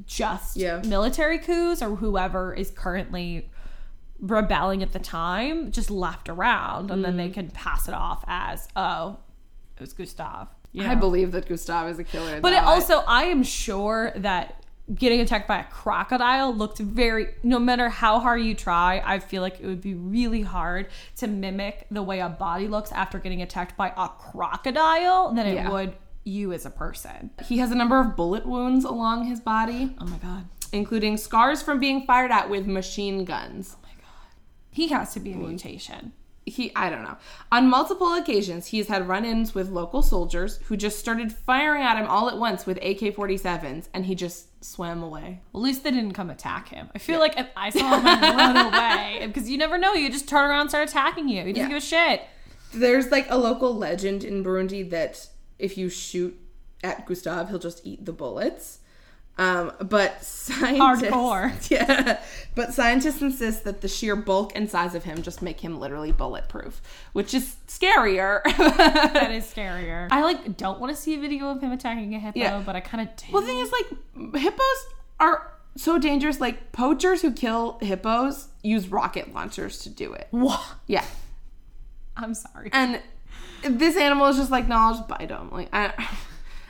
just 0.06 0.56
Yeah. 0.56 0.82
military 0.84 1.38
coups 1.38 1.82
or 1.82 1.96
whoever 1.96 2.52
is 2.52 2.70
currently 2.72 3.48
rebelling 4.22 4.82
at 4.82 4.92
the 4.92 4.98
time 4.98 5.70
just 5.72 5.90
left 5.90 6.28
around 6.30 6.90
and 6.90 7.04
then 7.04 7.16
they 7.18 7.28
Mm. 7.28 7.34
can 7.34 7.50
pass 7.50 7.88
it 7.88 7.94
off 7.94 8.24
as, 8.26 8.68
oh, 8.76 9.16
it 9.76 9.80
was 9.80 9.92
Gustav. 9.92 10.48
you 10.72 10.86
I 10.86 10.94
believe 10.94 11.32
that 11.32 11.46
Gustav 11.48 11.88
is 11.90 11.98
a 11.98 12.04
killer. 12.04 12.40
But 12.40 12.52
it 12.54 12.62
also, 12.62 12.98
I 13.06 13.24
am 13.24 13.42
sure 13.42 14.12
that 14.16 14.64
getting 14.94 15.20
attacked 15.20 15.46
by 15.48 15.58
a 15.58 15.64
crocodile 15.64 16.54
looked 16.54 16.78
very. 16.78 17.28
No 17.42 17.58
matter 17.58 17.88
how 17.88 18.18
hard 18.20 18.40
you 18.42 18.54
try, 18.54 19.02
I 19.04 19.18
feel 19.18 19.42
like 19.42 19.60
it 19.60 19.66
would 19.66 19.80
be 19.80 19.94
really 19.94 20.42
hard 20.42 20.88
to 21.16 21.26
mimic 21.26 21.86
the 21.90 22.02
way 22.02 22.20
a 22.20 22.28
body 22.28 22.68
looks 22.68 22.90
after 22.92 23.18
getting 23.18 23.42
attacked 23.42 23.76
by 23.76 23.92
a 23.96 24.08
crocodile 24.08 25.32
than 25.34 25.46
it 25.46 25.54
Yeah. 25.54 25.70
would 25.70 25.94
you 26.24 26.52
as 26.52 26.64
a 26.64 26.70
person. 26.70 27.30
he 27.44 27.58
has 27.58 27.72
a 27.72 27.74
number 27.74 27.98
of 27.98 28.14
bullet 28.14 28.46
wounds 28.46 28.84
along 28.84 29.24
his 29.26 29.40
body, 29.40 29.94
Oh 30.00 30.04
my 30.06 30.18
god. 30.18 30.44
including 30.72 31.16
scars 31.16 31.60
from 31.62 31.80
being 31.80 32.06
fired 32.06 32.30
at 32.30 32.48
with 32.48 32.66
machine 32.66 33.24
guns. 33.24 33.76
He 34.72 34.88
has 34.88 35.12
to 35.14 35.20
be 35.20 35.32
a 35.32 35.36
mutation. 35.36 36.12
He, 36.44 36.74
I 36.74 36.90
don't 36.90 37.04
know. 37.04 37.18
On 37.52 37.68
multiple 37.70 38.14
occasions, 38.14 38.66
he's 38.66 38.88
had 38.88 39.06
run 39.06 39.24
ins 39.24 39.54
with 39.54 39.68
local 39.68 40.02
soldiers 40.02 40.58
who 40.64 40.76
just 40.76 40.98
started 40.98 41.30
firing 41.32 41.84
at 41.84 41.96
him 41.96 42.08
all 42.08 42.28
at 42.28 42.36
once 42.36 42.66
with 42.66 42.78
AK 42.78 43.14
47s, 43.14 43.88
and 43.94 44.06
he 44.06 44.16
just 44.16 44.46
swam 44.64 45.04
away. 45.04 45.40
At 45.54 45.60
least 45.60 45.84
they 45.84 45.92
didn't 45.92 46.14
come 46.14 46.30
attack 46.30 46.68
him. 46.70 46.88
I 46.96 46.98
feel 46.98 47.20
like 47.20 47.38
if 47.38 47.46
I 47.56 47.70
saw 47.70 47.96
him 48.00 48.04
run 48.04 48.56
away 48.56 49.24
because 49.26 49.48
you 49.48 49.56
never 49.56 49.78
know. 49.78 49.92
You 49.94 50.10
just 50.10 50.28
turn 50.28 50.50
around 50.50 50.62
and 50.62 50.70
start 50.70 50.88
attacking 50.88 51.28
you. 51.28 51.44
He 51.44 51.52
doesn't 51.52 51.70
Yeah. 51.70 51.76
give 51.76 51.82
a 51.82 51.86
shit. 51.86 52.22
There's 52.74 53.12
like 53.12 53.26
a 53.30 53.36
local 53.38 53.72
legend 53.76 54.24
in 54.24 54.42
Burundi 54.42 54.88
that 54.90 55.28
if 55.60 55.78
you 55.78 55.88
shoot 55.88 56.36
at 56.82 57.06
Gustav, 57.06 57.50
he'll 57.50 57.58
just 57.60 57.86
eat 57.86 58.04
the 58.04 58.12
bullets. 58.12 58.80
Um, 59.42 59.72
but 59.88 60.22
scientists, 60.22 60.80
Hardcore. 61.10 61.52
yeah. 61.70 62.20
But 62.54 62.74
scientists 62.74 63.22
insist 63.22 63.64
that 63.64 63.80
the 63.80 63.88
sheer 63.88 64.14
bulk 64.14 64.52
and 64.54 64.70
size 64.70 64.94
of 64.94 65.04
him 65.04 65.22
just 65.22 65.40
make 65.42 65.60
him 65.60 65.80
literally 65.80 66.12
bulletproof, 66.12 66.80
which 67.12 67.32
is 67.34 67.56
scarier. 67.66 68.42
That 68.56 69.30
is 69.32 69.44
scarier. 69.52 70.08
I 70.12 70.22
like 70.22 70.56
don't 70.56 70.78
want 70.80 70.94
to 70.94 71.00
see 71.00 71.14
a 71.14 71.20
video 71.20 71.48
of 71.50 71.60
him 71.62 71.72
attacking 71.72 72.14
a 72.14 72.18
hippo, 72.20 72.38
Yeah. 72.38 72.62
but 72.64 72.76
I 72.76 72.80
kind 72.80 73.08
of 73.08 73.16
do. 73.16 73.26
well, 73.32 73.40
the 73.42 73.48
thing 73.48 73.58
is, 73.58 73.72
like, 73.72 74.40
hippos 74.42 74.86
are 75.18 75.52
so 75.76 75.98
dangerous. 75.98 76.40
Like, 76.40 76.72
poachers 76.72 77.22
who 77.22 77.32
kill 77.32 77.78
hippos 77.80 78.48
use 78.62 78.88
rocket 78.88 79.32
launchers 79.34 79.78
to 79.80 79.88
do 79.90 80.12
it. 80.12 80.28
What? 80.30 80.60
Yeah. 80.86 81.04
I'm 82.16 82.34
sorry. 82.34 82.68
And 82.72 83.00
this 83.64 83.96
animal 83.96 84.26
is 84.26 84.36
just 84.36 84.50
like, 84.50 84.68
no, 84.68 84.76
I'll 84.76 84.94
just 84.94 85.08
bite 85.08 85.30
him. 85.30 85.50
Like, 85.50 85.68
I, 85.72 85.92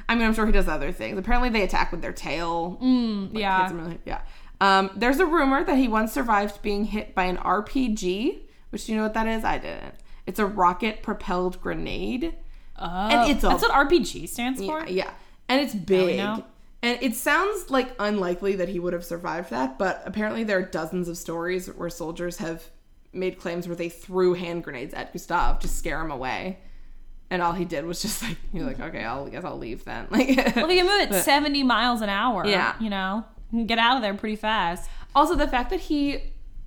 I 0.09 0.15
mean, 0.15 0.25
I'm 0.25 0.35
sure 0.35 0.47
he 0.47 0.53
does 0.53 0.69
other 0.69 0.93
things. 0.93 1.19
Apparently, 1.19 1.49
they 1.49 1.63
attack 1.63 1.91
with 1.93 2.03
their 2.03 2.13
tail. 2.13 2.79
Like, 2.81 3.41
yeah. 3.41 3.73
really- 3.73 3.99
yeah. 4.05 4.21
Um, 4.61 4.91
there's 4.97 5.19
a 5.19 5.27
rumor 5.27 5.65
that 5.65 5.77
he 5.77 5.89
once 5.89 6.13
survived 6.13 6.63
being 6.63 6.85
hit 6.85 7.15
by 7.15 7.25
an 7.25 7.37
RPG, 7.39 8.41
which 8.71 8.87
do 8.87 8.93
you 8.93 8.99
know 8.99 9.05
what 9.05 9.15
that 9.15 9.27
is? 9.27 9.45
I 9.45 9.59
didn't. 9.59 9.95
It's 10.27 10.39
a 10.39 10.47
rocket 10.47 11.03
propelled 11.03 11.61
grenade. 11.61 12.35
Oh, 12.79 12.87
And 12.87 13.31
it's 13.31 13.43
a- 13.45 13.49
that's 13.49 13.63
what 13.63 13.73
RPG 13.73 14.29
stands 14.29 14.61
for. 14.65 14.81
Yeah, 14.81 14.89
yeah. 14.89 15.11
And 15.49 15.61
it's 15.61 15.75
big. 15.75 16.17
know. 16.19 16.45
And 16.85 16.99
it 17.03 17.15
sounds 17.15 17.71
like 17.71 17.95
unlikely 17.99 18.57
that 18.57 18.69
he 18.69 18.79
would 18.81 18.93
have 18.93 19.05
survived 19.05 19.51
that, 19.51 19.79
but 19.79 20.03
apparently 20.05 20.43
there 20.43 20.59
are 20.59 20.63
dozens 20.63 21.09
of 21.09 21.17
stories 21.17 21.67
where 21.69 21.91
soldiers 21.91 22.39
have 22.39 22.65
made 23.13 23.39
claims 23.39 23.69
where 23.69 23.77
they 23.77 23.89
threw 23.89 24.35
hand 24.35 24.65
grenades 24.65 24.93
at 24.95 25.13
Gustav 25.13 25.59
to 25.61 25.69
scare 25.69 26.01
him 26.01 26.11
away. 26.11 26.59
And 27.33 27.41
all 27.41 27.53
he 27.55 27.65
did 27.65 27.87
was 27.87 28.03
just 28.03 28.23
like, 28.23 28.37
you're 28.53 28.67
like, 28.67 28.79
okay, 28.79 29.03
I'll 29.05 29.25
I 29.27 29.31
guess 29.31 29.43
I'll 29.43 29.57
leave 29.59 29.85
then. 29.87 30.07
Like, 30.11 30.37
Well, 30.55 30.67
they 30.67 30.77
can 30.77 30.87
move 30.87 31.11
at 31.11 31.25
70 31.25 31.63
miles 31.63 32.03
an 32.03 32.11
hour. 32.11 32.47
Yeah. 32.47 32.75
You 32.79 32.91
know, 32.91 33.25
get 33.65 33.79
out 33.79 33.97
of 33.97 34.03
there 34.03 34.13
pretty 34.13 34.37
fast. 34.37 34.91
Also, 35.15 35.35
the 35.35 35.49
fact 35.49 35.71
that 35.71 35.81
he 35.81 36.21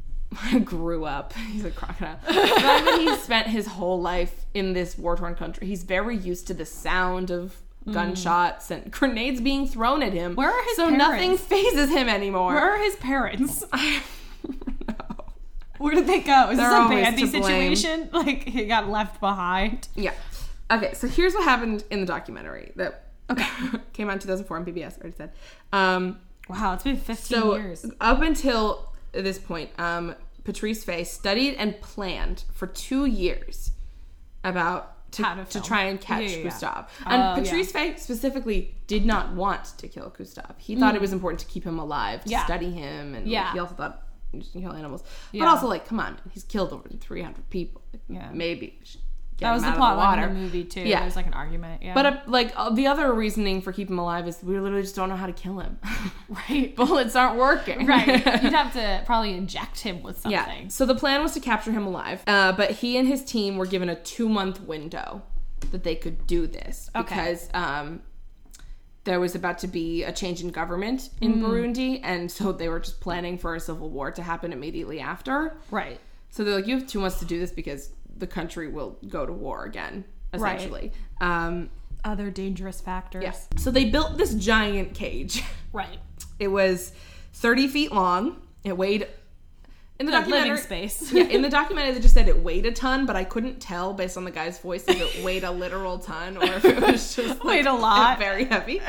grew 0.63 1.06
up, 1.06 1.34
he's 1.51 1.65
a 1.65 1.69
crocodile. 1.71 2.17
the 2.25 2.34
fact 2.34 2.86
that 2.86 2.97
he 2.99 3.15
spent 3.17 3.47
his 3.47 3.67
whole 3.67 4.01
life 4.01 4.45
in 4.56 4.73
this 4.73 4.97
war 4.97 5.15
torn 5.15 5.36
country, 5.36 5.67
he's 5.67 5.84
very 5.84 6.17
used 6.17 6.47
to 6.47 6.56
the 6.56 6.65
sound 6.65 7.30
of 7.30 7.58
gunshots 7.91 8.71
and 8.71 8.89
grenades 8.91 9.39
being 9.39 9.67
thrown 9.67 10.01
at 10.01 10.13
him. 10.13 10.34
Mm. 10.34 10.38
Where 10.38 10.49
are 10.49 10.63
his 10.63 10.78
so 10.78 10.89
parents? 10.89 10.97
nothing 10.97 11.38
phases 11.38 11.91
him 11.91 12.10
anymore. 12.10 12.56
Where 12.56 12.71
are 12.71 12.80
his 12.80 12.95
parents? 12.95 13.63
Where 15.78 15.93
did 15.93 16.08
they 16.08 16.21
go? 16.21 16.49
Is 16.49 16.58
They're 16.58 16.69
this 16.69 16.86
a 16.86 16.89
bandy 16.89 17.28
situation? 17.28 18.10
Like 18.12 18.43
he 18.43 18.65
got 18.65 18.89
left 18.89 19.19
behind? 19.19 19.88
Yeah. 19.95 20.13
Okay, 20.71 20.93
so 20.93 21.08
here's 21.08 21.34
what 21.34 21.43
happened 21.43 21.84
in 21.91 21.99
the 21.99 22.06
documentary 22.06 22.71
that 22.75 23.10
okay 23.30 23.45
came 23.93 24.10
out 24.10 24.13
in 24.13 24.19
2004 24.19 24.58
on 24.58 24.65
PBS. 24.65 24.93
I 24.97 25.01
already 25.01 25.15
said. 25.17 25.32
Um, 25.73 26.19
Wow, 26.47 26.73
it's 26.75 26.84
been 26.84 26.95
15 26.97 27.15
so 27.15 27.56
years. 27.56 27.86
up 27.99 28.21
until 28.21 28.93
this 29.13 29.39
point, 29.39 29.71
um, 29.80 30.13
Patrice 30.43 30.84
Faye 30.84 31.04
studied 31.04 31.56
and 31.56 31.82
planned 31.82 32.43
for 32.54 32.67
two 32.67 33.06
years 33.08 33.71
about 34.43 35.12
to, 35.13 35.45
to 35.49 35.60
try 35.62 35.86
and 35.86 35.99
catch 35.99 36.21
Yeah, 36.21 36.28
yeah, 36.30 36.38
yeah. 36.38 36.43
Gustav. 36.43 37.04
And 37.08 37.21
Oh, 37.39 37.41
Patrice 37.43 37.71
Faye 37.71 37.95
specifically 37.97 38.75
did 38.86 39.08
not 39.08 39.34
want 39.34 39.65
to 39.80 39.88
kill 39.88 40.10
Gustav. 40.15 40.54
He 40.60 40.75
thought 40.75 40.93
it 40.93 41.01
was 41.01 41.13
important 41.13 41.39
to 41.39 41.47
keep 41.47 41.63
him 41.63 41.80
alive, 41.80 42.21
to 42.21 42.28
Mm. 42.28 42.32
Yeah. 42.32 42.45
study 42.45 42.69
him, 42.69 43.15
and 43.15 43.28
Yeah. 43.28 43.51
he 43.54 43.58
also 43.58 43.73
thought 43.73 44.04
you 44.32 44.43
should 44.43 44.62
kill 44.62 44.73
animals. 44.73 45.04
But 45.34 45.47
also, 45.47 45.67
like, 45.67 45.88
come 45.88 45.99
on, 45.99 46.17
he's 46.32 46.43
killed 46.43 46.73
over 46.73 46.88
300 46.89 47.49
people. 47.49 47.82
Yeah. 48.08 48.30
Maybe 48.34 48.78
we 48.80 48.86
should 48.86 49.01
That 49.39 49.54
was 49.54 49.63
the 49.63 49.71
plot 49.74 49.93
of 49.93 49.98
the 49.98 50.04
line 50.04 50.19
of 50.24 50.34
the 50.34 50.39
movie 50.39 50.63
too. 50.63 50.82
Yeah. 50.82 51.02
There's 51.02 51.15
like 51.17 51.28
an 51.28 51.34
argument. 51.34 51.84
Yeah. 51.84 51.93
But 51.93 52.06
uh, 52.06 52.17
like 52.26 52.54
uh, 52.56 52.69
the 52.69 52.88
other 52.88 53.12
reasoning 53.13 53.62
for 53.62 53.74
keeping 53.74 53.95
him 53.95 54.00
alive 54.00 54.28
is 54.28 54.41
we 54.41 54.58
literally 54.60 54.82
just 54.84 54.95
don't 54.95 55.10
know 55.10 55.15
how 55.17 55.26
to 55.28 55.34
kill 55.34 55.60
him. 55.60 55.78
right. 56.30 56.74
Bullets 56.76 57.15
aren't 57.15 57.38
working. 57.38 57.86
right. 57.86 58.08
You'd 58.08 58.26
have 58.54 58.71
to 58.74 59.04
probably 59.06 59.34
inject 59.36 59.82
him 59.82 60.02
with 60.04 60.19
something. 60.21 60.32
Yeah. 60.32 60.67
So 60.69 60.86
the 60.86 60.95
plan 60.95 61.21
was 61.21 61.34
to 61.34 61.39
capture 61.41 61.71
him 61.74 61.86
alive, 61.86 62.24
uh, 62.28 62.54
but 62.54 62.71
he 62.71 62.98
and 62.98 63.08
his 63.08 63.24
team 63.26 63.58
were 63.58 63.65
given 63.65 63.89
a 63.89 63.95
two 63.95 64.30
month 64.30 64.62
window 64.62 65.21
that 65.71 65.84
they 65.84 65.95
could 65.95 66.26
do 66.28 66.48
this 66.48 66.89
Okay. 66.95 67.04
because 67.15 67.50
um, 67.54 68.02
there 69.04 69.19
was 69.19 69.36
about 69.36 69.60
to 69.60 69.67
be 69.67 70.04
a 70.04 70.12
change 70.12 70.41
in 70.41 70.50
government 70.50 71.10
in 71.21 71.36
Mm. 71.36 71.41
Burundi, 71.43 72.00
and 72.04 72.32
so 72.32 72.52
they 72.52 72.69
were 72.69 72.80
just 72.80 73.00
planning 73.02 73.38
for 73.38 73.54
a 73.56 73.60
civil 73.60 73.89
war 73.89 74.12
to 74.12 74.24
happen 74.24 74.52
immediately 74.54 75.00
after. 75.00 75.58
Right. 75.71 76.00
So 76.30 76.43
they're 76.43 76.56
like, 76.56 76.67
you 76.67 76.78
have 76.80 76.88
two 76.88 77.00
months 77.00 77.19
to 77.19 77.26
do 77.26 77.39
this 77.39 77.52
because 77.52 77.89
the 78.17 78.28
country 78.28 78.67
will 78.67 78.97
go 79.08 79.25
to 79.25 79.34
war 79.34 79.65
again, 79.65 80.06
Right. 80.34 80.56
essentially. 80.58 80.91
Um, 81.21 81.69
Other 82.04 82.30
dangerous 82.30 82.82
factors. 82.82 83.23
yes. 83.23 83.47
So 83.58 83.71
they 83.71 83.86
built 83.86 84.17
this 84.17 84.34
giant 84.36 84.93
cage. 84.93 85.43
Right. 85.73 85.99
It 86.39 86.47
was 86.47 86.93
30 87.34 87.67
feet 87.67 87.91
long. 87.91 88.41
It 88.63 88.78
weighed 88.78 89.08
in 89.99 90.06
the 90.06 90.12
Good 90.13 90.19
documentary. 90.19 90.49
living 90.51 90.63
space. 90.63 91.12
yeah, 91.13 91.23
in 91.25 91.41
the 91.41 91.49
documentary 91.60 91.93
they 91.93 91.99
just 91.99 92.13
said 92.13 92.30
it 92.30 92.41
weighed 92.41 92.65
a 92.65 92.71
ton, 92.71 93.06
but 93.06 93.17
I 93.17 93.25
couldn't 93.25 93.60
tell 93.60 93.91
based 93.93 94.15
on 94.15 94.23
the 94.23 94.32
guy's 94.32 94.58
voice 94.60 94.86
if 94.88 94.99
it 95.01 95.23
weighed 95.23 95.43
a 95.43 95.51
literal 95.51 95.99
ton 95.99 96.38
or 96.38 96.43
if 96.45 96.63
it 96.63 96.80
was 96.80 97.13
just 97.15 97.39
like, 97.39 97.43
Weighed 97.43 97.65
a 97.65 97.73
lot. 97.73 98.19
very 98.19 98.45
heavy. 98.45 98.80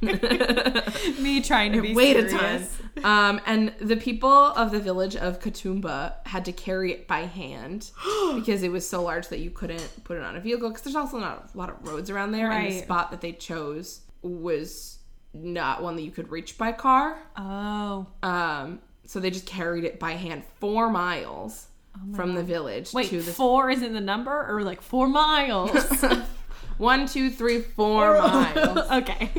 Me 1.20 1.40
trying 1.40 1.72
to 1.72 1.82
be 1.82 1.92
a 1.92 1.94
serious. 2.28 2.32
ton. 2.32 3.04
Um, 3.04 3.40
and 3.46 3.72
the 3.80 3.96
people 3.96 4.30
of 4.30 4.70
the 4.70 4.80
village 4.80 5.16
of 5.16 5.40
Katoomba 5.40 6.14
had 6.26 6.44
to 6.46 6.52
carry 6.52 6.92
it 6.92 7.06
by 7.06 7.20
hand 7.20 7.90
because 8.34 8.62
it 8.62 8.70
was 8.70 8.88
so 8.88 9.02
large 9.02 9.28
that 9.28 9.40
you 9.40 9.50
couldn't 9.50 10.04
put 10.04 10.16
it 10.16 10.22
on 10.22 10.36
a 10.36 10.40
vehicle. 10.40 10.68
Because 10.68 10.82
there's 10.82 10.96
also 10.96 11.18
not 11.18 11.50
a 11.54 11.58
lot 11.58 11.68
of 11.68 11.86
roads 11.86 12.10
around 12.10 12.32
there, 12.32 12.50
and 12.50 12.72
the 12.72 12.80
spot 12.80 13.10
that 13.10 13.20
they 13.20 13.32
chose 13.32 14.00
was 14.22 14.98
not 15.32 15.82
one 15.82 15.96
that 15.96 16.02
you 16.02 16.10
could 16.10 16.30
reach 16.30 16.56
by 16.58 16.72
car. 16.72 17.18
Oh. 17.36 18.06
Um, 18.22 18.80
so 19.04 19.20
they 19.20 19.30
just 19.30 19.46
carried 19.46 19.84
it 19.84 19.98
by 19.98 20.12
hand 20.12 20.42
four 20.58 20.90
miles 20.90 21.68
from 22.14 22.34
the 22.34 22.42
village 22.42 22.92
Wait, 22.92 23.08
to 23.08 23.22
the 23.22 23.32
four 23.32 23.70
is 23.70 23.82
in 23.82 23.94
the 23.94 24.00
number 24.00 24.46
or 24.48 24.62
like 24.62 24.82
four 24.82 25.08
miles? 25.08 25.70
one, 26.78 27.06
two, 27.06 27.30
three, 27.30 27.60
four 27.60 28.18
miles. 28.18 28.78
okay. 28.92 29.30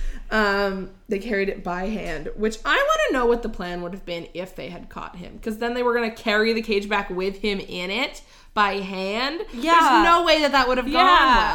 um, 0.30 0.90
they 1.08 1.18
carried 1.18 1.48
it 1.48 1.64
by 1.64 1.86
hand, 1.86 2.30
which 2.36 2.58
I 2.64 2.74
want 2.76 3.00
to 3.08 3.12
know 3.12 3.26
what 3.26 3.42
the 3.42 3.48
plan 3.48 3.82
would 3.82 3.92
have 3.92 4.04
been 4.06 4.28
if 4.34 4.54
they 4.54 4.68
had 4.68 4.88
caught 4.88 5.16
him, 5.16 5.34
because 5.36 5.58
then 5.58 5.74
they 5.74 5.82
were 5.82 5.94
gonna 5.94 6.10
carry 6.10 6.52
the 6.52 6.62
cage 6.62 6.88
back 6.88 7.10
with 7.10 7.38
him 7.38 7.60
in 7.60 7.90
it 7.90 8.22
by 8.54 8.74
hand. 8.74 9.42
Yeah. 9.52 9.72
there's 9.72 10.04
no 10.04 10.24
way 10.24 10.40
that 10.40 10.52
that 10.52 10.66
would 10.68 10.78
have 10.78 10.88
Yeah, 10.88 11.00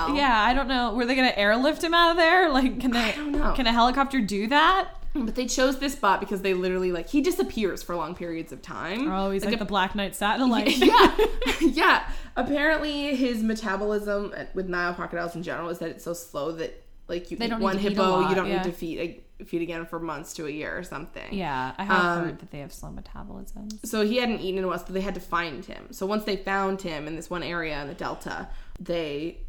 gone 0.07 0.09
well. 0.09 0.17
yeah. 0.17 0.41
I 0.43 0.53
don't 0.53 0.67
know. 0.67 0.93
Were 0.93 1.05
they 1.05 1.15
gonna 1.15 1.33
airlift 1.35 1.83
him 1.83 1.93
out 1.93 2.11
of 2.11 2.17
there? 2.17 2.49
Like, 2.49 2.79
can 2.79 2.91
they? 2.91 2.99
I 2.99 3.11
don't 3.11 3.31
know. 3.31 3.53
Can 3.53 3.67
a 3.67 3.71
helicopter 3.73 4.21
do 4.21 4.47
that? 4.47 4.89
But 5.15 5.35
they 5.35 5.45
chose 5.45 5.79
this 5.79 5.93
spot 5.93 6.19
because 6.19 6.41
they 6.41 6.53
literally 6.53 6.91
like 6.91 7.07
he 7.09 7.21
disappears 7.21 7.81
for 7.81 7.95
long 7.95 8.15
periods 8.15 8.51
of 8.51 8.61
time. 8.61 9.09
Oh, 9.11 9.31
he's 9.31 9.45
like, 9.45 9.55
a- 9.55 9.57
the 9.57 9.65
Black 9.65 9.95
Knight 9.95 10.13
satellite. 10.15 10.75
yeah, 10.77 11.15
yeah. 11.61 12.09
Apparently, 12.35 13.15
his 13.15 13.41
metabolism 13.41 14.33
with 14.53 14.67
Nile 14.67 14.93
crocodiles 14.93 15.35
in 15.35 15.43
general 15.43 15.69
is 15.69 15.79
that 15.79 15.89
it's 15.89 16.03
so 16.03 16.13
slow 16.13 16.51
that 16.53 16.83
like 17.07 17.31
you 17.31 17.37
They 17.37 17.45
eat 17.45 17.59
one 17.59 17.75
to 17.75 17.79
eat 17.79 17.89
hippo, 17.91 18.01
lot, 18.09 18.29
you 18.29 18.35
don't 18.35 18.47
yeah. 18.47 18.57
need 18.57 18.63
to 18.65 18.71
feed 18.71 19.21
feed 19.45 19.61
again 19.61 19.85
for 19.85 19.99
months 19.99 20.33
to 20.33 20.45
a 20.47 20.49
year 20.49 20.77
or 20.77 20.83
something. 20.83 21.33
Yeah, 21.33 21.73
I 21.77 21.83
have 21.83 22.05
Um, 22.05 22.23
heard 22.25 22.39
that 22.39 22.51
they 22.51 22.59
have 22.59 22.71
slow 22.73 22.89
metabolisms. 22.89 23.85
So 23.85 24.05
he 24.05 24.17
hadn't 24.17 24.39
eaten 24.39 24.59
in 24.59 24.63
a 24.63 24.67
while, 24.67 24.79
so 24.79 24.93
they 24.93 25.01
had 25.01 25.13
to 25.15 25.19
find 25.21 25.63
him. 25.65 25.87
So 25.91 26.05
once 26.05 26.23
they 26.23 26.37
found 26.37 26.81
him 26.81 27.05
in 27.07 27.15
this 27.15 27.29
one 27.29 27.43
area 27.43 27.81
in 27.81 27.87
the 27.87 27.93
delta, 27.93 28.47
they 28.79 29.39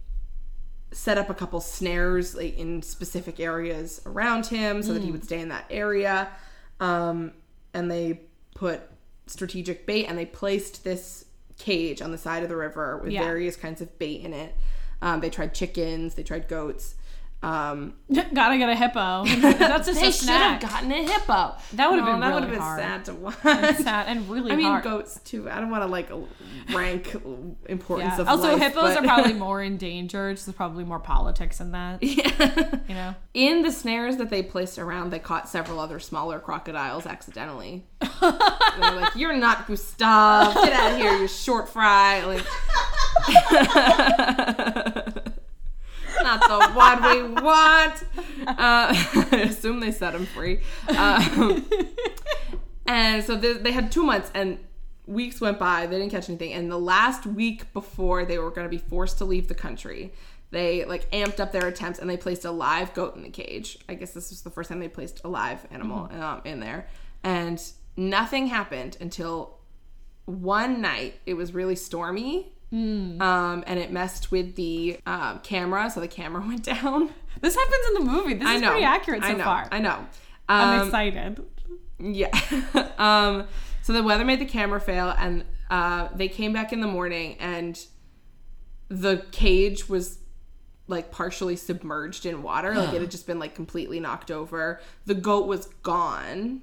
set 0.97 1.19
up 1.19 1.29
a 1.29 1.35
couple 1.35 1.61
snares 1.61 2.35
like 2.35 2.57
in 2.59 2.81
specific 2.83 3.39
areas 3.39 4.01
around 4.07 4.47
him 4.47 4.83
so 4.83 4.95
that 4.95 5.03
Mm. 5.03 5.05
he 5.05 5.13
would 5.13 5.25
stay 5.25 5.41
in 5.41 5.51
that 5.51 5.67
area. 5.71 6.29
Um, 6.81 7.33
and 7.75 7.91
they 7.91 8.23
put 8.55 8.81
strategic 9.27 9.85
bait 9.87 10.07
and 10.07 10.17
they 10.17 10.25
placed 10.25 10.85
this 10.85 11.27
cage 11.59 12.01
on 12.01 12.13
the 12.13 12.19
side 12.19 12.43
of 12.43 12.49
the 12.49 12.57
river 12.57 12.97
with 12.97 13.13
Yeah. 13.13 13.25
various 13.25 13.57
kinds 13.57 13.81
of 13.83 13.99
bait 13.99 14.23
in 14.23 14.33
it. 14.33 14.55
Um, 15.03 15.21
they 15.21 15.29
tried 15.29 15.53
chickens, 15.55 16.15
they 16.15 16.23
tried 16.23 16.49
goats. 16.49 16.95
Um, 17.43 17.95
Gotta 18.35 18.59
get 18.59 18.69
a 18.71 18.75
hippo. 18.75 19.25
That's 19.27 19.87
just 19.87 20.01
they 20.01 20.09
a 20.09 20.13
should 20.13 20.29
have 20.31 20.61
gotten 20.61 20.91
a 20.91 21.03
hippo. 21.07 21.55
That 21.75 21.91
would've 21.91 22.05
No, 22.05 22.13
been 22.13 22.21
that 22.21 22.29
really 22.29 22.35
would've 22.41 22.51
been 22.51 22.61
hard. 22.61 22.81
sad 22.81 23.05
to 23.05 23.15
watch. 23.15 23.37
It's 23.45 23.85
sad 23.85 24.07
and 24.09 24.29
really 24.29 24.51
I 24.53 24.57
mean, 24.57 24.67
hard. 24.67 24.83
goats 24.83 25.21
too. 25.21 25.49
I 25.49 25.61
don't 25.61 25.71
want 25.71 25.83
to 25.85 25.87
like 25.87 26.11
rank 26.75 27.15
importance 27.69 28.15
Yeah. 28.17 28.21
of 28.23 28.29
Also, 28.29 28.53
life, 28.53 28.63
hippos 28.63 28.95
but- 28.95 29.05
are 29.05 29.07
probably 29.07 29.33
more 29.39 29.63
endangered. 29.63 30.39
So 30.39 30.47
there's 30.47 30.57
probably 30.57 30.85
more 30.85 30.99
politics 30.99 31.61
in 31.61 31.71
that. 31.73 32.03
yeah. 32.03 32.79
You 32.89 32.95
know. 32.95 33.15
In 33.35 33.63
the 33.63 33.71
snares 33.71 34.17
that 34.17 34.31
they 34.31 34.43
placed 34.43 34.79
around, 34.79 35.11
they 35.11 35.19
caught 35.21 35.49
several 35.49 35.79
other 35.79 36.01
smaller 36.01 36.41
crocodiles 36.41 37.07
accidentally. 37.07 37.85
They're 38.01 38.33
like, 38.81 39.15
"You're 39.15 39.37
not 39.37 39.67
Gustav. 39.69 40.55
Get 40.55 40.73
out 40.73 40.93
of 40.93 40.99
here, 40.99 41.13
you 41.19 41.29
short 41.29 41.69
fry." 41.69 42.25
Like, 42.25 42.45
not 46.27 46.41
the 46.41 46.73
one 46.73 47.03
we 47.03 47.43
want. 47.43 48.05
Uh, 48.47 48.57
I 49.33 49.47
assume 49.49 49.81
they 49.81 49.93
set 49.93 50.15
him 50.15 50.27
free. 50.27 50.61
Um, 50.89 51.67
and 52.87 53.25
so 53.25 53.37
they, 53.37 53.55
they 53.55 53.73
had 53.73 53.93
two 53.93 54.03
months, 54.03 54.31
and 54.35 54.59
weeks 55.07 55.41
went 55.41 55.59
by. 55.59 55.87
They 55.87 55.99
didn't 55.99 56.11
catch 56.11 56.29
anything. 56.29 56.53
And 56.53 56.71
the 56.71 56.79
last 56.79 57.27
week 57.27 57.73
before 57.73 58.25
they 58.25 58.39
were 58.39 58.51
going 58.51 58.67
to 58.67 58.71
be 58.71 58.79
forced 58.79 59.19
to 59.19 59.25
leave 59.25 59.49
the 59.49 59.55
country, 59.55 60.13
they 60.51 60.85
like 60.85 61.11
amped 61.11 61.41
up 61.41 61.53
their 61.53 61.67
attempts 61.67 61.99
and 61.99 62.09
they 62.09 62.17
placed 62.17 62.45
a 62.45 62.51
live 62.51 62.95
goat 62.95 63.17
in 63.17 63.23
the 63.23 63.31
cage. 63.31 63.79
I 63.89 63.95
guess 63.95 64.13
this 64.13 64.31
was 64.31 64.43
the 64.43 64.51
first 64.51 64.69
time 64.69 64.81
they 64.81 64.89
placed 64.89 65.21
a 65.25 65.29
live 65.29 65.67
animal 65.71 66.11
um, 66.13 66.43
in 66.45 66.61
there, 66.61 66.89
and 67.23 67.63
nothing 67.97 68.49
happened 68.49 68.97
until 69.01 69.59
one 70.25 70.81
night. 70.81 71.15
It 71.25 71.35
was 71.35 71.55
really 71.55 71.77
stormy. 71.77 72.53
Um, 72.73 73.65
and 73.67 73.79
it 73.79 73.91
messed 73.93 74.31
with 74.31 74.57
the 74.57 74.99
um, 75.07 75.41
camera, 75.43 75.89
so 75.91 76.01
the 76.01 76.09
camera 76.09 76.43
went 76.47 76.65
down. 76.65 77.11
This 77.41 77.55
happens 77.55 77.87
in 77.89 77.95
the 78.05 78.11
movie. 78.13 78.35
This 78.35 78.47
I 78.49 78.55
is 78.57 78.63
know. 78.63 78.71
pretty 78.71 78.85
accurate 78.85 79.23
so 79.23 79.29
I 79.29 79.33
know. 79.35 79.45
far. 79.45 79.69
I 79.71 79.79
know. 79.79 80.07
I'm 80.49 80.81
Um, 80.81 80.87
excited. 80.89 81.45
yeah. 81.99 82.31
um, 82.99 83.47
so 83.83 83.93
the 83.93 84.03
weather 84.03 84.25
made 84.25 84.41
the 84.41 84.45
camera 84.47 84.81
fail, 84.81 85.15
and 85.19 85.45
uh, 85.71 86.09
they 86.15 86.29
came 86.29 86.53
back 86.53 86.73
in 86.73 86.81
the 86.81 86.87
morning, 86.87 87.37
and 87.41 87.79
the 88.89 89.25
cage 89.33 89.89
was 89.89 90.19
like 90.89 91.11
partially 91.11 91.57
submerged 91.57 92.27
in 92.27 92.43
water. 92.43 92.75
Like 92.75 92.95
it 92.95 93.01
had 93.01 93.11
just 93.17 93.27
been 93.27 93.39
like 93.39 93.55
completely 93.55 94.01
knocked 94.01 94.31
over. 94.31 94.81
The 95.07 95.15
goat 95.15 95.47
was 95.47 95.67
gone, 95.83 96.63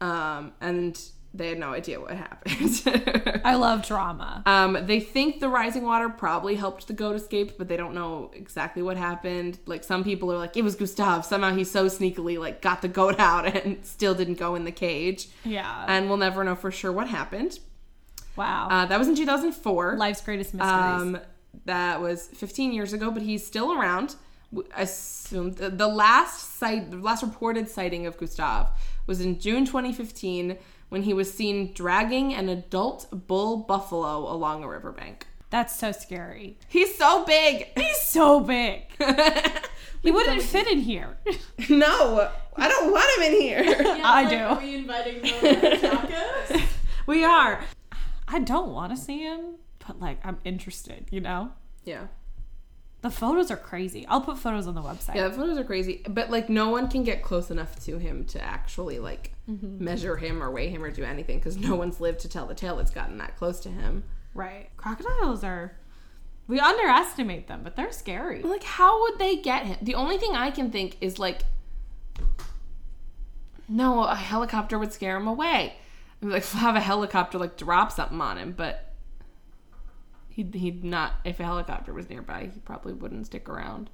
um, 0.00 0.52
and 0.60 1.00
they 1.32 1.48
had 1.48 1.58
no 1.58 1.72
idea 1.72 2.00
what 2.00 2.10
happened. 2.10 3.40
I 3.44 3.54
love 3.54 3.86
drama. 3.86 4.42
um, 4.46 4.76
they 4.86 4.98
think 4.98 5.38
the 5.38 5.48
rising 5.48 5.84
water 5.84 6.08
probably 6.08 6.56
helped 6.56 6.88
the 6.88 6.92
goat 6.92 7.14
escape, 7.14 7.56
but 7.56 7.68
they 7.68 7.76
don't 7.76 7.94
know 7.94 8.32
exactly 8.34 8.82
what 8.82 8.96
happened. 8.96 9.58
Like 9.66 9.84
some 9.84 10.02
people 10.02 10.32
are 10.32 10.38
like, 10.38 10.56
it 10.56 10.62
was 10.64 10.74
Gustav. 10.74 11.24
Somehow 11.24 11.54
he 11.54 11.62
so 11.62 11.86
sneakily 11.86 12.38
like 12.38 12.60
got 12.60 12.82
the 12.82 12.88
goat 12.88 13.20
out 13.20 13.46
and 13.64 13.84
still 13.86 14.14
didn't 14.14 14.38
go 14.38 14.56
in 14.56 14.64
the 14.64 14.72
cage. 14.72 15.28
Yeah. 15.44 15.84
And 15.86 16.08
we'll 16.08 16.18
never 16.18 16.42
know 16.42 16.56
for 16.56 16.70
sure 16.72 16.90
what 16.90 17.08
happened. 17.08 17.60
wow. 18.34 18.68
Uh, 18.68 18.86
that 18.86 18.98
was 18.98 19.06
in 19.06 19.14
2004. 19.14 19.96
Life's 19.96 20.20
greatest 20.20 20.52
mysteries. 20.54 20.72
Um, 20.72 21.20
that 21.64 22.00
was 22.00 22.26
15 22.34 22.72
years 22.72 22.92
ago, 22.92 23.10
but 23.10 23.22
he's 23.22 23.46
still 23.46 23.72
around. 23.72 24.16
Assumed 24.76 25.58
the 25.58 25.70
the 25.70 25.86
last 25.86 26.58
sight, 26.58 26.90
the 26.90 26.96
last 26.96 27.22
reported 27.22 27.68
sighting 27.68 28.06
of 28.06 28.18
Gustav 28.18 28.70
was 29.06 29.20
in 29.20 29.38
June 29.38 29.64
2015 29.64 30.58
when 30.90 31.02
he 31.02 31.14
was 31.14 31.32
seen 31.32 31.72
dragging 31.72 32.34
an 32.34 32.48
adult 32.48 33.06
bull 33.26 33.56
buffalo 33.56 34.30
along 34.30 34.62
a 34.62 34.68
riverbank. 34.68 35.26
That's 35.48 35.74
so 35.74 35.90
scary. 35.90 36.58
He's 36.68 36.94
so 36.96 37.24
big. 37.24 37.66
He's 37.76 38.00
so 38.00 38.40
big. 38.40 38.82
He 40.02 40.10
wouldn't 40.10 40.42
fit 40.42 40.66
in 40.66 40.78
here. 40.78 41.18
no, 41.68 42.30
I 42.56 42.68
don't 42.68 42.90
want 42.90 43.18
him 43.18 43.32
in 43.32 43.40
here. 43.40 43.62
I 44.02 44.22
like, 44.22 44.30
do. 44.30 44.36
Are 44.36 44.58
we 44.58 44.74
inviting 44.76 45.20
them 45.20 45.40
to 45.40 45.76
tacos? 45.76 46.62
We 47.06 47.24
are. 47.24 47.62
I 48.26 48.38
don't 48.38 48.72
want 48.72 48.96
to 48.96 49.02
see 49.02 49.18
him, 49.18 49.56
but 49.86 50.00
like 50.00 50.18
I'm 50.24 50.38
interested, 50.44 51.06
you 51.10 51.20
know? 51.20 51.52
yeah. 51.84 52.06
The 53.02 53.10
photos 53.10 53.50
are 53.50 53.56
crazy. 53.56 54.06
I'll 54.06 54.20
put 54.20 54.36
photos 54.36 54.66
on 54.66 54.74
the 54.74 54.82
website. 54.82 55.14
Yeah, 55.14 55.28
the 55.28 55.34
photos 55.34 55.56
are 55.56 55.64
crazy, 55.64 56.02
but 56.06 56.30
like 56.30 56.50
no 56.50 56.68
one 56.68 56.88
can 56.88 57.02
get 57.02 57.22
close 57.22 57.50
enough 57.50 57.82
to 57.86 57.96
him 57.96 58.26
to 58.26 58.42
actually 58.42 58.98
like 58.98 59.32
Mm-hmm. 59.50 59.84
measure 59.84 60.16
him 60.16 60.42
or 60.42 60.50
weigh 60.50 60.68
him 60.68 60.84
or 60.84 60.92
do 60.92 61.02
anything 61.02 61.38
because 61.38 61.56
no 61.56 61.74
one's 61.74 62.00
lived 62.00 62.20
to 62.20 62.28
tell 62.28 62.46
the 62.46 62.54
tale 62.54 62.76
that's 62.76 62.92
gotten 62.92 63.18
that 63.18 63.36
close 63.36 63.58
to 63.60 63.68
him. 63.68 64.04
Right. 64.32 64.68
Crocodiles 64.76 65.42
are 65.42 65.76
we 66.46 66.60
underestimate 66.60 67.48
them, 67.48 67.62
but 67.64 67.74
they're 67.74 67.90
scary. 67.90 68.42
Like, 68.42 68.62
how 68.62 69.00
would 69.02 69.18
they 69.18 69.36
get 69.36 69.66
him? 69.66 69.78
The 69.82 69.94
only 69.94 70.18
thing 70.18 70.36
I 70.36 70.50
can 70.50 70.70
think 70.70 70.96
is 71.00 71.18
like, 71.18 71.42
no, 73.68 74.04
a 74.04 74.14
helicopter 74.14 74.78
would 74.78 74.92
scare 74.92 75.16
him 75.16 75.26
away. 75.26 75.74
I 76.20 76.24
mean, 76.24 76.32
like, 76.32 76.44
have 76.50 76.76
a 76.76 76.80
helicopter 76.80 77.38
like 77.38 77.56
drop 77.56 77.90
something 77.92 78.20
on 78.20 78.38
him, 78.38 78.52
but 78.52 78.94
he'd 80.28 80.54
he'd 80.54 80.84
not. 80.84 81.14
If 81.24 81.40
a 81.40 81.44
helicopter 81.44 81.92
was 81.92 82.08
nearby, 82.08 82.50
he 82.52 82.60
probably 82.60 82.92
wouldn't 82.92 83.26
stick 83.26 83.48
around 83.48 83.90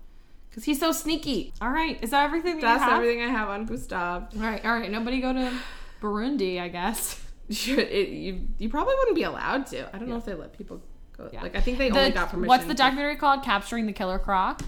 because 0.57 0.65
he's 0.65 0.81
so 0.81 0.91
sneaky. 0.91 1.53
All 1.61 1.69
right. 1.69 2.03
Is 2.03 2.11
that 2.11 2.25
everything 2.25 2.55
that 2.57 2.63
That's 2.63 2.81
you 2.81 2.81
have? 2.81 2.91
That's 2.91 2.97
everything 2.97 3.23
I 3.23 3.29
have 3.29 3.51
on 3.51 3.67
Gustav. 3.67 4.29
All 4.35 4.41
right. 4.41 4.65
All 4.65 4.73
right. 4.73 4.91
Nobody 4.91 5.21
go 5.21 5.35
to 5.35 5.53
Burundi, 6.01 6.59
I 6.59 6.69
guess. 6.69 7.21
Should 7.51 7.79
it, 7.79 8.09
you 8.09 8.49
you 8.59 8.71
probably 8.71 8.95
wouldn't 8.97 9.17
be 9.17 9.23
allowed 9.25 9.67
to. 9.67 9.87
I 9.95 9.99
don't 9.99 10.09
know 10.09 10.17
if 10.17 10.25
they 10.25 10.33
let 10.33 10.57
people 10.57 10.81
go. 11.17 11.29
Yeah. 11.31 11.43
Like 11.43 11.55
I 11.57 11.61
think 11.61 11.77
they 11.77 11.91
The- 11.91 11.99
only 11.99 12.11
got 12.13 12.31
permission. 12.31 12.49
what's 12.49 12.65
the 12.65 12.71
to- 12.73 12.79
documentary 12.79 13.17
called? 13.17 13.43
Capturing 13.45 13.85
the 13.87 13.93
Killer 13.93 14.19
Croc. 14.19 14.63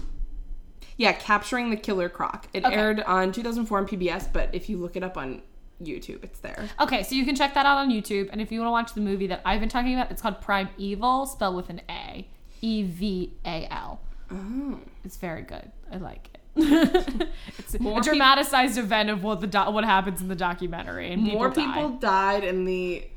Yeah, 0.95 1.13
capturing 1.13 1.71
the 1.71 1.77
killer 1.77 2.09
croc. 2.09 2.47
It 2.53 2.65
Okay. 2.65 2.75
aired 2.75 2.99
on 3.01 3.31
2004 3.31 3.77
on 3.79 3.87
PBS, 3.87 4.31
but 4.33 4.49
if 4.53 4.69
you 4.69 4.77
look 4.77 4.95
it 4.97 5.03
up 5.03 5.17
on 5.17 5.41
YouTube, 5.81 6.21
it's 6.25 6.39
there. 6.41 6.67
Okay, 6.79 7.03
so 7.03 7.15
you 7.15 7.23
can 7.23 7.35
check 7.37 7.53
that 7.53 7.65
out 7.65 7.77
on 7.77 7.89
YouTube. 7.89 8.27
And 8.33 8.41
if 8.41 8.51
you 8.51 8.59
want 8.59 8.67
to 8.67 8.71
watch 8.71 8.93
the 8.95 8.99
movie 9.01 9.27
that 9.27 9.41
I've 9.45 9.61
been 9.61 9.69
talking 9.69 9.93
about, 9.93 10.11
it's 10.11 10.21
called 10.21 10.41
Prime 10.41 10.67
Evil, 10.77 11.25
spelled 11.25 11.55
with 11.55 11.69
an 11.69 11.81
A. 11.89 12.27
E 12.61 12.83
V 12.83 13.33
A 13.45 13.65
L. 13.71 14.01
Oh. 14.29 14.79
It's 15.05 15.15
very 15.15 15.41
good. 15.41 15.71
I 15.91 15.97
like 15.97 16.29
it. 16.33 16.39
it's 17.57 17.79
More 17.79 17.99
a 17.99 18.03
dramatized 18.03 18.77
event 18.77 19.09
of 19.09 19.23
what 19.23 19.39
the 19.41 19.47
do- 19.47 19.71
what 19.71 19.85
happens 19.85 20.21
in 20.21 20.27
the 20.27 20.35
documentary, 20.35 21.11
and 21.11 21.23
More 21.23 21.49
people, 21.49 21.63
die. 21.65 21.73
people 21.73 21.89
died 21.97 22.43
in 22.43 22.65
the 22.65 23.07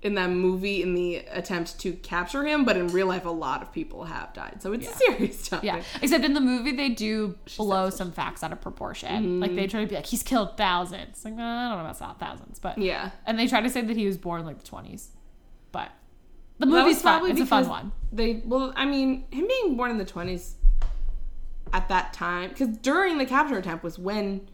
in 0.00 0.14
that 0.14 0.30
movie 0.30 0.80
in 0.80 0.94
the 0.94 1.16
attempt 1.16 1.78
to 1.80 1.92
capture 1.92 2.44
him, 2.46 2.64
but 2.64 2.76
in 2.76 2.86
real 2.88 3.08
life, 3.08 3.26
a 3.26 3.30
lot 3.30 3.62
of 3.62 3.72
people 3.72 4.04
have 4.04 4.32
died. 4.32 4.62
So 4.62 4.72
it's 4.72 4.88
a 4.88 4.92
serious 4.94 5.48
topic. 5.48 5.64
Yeah, 5.64 5.82
except 6.00 6.24
in 6.24 6.34
the 6.34 6.40
movie 6.40 6.72
they 6.72 6.90
do 6.90 7.36
blow 7.56 7.90
some 7.90 8.12
facts 8.12 8.42
out 8.42 8.52
of 8.52 8.60
proportion. 8.60 9.40
Like 9.40 9.54
they 9.54 9.66
mm. 9.66 9.70
try 9.70 9.80
to 9.82 9.86
be 9.86 9.96
like 9.96 10.06
he's 10.06 10.22
killed 10.22 10.56
thousands. 10.56 11.24
Like 11.24 11.34
I 11.34 11.68
don't 11.68 11.84
know 11.84 11.90
about 11.90 12.18
thousands, 12.20 12.58
but 12.58 12.78
Yeah. 12.78 13.10
And 13.26 13.38
they 13.38 13.46
try 13.48 13.60
to 13.60 13.70
say 13.70 13.82
that 13.82 13.96
he 13.96 14.06
was 14.06 14.16
born 14.16 14.46
like 14.46 14.58
the 14.58 14.66
twenties, 14.66 15.10
but 15.72 15.90
the 16.58 16.66
That 16.66 16.72
movie's 16.72 17.02
fun. 17.02 17.18
probably 17.18 17.32
It's 17.32 17.40
a 17.40 17.46
fun 17.46 17.68
one. 17.68 17.92
They 18.12 18.42
well, 18.44 18.72
I 18.76 18.84
mean, 18.86 19.24
him 19.30 19.46
being 19.48 19.76
born 19.76 19.90
in 19.90 19.98
the 19.98 20.04
20s 20.04 20.54
at 21.72 21.88
that 21.88 22.12
time, 22.12 22.50
because 22.50 22.68
during 22.78 23.18
the 23.18 23.26
capture 23.26 23.58
attempt 23.58 23.84
was 23.84 23.98
when 23.98 24.48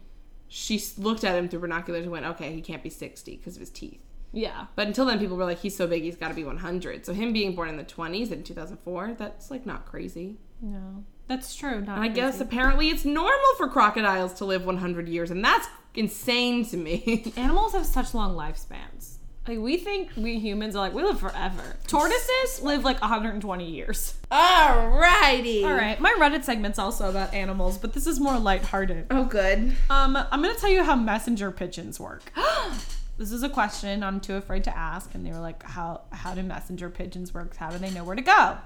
she 0.47 0.81
looked 0.97 1.23
at 1.23 1.35
him 1.35 1.49
through 1.49 1.61
binoculars 1.61 2.03
and 2.03 2.11
went, 2.11 2.25
"Okay, 2.25 2.53
he 2.53 2.61
can't 2.61 2.83
be 2.83 2.89
60 2.89 3.35
because 3.35 3.55
of 3.55 3.59
his 3.59 3.69
teeth." 3.69 4.01
Yeah. 4.35 4.65
But 4.75 4.87
until 4.87 5.05
then, 5.05 5.17
people 5.17 5.37
were 5.37 5.45
like, 5.45 5.59
he's 5.59 5.75
so 5.75 5.87
big, 5.87 6.03
he's 6.03 6.17
got 6.17 6.27
to 6.27 6.33
be 6.33 6.43
100. 6.43 7.05
So 7.05 7.13
him 7.13 7.31
being 7.31 7.55
born 7.55 7.69
in 7.69 7.77
the 7.77 7.85
20s 7.85 8.31
in 8.31 8.43
2004, 8.43 9.15
that's 9.17 9.49
like 9.49 9.65
not 9.65 9.85
crazy. 9.85 10.37
No, 10.61 11.05
that's 11.27 11.55
true. 11.55 11.81
Not 11.81 11.95
And 11.95 12.03
I 12.03 12.09
guess 12.09 12.41
apparently 12.41 12.89
it's 12.89 13.05
normal 13.05 13.55
for 13.57 13.69
crocodiles 13.69 14.33
to 14.35 14.45
live 14.45 14.65
100 14.65 15.07
years, 15.07 15.31
and 15.31 15.43
that's 15.43 15.67
insane 15.95 16.65
to 16.65 16.77
me. 16.77 17.31
animals 17.37 17.73
have 17.73 17.85
such 17.85 18.13
long 18.13 18.35
lifespans. 18.35 19.14
Like 19.47 19.59
we 19.59 19.77
think 19.77 20.09
we 20.17 20.39
humans 20.39 20.75
are 20.75 20.79
like 20.79 20.93
we 20.93 21.03
live 21.03 21.19
forever. 21.19 21.75
Tortoises 21.87 22.61
live 22.63 22.83
like 22.83 22.99
120 22.99 23.69
years. 23.69 24.15
Alrighty. 24.31 25.63
All 25.63 25.73
right, 25.73 25.99
my 25.99 26.15
Reddit 26.19 26.43
segment's 26.43 26.79
also 26.79 27.09
about 27.09 27.33
animals, 27.33 27.77
but 27.77 27.93
this 27.93 28.07
is 28.07 28.19
more 28.19 28.39
lighthearted. 28.39 29.05
Oh, 29.11 29.25
good. 29.25 29.75
Um, 29.89 30.15
I'm 30.17 30.41
gonna 30.41 30.55
tell 30.55 30.71
you 30.71 30.83
how 30.83 30.95
messenger 30.95 31.51
pigeons 31.51 31.99
work. 31.99 32.31
this 33.19 33.31
is 33.31 33.43
a 33.43 33.49
question 33.49 34.01
I'm 34.01 34.19
too 34.19 34.35
afraid 34.35 34.63
to 34.63 34.75
ask, 34.75 35.13
and 35.13 35.23
they 35.23 35.31
were 35.31 35.39
like, 35.39 35.61
"How 35.61 36.01
how 36.11 36.33
do 36.33 36.41
messenger 36.41 36.89
pigeons 36.89 37.31
work? 37.31 37.55
How 37.55 37.69
do 37.69 37.77
they 37.77 37.91
know 37.91 38.03
where 38.03 38.15
to 38.15 38.23
go?" 38.23 38.57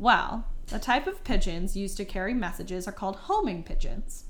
Well, 0.00 0.46
the 0.66 0.80
type 0.80 1.06
of 1.06 1.22
pigeons 1.22 1.76
used 1.76 1.96
to 1.98 2.04
carry 2.04 2.34
messages 2.34 2.88
are 2.88 2.92
called 2.92 3.16
homing 3.16 3.62
pigeons. 3.62 4.24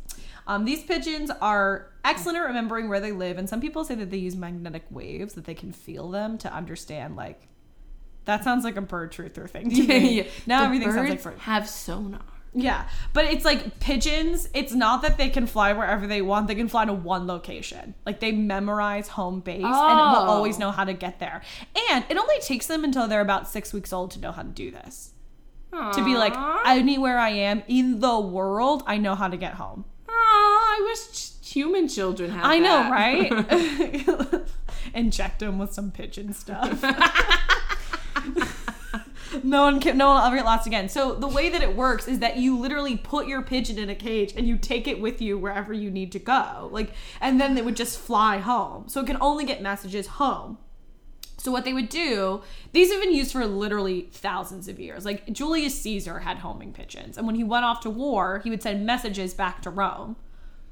Um, 0.46 0.66
these 0.66 0.82
pigeons 0.82 1.30
are 1.40 1.91
excellent 2.04 2.38
at 2.38 2.42
remembering 2.44 2.88
where 2.88 3.00
they 3.00 3.12
live, 3.12 3.38
and 3.38 3.48
some 3.48 3.60
people 3.60 3.84
say 3.84 3.94
that 3.96 4.10
they 4.10 4.16
use 4.18 4.36
magnetic 4.36 4.84
waves 4.90 5.34
that 5.34 5.44
they 5.44 5.54
can 5.54 5.72
feel 5.72 6.10
them 6.10 6.38
to 6.38 6.52
understand. 6.52 7.16
Like, 7.16 7.48
that 8.24 8.44
sounds 8.44 8.64
like 8.64 8.76
a 8.76 8.80
bird 8.82 9.12
truther 9.12 9.48
thing 9.48 9.70
to 9.70 9.82
me. 9.86 10.28
Now 10.46 10.60
The 10.60 10.64
everything 10.66 10.92
sounds 10.92 11.10
like 11.10 11.22
bird. 11.22 11.38
have 11.40 11.68
sonar. 11.68 12.20
Yeah, 12.54 12.86
but 13.14 13.24
it's 13.24 13.46
like 13.46 13.80
pigeons. 13.80 14.46
It's 14.52 14.74
not 14.74 15.00
that 15.02 15.16
they 15.16 15.30
can 15.30 15.46
fly 15.46 15.72
wherever 15.72 16.06
they 16.06 16.20
want. 16.20 16.48
They 16.48 16.54
can 16.54 16.68
fly 16.68 16.84
to 16.84 16.92
one 16.92 17.26
location. 17.26 17.94
Like 18.04 18.20
they 18.20 18.30
memorize 18.30 19.08
home 19.08 19.40
base 19.40 19.56
and 19.56 19.64
will 19.64 19.70
Oh. 19.72 20.26
always 20.28 20.58
know 20.58 20.70
how 20.70 20.84
to 20.84 20.92
get 20.92 21.18
there. 21.18 21.40
And 21.90 22.04
it 22.10 22.18
only 22.18 22.38
takes 22.40 22.66
them 22.66 22.84
until 22.84 23.08
they're 23.08 23.22
about 23.22 23.48
six 23.48 23.72
weeks 23.72 23.90
old 23.90 24.10
to 24.10 24.20
know 24.20 24.32
how 24.32 24.42
to 24.42 24.48
do 24.50 24.70
this. 24.70 25.14
To 25.72 26.04
be 26.04 26.14
like, 26.14 26.34
anywhere 26.66 27.18
I 27.18 27.30
am 27.30 27.62
in 27.68 28.00
the 28.00 28.20
world, 28.20 28.82
I 28.86 28.98
know 28.98 29.14
how 29.14 29.28
to 29.28 29.38
get 29.38 29.54
home. 29.54 29.86
I 30.06 30.80
wish 30.84 31.30
human 31.52 31.88
children 31.88 32.30
had 32.30 32.44
I 32.44 32.58
know, 32.58 32.82
that. 32.82 32.90
right? 32.90 34.42
Inject 34.94 35.40
them 35.40 35.58
with 35.58 35.72
some 35.72 35.90
pigeon 35.90 36.32
stuff. 36.32 36.82
no 39.42 39.62
one 39.62 39.80
can, 39.80 39.96
no 39.96 40.08
one 40.08 40.16
will 40.16 40.26
ever 40.26 40.36
get 40.36 40.44
lost 40.44 40.66
again. 40.66 40.88
So 40.88 41.14
the 41.14 41.28
way 41.28 41.48
that 41.48 41.62
it 41.62 41.76
works 41.76 42.08
is 42.08 42.18
that 42.20 42.36
you 42.36 42.58
literally 42.58 42.96
put 42.96 43.26
your 43.26 43.42
pigeon 43.42 43.78
in 43.78 43.88
a 43.88 43.94
cage 43.94 44.34
and 44.36 44.46
you 44.46 44.56
take 44.56 44.86
it 44.86 45.00
with 45.00 45.22
you 45.22 45.38
wherever 45.38 45.72
you 45.72 45.90
need 45.90 46.12
to 46.12 46.18
go. 46.18 46.68
Like, 46.72 46.92
and 47.20 47.40
then 47.40 47.54
they 47.54 47.62
would 47.62 47.76
just 47.76 47.98
fly 47.98 48.38
home. 48.38 48.88
So 48.88 49.00
it 49.00 49.06
can 49.06 49.18
only 49.20 49.44
get 49.44 49.62
messages 49.62 50.06
home. 50.06 50.58
So 51.38 51.50
what 51.50 51.64
they 51.64 51.72
would 51.72 51.88
do, 51.88 52.42
these 52.70 52.92
have 52.92 53.02
been 53.02 53.12
used 53.12 53.32
for 53.32 53.44
literally 53.46 54.08
thousands 54.12 54.68
of 54.68 54.78
years. 54.78 55.04
Like 55.04 55.32
Julius 55.32 55.80
Caesar 55.80 56.20
had 56.20 56.38
homing 56.38 56.72
pigeons, 56.72 57.18
and 57.18 57.26
when 57.26 57.34
he 57.34 57.42
went 57.42 57.64
off 57.64 57.80
to 57.80 57.90
war, 57.90 58.40
he 58.44 58.50
would 58.50 58.62
send 58.62 58.86
messages 58.86 59.34
back 59.34 59.60
to 59.62 59.70
Rome 59.70 60.14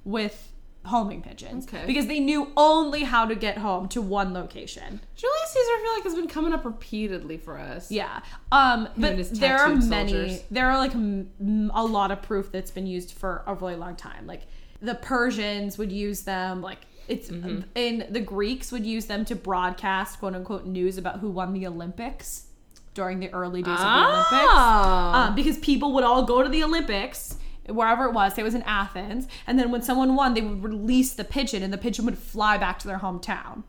with 0.04 0.49
homing 0.86 1.20
pigeons 1.22 1.66
Okay. 1.66 1.84
because 1.86 2.06
they 2.06 2.18
knew 2.20 2.50
only 2.56 3.02
how 3.04 3.26
to 3.26 3.34
get 3.34 3.58
home 3.58 3.86
to 3.88 4.00
one 4.00 4.32
location. 4.32 5.00
Julius 5.14 5.48
Caesar, 5.50 5.70
I 5.72 5.80
feel 5.82 5.94
like, 5.94 6.02
has 6.04 6.14
been 6.14 6.26
coming 6.28 6.52
up 6.54 6.64
repeatedly 6.64 7.36
for 7.36 7.58
us. 7.58 7.90
Yeah. 7.90 8.20
Um 8.50 8.88
but 8.96 9.30
there 9.34 9.58
are 9.58 9.68
many 9.76 10.12
soldiers. 10.12 10.42
there 10.50 10.70
are 10.70 10.78
like 10.78 10.94
m- 10.94 11.70
a 11.74 11.84
lot 11.84 12.10
of 12.10 12.22
proof 12.22 12.50
that's 12.50 12.70
been 12.70 12.86
used 12.86 13.12
for 13.12 13.42
a 13.46 13.54
really 13.54 13.76
long 13.76 13.94
time. 13.96 14.26
Like 14.26 14.42
the 14.80 14.94
Persians 14.94 15.76
would 15.76 15.92
use 15.92 16.22
them 16.22 16.62
like 16.62 16.78
it's 17.08 17.28
Mm-hmm. 17.28 17.60
and 17.76 18.06
the 18.08 18.20
Greeks 18.20 18.72
would 18.72 18.86
use 18.86 19.06
them 19.06 19.24
to 19.26 19.34
broadcast 19.36 20.18
quote 20.18 20.34
unquote 20.34 20.64
news 20.64 20.96
about 20.96 21.18
who 21.18 21.28
won 21.28 21.52
the 21.52 21.66
Olympics 21.66 22.46
during 22.94 23.20
the 23.20 23.30
early 23.32 23.62
days 23.62 23.72
of 23.78 23.78
the 23.80 23.84
Olympics. 23.84 24.30
Oh. 24.32 25.12
Um, 25.14 25.34
because 25.34 25.58
people 25.58 25.92
would 25.92 26.04
all 26.04 26.24
go 26.24 26.42
to 26.42 26.48
the 26.48 26.64
Olympics, 26.64 27.36
wherever 27.70 28.04
it 28.04 28.12
was. 28.12 28.34
Say 28.34 28.42
it 28.42 28.44
was 28.44 28.54
in 28.54 28.62
Athens, 28.62 29.26
and 29.46 29.58
then 29.58 29.70
when 29.70 29.82
someone 29.82 30.14
won, 30.16 30.34
they 30.34 30.40
would 30.40 30.62
release 30.62 31.12
the 31.12 31.24
pigeon, 31.24 31.62
and 31.62 31.72
the 31.72 31.78
pigeon 31.78 32.04
would 32.04 32.18
fly 32.18 32.58
back 32.58 32.78
to 32.80 32.86
their 32.86 32.98
hometown. 32.98 33.64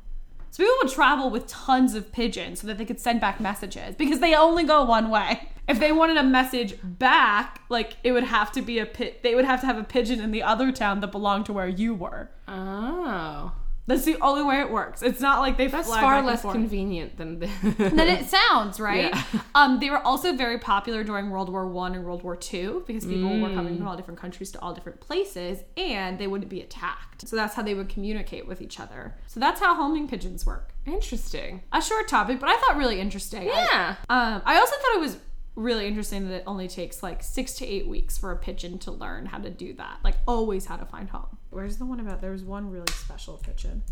So 0.51 0.63
people 0.63 0.75
would 0.83 0.91
travel 0.91 1.29
with 1.29 1.47
tons 1.47 1.95
of 1.95 2.11
pigeons 2.11 2.59
so 2.59 2.67
that 2.67 2.77
they 2.77 2.83
could 2.83 2.99
send 2.99 3.21
back 3.21 3.39
messages 3.39 3.95
because 3.95 4.19
they 4.19 4.35
only 4.35 4.65
go 4.65 4.83
one 4.83 5.09
way. 5.09 5.49
If 5.67 5.79
they 5.79 5.93
wanted 5.93 6.17
a 6.17 6.23
message 6.23 6.75
back, 6.83 7.61
like 7.69 7.95
it 8.03 8.11
would 8.11 8.25
have 8.25 8.51
to 8.53 8.61
be 8.61 8.79
a 8.79 8.85
pit. 8.85 9.23
They 9.23 9.35
would 9.35 9.45
have 9.45 9.61
to 9.61 9.65
have 9.67 9.77
a 9.77 9.83
pigeon 9.83 10.19
in 10.19 10.31
the 10.31 10.43
other 10.43 10.73
town 10.73 10.99
that 10.99 11.11
belonged 11.13 11.45
to 11.45 11.53
where 11.53 11.69
you 11.69 11.95
were. 11.95 12.29
oh. 12.47 13.53
That's 13.91 14.05
the 14.05 14.17
only 14.21 14.43
way 14.43 14.59
it 14.61 14.71
works. 14.71 15.01
It's 15.01 15.19
not 15.21 15.39
like 15.39 15.57
they 15.57 15.67
That's 15.67 15.87
fly 15.87 15.99
far 16.01 16.11
back 16.11 16.17
and 16.19 16.27
less 16.27 16.41
convenient 16.43 17.17
than 17.17 17.39
the. 17.39 17.47
than 17.77 17.99
it 17.99 18.27
sounds, 18.29 18.79
right? 18.79 19.11
Yeah. 19.13 19.23
Um, 19.53 19.79
they 19.79 19.89
were 19.89 19.99
also 19.99 20.33
very 20.33 20.57
popular 20.59 21.03
during 21.03 21.29
World 21.29 21.49
War 21.49 21.67
One 21.67 21.93
and 21.95 22.05
World 22.05 22.23
War 22.23 22.35
Two 22.35 22.83
because 22.87 23.05
people 23.05 23.29
were 23.39 23.49
coming 23.49 23.73
Mm. 23.75 23.77
from 23.79 23.87
all 23.87 23.97
different 23.97 24.19
countries 24.19 24.51
to 24.53 24.59
all 24.61 24.73
different 24.73 24.99
places, 25.01 25.59
and 25.77 26.17
they 26.19 26.27
wouldn't 26.27 26.49
be 26.49 26.61
attacked. 26.61 27.27
So 27.27 27.35
that's 27.35 27.53
how 27.55 27.61
they 27.63 27.73
would 27.73 27.89
communicate 27.89 28.47
with 28.47 28.61
each 28.61 28.79
other. 28.79 29.15
So 29.27 29.39
that's 29.39 29.59
how 29.59 29.75
homing 29.75 30.07
pigeons 30.07 30.45
work. 30.45 30.73
Interesting. 30.85 31.61
A 31.71 31.81
short 31.81 32.07
topic, 32.07 32.39
but 32.39 32.49
I 32.49 32.55
thought 32.57 32.77
really 32.77 32.99
interesting. 32.99 33.49
I- 33.49 33.67
Yeah. 33.71 33.95
um, 34.09 34.41
I 34.45 34.57
also 34.57 34.75
thought 34.77 34.95
it 34.95 34.99
was 35.01 35.17
really 35.55 35.85
interesting 35.85 36.29
that 36.29 36.35
it 36.35 36.43
only 36.47 36.67
takes 36.69 37.03
like 37.03 37.21
six 37.21 37.53
to 37.57 37.65
eight 37.65 37.87
weeks 37.87 38.17
for 38.17 38.31
a 38.31 38.37
pigeon 38.37 38.79
to 38.79 38.89
learn 38.91 39.25
how 39.25 39.37
to 39.37 39.49
do 39.49 39.73
that. 39.73 39.97
Like 40.03 40.15
always 40.25 40.65
how 40.65 40.77
to 40.77 40.85
find 40.85 41.09
home. 41.09 41.37
Where's 41.51 41.77
the 41.77 41.85
one 41.85 41.99
about? 41.99 42.21
There 42.21 42.31
was 42.31 42.43
one 42.43 42.69
really 42.71 42.91
special 42.91 43.37
pigeon. 43.37 43.83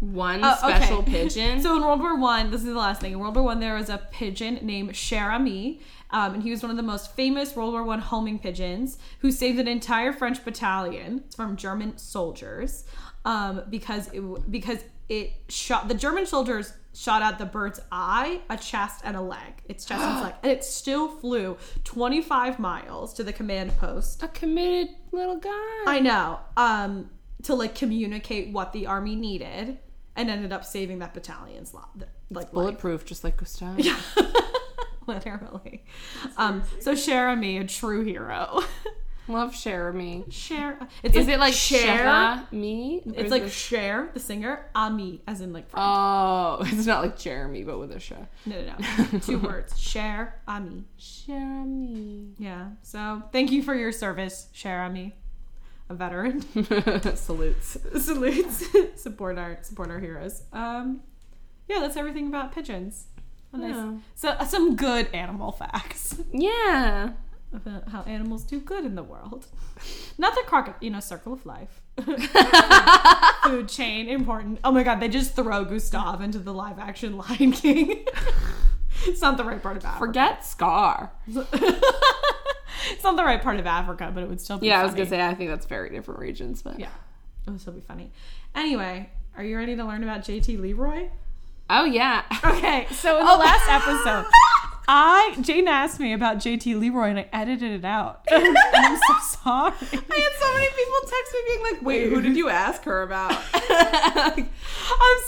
One 0.00 0.40
Oh, 0.42 0.56
okay. 0.64 0.76
special 0.78 1.02
pigeon. 1.02 1.60
So 1.62 1.76
in 1.76 1.82
World 1.82 2.00
War 2.00 2.16
One, 2.18 2.50
this 2.50 2.60
is 2.60 2.66
the 2.68 2.74
last 2.74 3.00
thing. 3.00 3.12
In 3.12 3.18
World 3.18 3.34
War 3.36 3.44
One, 3.44 3.60
there 3.60 3.74
was 3.74 3.88
a 3.90 3.98
pigeon 4.10 4.58
named 4.62 4.94
Cher 4.96 5.30
Ami, 5.30 5.80
um, 6.10 6.34
and 6.34 6.42
he 6.42 6.50
was 6.50 6.62
one 6.62 6.70
of 6.70 6.76
the 6.76 6.82
most 6.82 7.14
famous 7.16 7.54
World 7.56 7.72
War 7.72 7.84
One 7.84 7.98
homing 8.00 8.38
pigeons 8.38 8.98
who 9.18 9.30
saved 9.32 9.58
an 9.58 9.68
entire 9.68 10.12
French 10.12 10.42
battalion 10.44 11.24
from 11.34 11.56
German 11.56 11.98
soldiers 11.98 12.84
um, 13.24 13.62
because 13.68 14.08
it 14.12 14.50
because 14.50 14.78
it 15.08 15.32
shot 15.48 15.88
the 15.88 15.94
German 15.94 16.24
soldiers 16.24 16.72
shot 16.94 17.22
at 17.22 17.38
the 17.38 17.46
bird's 17.46 17.80
eye, 17.90 18.40
a 18.50 18.56
chest, 18.56 19.02
and 19.04 19.16
a 19.16 19.20
leg. 19.20 19.62
Its 19.68 19.84
chest 19.84 20.02
and 20.02 20.12
its 20.12 20.22
leg, 20.24 20.34
and 20.42 20.52
it 20.52 20.64
still 20.64 21.08
flew 21.08 21.56
25 21.84 22.58
miles 22.58 23.14
to 23.14 23.24
the 23.24 23.32
command 23.32 23.76
post 23.78 24.22
a 24.22 24.28
committed 24.28 24.94
little 25.12 25.36
guy. 25.36 25.84
I 25.86 26.00
know. 26.00 26.40
Um, 26.56 27.10
to 27.44 27.54
like 27.54 27.74
communicate 27.74 28.52
what 28.52 28.72
the 28.72 28.86
army 28.86 29.16
needed, 29.16 29.78
and 30.16 30.30
ended 30.30 30.52
up 30.52 30.64
saving 30.64 30.98
that 30.98 31.14
battalion's 31.14 31.72
lot. 31.72 31.90
Like 32.30 32.46
life. 32.46 32.52
Bulletproof, 32.52 33.04
just 33.04 33.24
like 33.24 33.36
Gustav. 33.36 33.78
literally. 35.06 35.84
Um, 36.36 36.62
so 36.80 36.94
Jeremy, 36.94 37.58
a 37.58 37.64
true 37.64 38.04
hero. 38.04 38.60
Love 39.30 39.54
Jeremy. 39.54 40.24
Cher. 40.30 40.78
It's 41.02 41.16
Is 41.16 41.28
it 41.28 41.38
like? 41.38 41.54
Cher? 41.54 42.42
Me? 42.50 43.00
It's 43.06 43.30
like 43.30 43.48
Cher, 43.48 44.10
the 44.12 44.20
singer. 44.20 44.66
Ami, 44.74 45.22
as 45.26 45.40
in 45.40 45.52
like. 45.52 45.68
French. 45.70 45.84
Oh, 45.86 46.58
it's 46.66 46.86
not 46.86 47.02
like 47.02 47.18
Jeremy, 47.18 47.62
but 47.64 47.78
with 47.78 47.92
a 47.92 48.00
sh. 48.00 48.12
no, 48.46 48.56
no, 48.64 48.74
no. 49.12 49.18
Two 49.22 49.38
words. 49.38 49.78
Cher, 49.78 50.40
Ami. 50.48 50.84
Jeremy. 50.98 52.34
Yeah. 52.38 52.70
So 52.82 53.22
thank 53.32 53.50
you 53.52 53.62
for 53.62 53.74
your 53.74 53.92
service, 53.92 54.48
Cher 54.52 54.82
Ami, 54.82 55.14
a 55.88 55.94
veteran. 55.94 56.40
Salutes. 57.16 57.76
Salutes. 57.98 58.64
support 59.00 59.38
our 59.38 59.58
support 59.62 59.90
our 59.90 59.98
heroes. 60.00 60.42
Um, 60.52 61.02
yeah, 61.68 61.78
that's 61.80 61.96
everything 61.96 62.26
about 62.28 62.52
pigeons. 62.52 63.06
Nice- 63.52 63.74
Yeah. 63.74 63.94
So 64.14 64.28
uh, 64.30 64.44
some 64.44 64.76
good 64.76 65.08
animal 65.12 65.50
facts 65.52 66.16
Yeah. 66.32 67.10
About 67.52 67.86
uh, 67.86 67.90
how 67.90 68.02
animals 68.02 68.44
do 68.44 68.60
good 68.60 68.84
in 68.84 68.94
the 68.94 69.02
world. 69.02 69.46
Not 70.18 70.34
the 70.34 70.42
crocodile, 70.46 70.78
you 70.80 70.90
know, 70.90 71.00
circle 71.00 71.32
of 71.32 71.44
life. 71.46 71.82
Food 73.44 73.68
chain 73.68 74.08
important. 74.08 74.60
Oh 74.64 74.70
my 74.70 74.82
god, 74.82 75.00
they 75.00 75.08
just 75.08 75.34
throw 75.34 75.64
Gustav 75.64 76.20
into 76.20 76.38
the 76.38 76.54
live 76.54 76.78
action 76.78 77.16
Lion 77.16 77.52
King. 77.52 78.04
it's 79.06 79.20
not 79.20 79.36
the 79.36 79.44
right 79.44 79.62
part 79.62 79.76
of 79.76 79.84
Africa. 79.84 79.98
Forget 79.98 80.44
Scar. 80.44 81.12
it's 81.26 83.04
not 83.04 83.16
the 83.16 83.24
right 83.24 83.42
part 83.42 83.58
of 83.58 83.66
Africa, 83.66 84.10
but 84.14 84.22
it 84.22 84.28
would 84.28 84.40
still 84.40 84.58
be. 84.58 84.68
Yeah, 84.68 84.80
I 84.80 84.84
was 84.84 84.94
gonna 84.94 85.08
say 85.08 85.20
I 85.20 85.34
think 85.34 85.50
that's 85.50 85.66
very 85.66 85.90
different 85.90 86.20
regions, 86.20 86.62
but 86.62 86.78
Yeah, 86.78 86.88
it 87.46 87.50
would 87.50 87.60
still 87.60 87.72
be 87.72 87.80
funny. 87.80 88.12
Anyway, 88.54 89.10
are 89.36 89.44
you 89.44 89.56
ready 89.56 89.76
to 89.76 89.84
learn 89.84 90.02
about 90.02 90.20
JT 90.20 90.58
Leroy? 90.60 91.08
Oh 91.68 91.84
yeah. 91.84 92.24
Okay, 92.44 92.86
so 92.90 93.18
in 93.18 93.26
the 93.26 93.32
oh. 93.32 93.38
last 93.38 93.68
episode, 93.68 94.26
I 94.92 95.36
Jane 95.40 95.68
asked 95.68 96.00
me 96.00 96.12
about 96.12 96.38
JT 96.38 96.80
Leroy 96.80 97.10
and 97.10 97.20
I 97.20 97.28
edited 97.32 97.70
it 97.70 97.84
out. 97.84 98.22
and 98.30 98.56
I'm 98.74 98.96
so 98.96 99.38
sorry. 99.40 99.72
I 99.82 100.18
had 100.18 100.32
so 100.40 100.54
many 100.54 100.68
people 100.68 101.00
text 101.06 101.32
me 101.32 101.40
being 101.46 101.62
like, 101.62 101.82
"Wait, 101.82 102.08
who 102.12 102.20
did 102.20 102.36
you 102.36 102.48
ask 102.48 102.82
her 102.82 103.04
about?" 103.04 103.30
I'm 103.54 104.48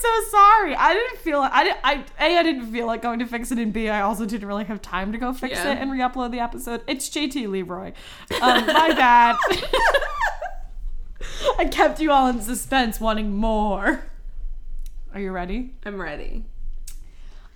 so 0.00 0.20
sorry. 0.32 0.74
I 0.74 0.94
didn't 0.94 1.18
feel 1.20 1.38
like 1.38 1.52
I 1.52 1.62
did, 1.62 1.76
I 1.84 2.04
a 2.18 2.38
I 2.38 2.42
didn't 2.42 2.72
feel 2.72 2.86
like 2.88 3.02
going 3.02 3.20
to 3.20 3.26
fix 3.26 3.52
it, 3.52 3.58
and 3.60 3.72
b 3.72 3.88
I 3.88 4.00
also 4.00 4.26
didn't 4.26 4.48
really 4.48 4.64
have 4.64 4.82
time 4.82 5.12
to 5.12 5.18
go 5.18 5.32
fix 5.32 5.54
Yeah. 5.54 5.70
it 5.74 5.78
and 5.78 5.92
re-upload 5.92 6.32
the 6.32 6.40
episode. 6.40 6.82
It's 6.88 7.08
JT 7.08 7.46
Leroy. 7.48 7.92
Um, 8.40 8.66
my 8.66 8.88
bad. 8.96 9.36
I 11.58 11.66
kept 11.66 12.00
you 12.00 12.10
all 12.10 12.26
in 12.26 12.40
suspense, 12.40 12.98
wanting 13.00 13.36
more. 13.36 14.06
Are 15.14 15.20
you 15.20 15.30
ready? 15.30 15.74
I'm 15.86 16.00
ready. 16.00 16.46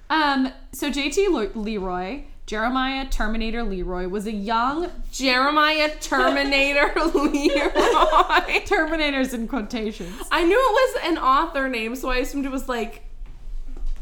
Um, 0.09 0.53
so 0.73 0.91
JT 0.91 1.29
Le- 1.31 1.59
Leroy, 1.59 2.23
Jeremiah 2.47 3.07
Terminator 3.09 3.63
Leroy, 3.65 4.07
was 4.09 4.27
a 4.27 4.33
young 4.33 4.91
Jeremiah 5.11 5.91
Terminator 6.01 6.93
Leroy. 7.15 7.71
Terminators 8.67 9.35
in 9.35 9.49
quotations. 9.49 10.15
I 10.31 10.45
knew 10.45 10.57
it 10.57 10.73
was 10.73 11.05
an 11.05 11.19
author 11.19 11.69
name, 11.69 11.97
so 11.97 12.11
I 12.11 12.19
assumed 12.19 12.47
it 12.47 12.53
was 12.53 12.69
like 12.69 13.03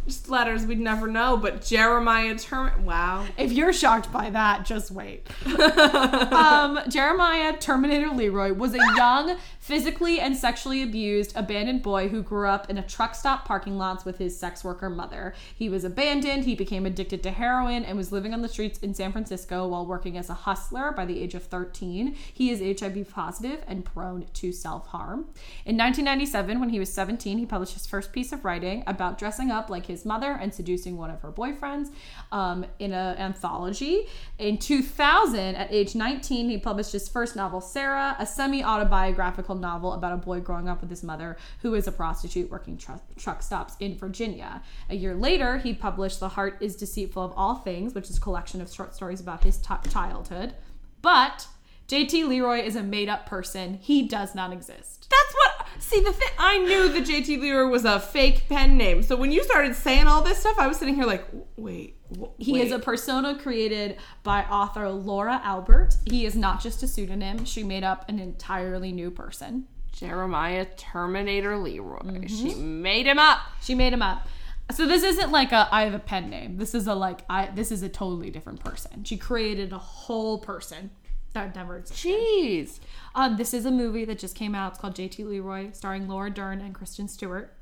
just 0.06 0.28
letters 0.28 0.66
we'd 0.66 0.80
never 0.80 1.06
know. 1.06 1.36
But 1.36 1.64
Jeremiah 1.64 2.36
Term. 2.36 2.84
Wow. 2.84 3.24
If 3.38 3.52
you're 3.52 3.72
shocked 3.72 4.12
by 4.12 4.30
that, 4.30 4.66
just 4.66 4.90
wait. 4.90 5.26
um, 5.46 6.80
Jeremiah 6.88 7.56
Terminator 7.56 8.10
Leroy 8.10 8.52
was 8.52 8.74
a 8.74 8.78
young, 8.96 9.36
physically 9.64 10.20
and 10.20 10.36
sexually 10.36 10.82
abused, 10.82 11.34
abandoned 11.34 11.82
boy 11.82 12.06
who 12.06 12.22
grew 12.22 12.46
up 12.46 12.68
in 12.68 12.76
a 12.76 12.82
truck 12.82 13.14
stop 13.14 13.46
parking 13.46 13.78
lots 13.78 14.04
with 14.04 14.18
his 14.18 14.38
sex 14.38 14.62
worker 14.62 14.90
mother. 14.90 15.34
He 15.56 15.70
was 15.70 15.84
abandoned, 15.84 16.44
he 16.44 16.54
became 16.54 16.84
addicted 16.84 17.22
to 17.22 17.30
heroin, 17.30 17.82
and 17.82 17.96
was 17.96 18.12
living 18.12 18.34
on 18.34 18.42
the 18.42 18.48
streets 18.48 18.78
in 18.80 18.92
San 18.92 19.10
Francisco 19.10 19.66
while 19.66 19.86
working 19.86 20.18
as 20.18 20.28
a 20.28 20.34
hustler 20.34 20.92
by 20.92 21.06
the 21.06 21.18
age 21.18 21.34
of 21.34 21.44
13. 21.44 22.14
He 22.14 22.50
is 22.50 22.78
HIV 22.78 23.08
positive 23.08 23.64
and 23.66 23.86
prone 23.86 24.26
to 24.34 24.52
self 24.52 24.88
harm. 24.88 25.30
In 25.64 25.78
1997, 25.78 26.60
when 26.60 26.68
he 26.68 26.78
was 26.78 26.92
17, 26.92 27.38
he 27.38 27.46
published 27.46 27.72
his 27.72 27.86
first 27.86 28.12
piece 28.12 28.32
of 28.32 28.44
writing 28.44 28.84
about 28.86 29.16
dressing 29.16 29.50
up 29.50 29.70
like 29.70 29.86
his 29.86 30.04
mother 30.04 30.32
and 30.32 30.52
seducing 30.52 30.98
one 30.98 31.08
of 31.08 31.22
her 31.22 31.32
boyfriends 31.32 31.88
um, 32.32 32.66
in 32.78 32.92
an 32.92 33.16
anthology. 33.16 34.08
In 34.38 34.58
2000, 34.58 35.56
at 35.56 35.72
age 35.72 35.94
19, 35.94 36.50
he 36.50 36.58
published 36.58 36.92
his 36.92 37.08
first 37.08 37.34
novel, 37.34 37.62
Sarah, 37.62 38.14
a 38.18 38.26
semi 38.26 38.62
autobiographical 38.62 39.53
novel 39.54 39.92
about 39.92 40.12
a 40.12 40.16
boy 40.16 40.40
growing 40.40 40.68
up 40.68 40.80
with 40.80 40.90
his 40.90 41.02
mother, 41.02 41.36
who 41.62 41.74
is 41.74 41.86
a 41.86 41.92
prostitute 41.92 42.50
working 42.50 42.76
tru- 42.76 43.00
truck 43.16 43.42
stops 43.42 43.74
in 43.80 43.96
Virginia. 43.96 44.62
A 44.90 44.94
year 44.94 45.14
later, 45.14 45.58
he 45.58 45.74
published 45.74 46.20
The 46.20 46.30
Heart 46.30 46.58
is 46.60 46.76
Deceitful 46.76 47.22
of 47.22 47.32
All 47.36 47.56
Things, 47.56 47.94
which 47.94 48.10
is 48.10 48.18
a 48.18 48.20
collection 48.20 48.60
of 48.60 48.72
short 48.72 48.94
stories 48.94 49.20
about 49.20 49.44
his 49.44 49.58
t- 49.58 49.74
childhood. 49.90 50.54
But 51.02 51.46
JT 51.88 52.28
Leroy 52.28 52.60
is 52.60 52.76
a 52.76 52.82
made 52.82 53.08
up 53.08 53.26
person, 53.26 53.74
he 53.74 54.08
does 54.08 54.34
not 54.34 54.52
exist. 54.52 55.06
That's 55.10 55.34
what. 55.34 55.82
See, 55.82 56.00
the 56.00 56.12
thing. 56.12 56.28
I 56.38 56.58
knew 56.58 56.88
that 56.88 57.04
JT 57.04 57.40
Leroy 57.40 57.68
was 57.68 57.84
a 57.84 58.00
fake 58.00 58.48
pen 58.48 58.78
name. 58.78 59.02
So 59.02 59.16
when 59.16 59.30
you 59.32 59.44
started 59.44 59.74
saying 59.74 60.06
all 60.06 60.22
this 60.22 60.38
stuff, 60.38 60.58
I 60.58 60.66
was 60.66 60.78
sitting 60.78 60.94
here 60.94 61.04
like, 61.04 61.26
wait. 61.56 61.96
He 62.38 62.54
wait. 62.54 62.66
is 62.66 62.72
a 62.72 62.78
persona 62.78 63.38
created 63.38 63.96
by 64.22 64.44
author 64.44 64.88
Laura 64.90 65.40
Albert. 65.44 65.96
He 66.06 66.26
is 66.26 66.34
not 66.34 66.60
just 66.62 66.82
a 66.82 66.88
pseudonym, 66.88 67.44
she 67.44 67.62
made 67.62 67.84
up 67.84 68.08
an 68.08 68.18
entirely 68.18 68.92
new 68.92 69.10
person. 69.10 69.66
Jeremiah 69.92 70.66
Terminator 70.76 71.56
Leroy. 71.56 72.00
Mm-hmm. 72.00 72.26
She 72.26 72.54
made 72.54 73.06
him 73.06 73.18
up. 73.18 73.38
She 73.62 73.74
made 73.74 73.92
him 73.92 74.02
up. 74.02 74.26
So 74.72 74.86
this 74.86 75.02
isn't 75.02 75.30
like 75.30 75.52
a 75.52 75.68
I 75.70 75.82
have 75.82 75.94
a 75.94 75.98
pen 75.98 76.30
name. 76.30 76.56
This 76.56 76.74
is 76.74 76.86
a 76.86 76.94
like 76.94 77.20
I 77.28 77.46
this 77.54 77.70
is 77.70 77.82
a 77.82 77.88
totally 77.88 78.30
different 78.30 78.60
person. 78.60 79.04
She 79.04 79.16
created 79.16 79.72
a 79.72 79.78
whole 79.78 80.38
person 80.38 80.90
that 81.34 81.54
never 81.54 81.76
existed. 81.76 82.08
Jeez. 82.08 82.78
Um, 83.14 83.36
this 83.36 83.52
is 83.52 83.66
a 83.66 83.70
movie 83.70 84.04
that 84.04 84.18
just 84.18 84.34
came 84.34 84.54
out. 84.54 84.72
It's 84.72 84.80
called 84.80 84.94
JT 84.94 85.26
Leroy, 85.26 85.70
starring 85.72 86.08
Laura 86.08 86.30
Dern 86.30 86.60
and 86.60 86.74
Kristen 86.74 87.08
Stewart. 87.08 87.52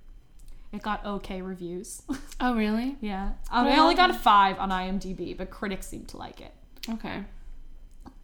It 0.72 0.82
got 0.82 1.04
okay 1.04 1.42
reviews. 1.42 2.02
Oh, 2.44 2.56
really? 2.56 2.96
yeah, 3.00 3.32
um, 3.52 3.66
Well- 3.66 3.82
only 3.82 3.94
got 3.94 4.10
a 4.10 4.14
five 4.14 4.58
on 4.58 4.70
IMDb, 4.70 5.36
but 5.36 5.48
critics 5.50 5.86
seem 5.86 6.04
to 6.06 6.16
like 6.16 6.40
it. 6.40 6.52
Okay. 6.90 7.22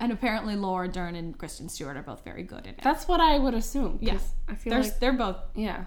And 0.01 0.11
apparently, 0.11 0.57
Laura 0.57 0.89
Dern 0.89 1.15
and 1.15 1.37
Kristen 1.39 1.69
Stewart 1.69 1.97
are 1.97 2.03
both 2.03 2.25
very 2.25 2.43
good 2.43 2.65
in 2.67 2.71
it. 2.75 2.81
That's 2.83 3.07
what 3.07 3.21
I 3.21 3.39
would 3.39 3.55
assume. 3.55 3.99
Yes, 4.01 4.33
I 4.49 4.55
feel 4.57 4.73
like. 4.79 4.99
they're 4.99 5.13
both. 5.13 5.37
Yeah. 5.55 5.85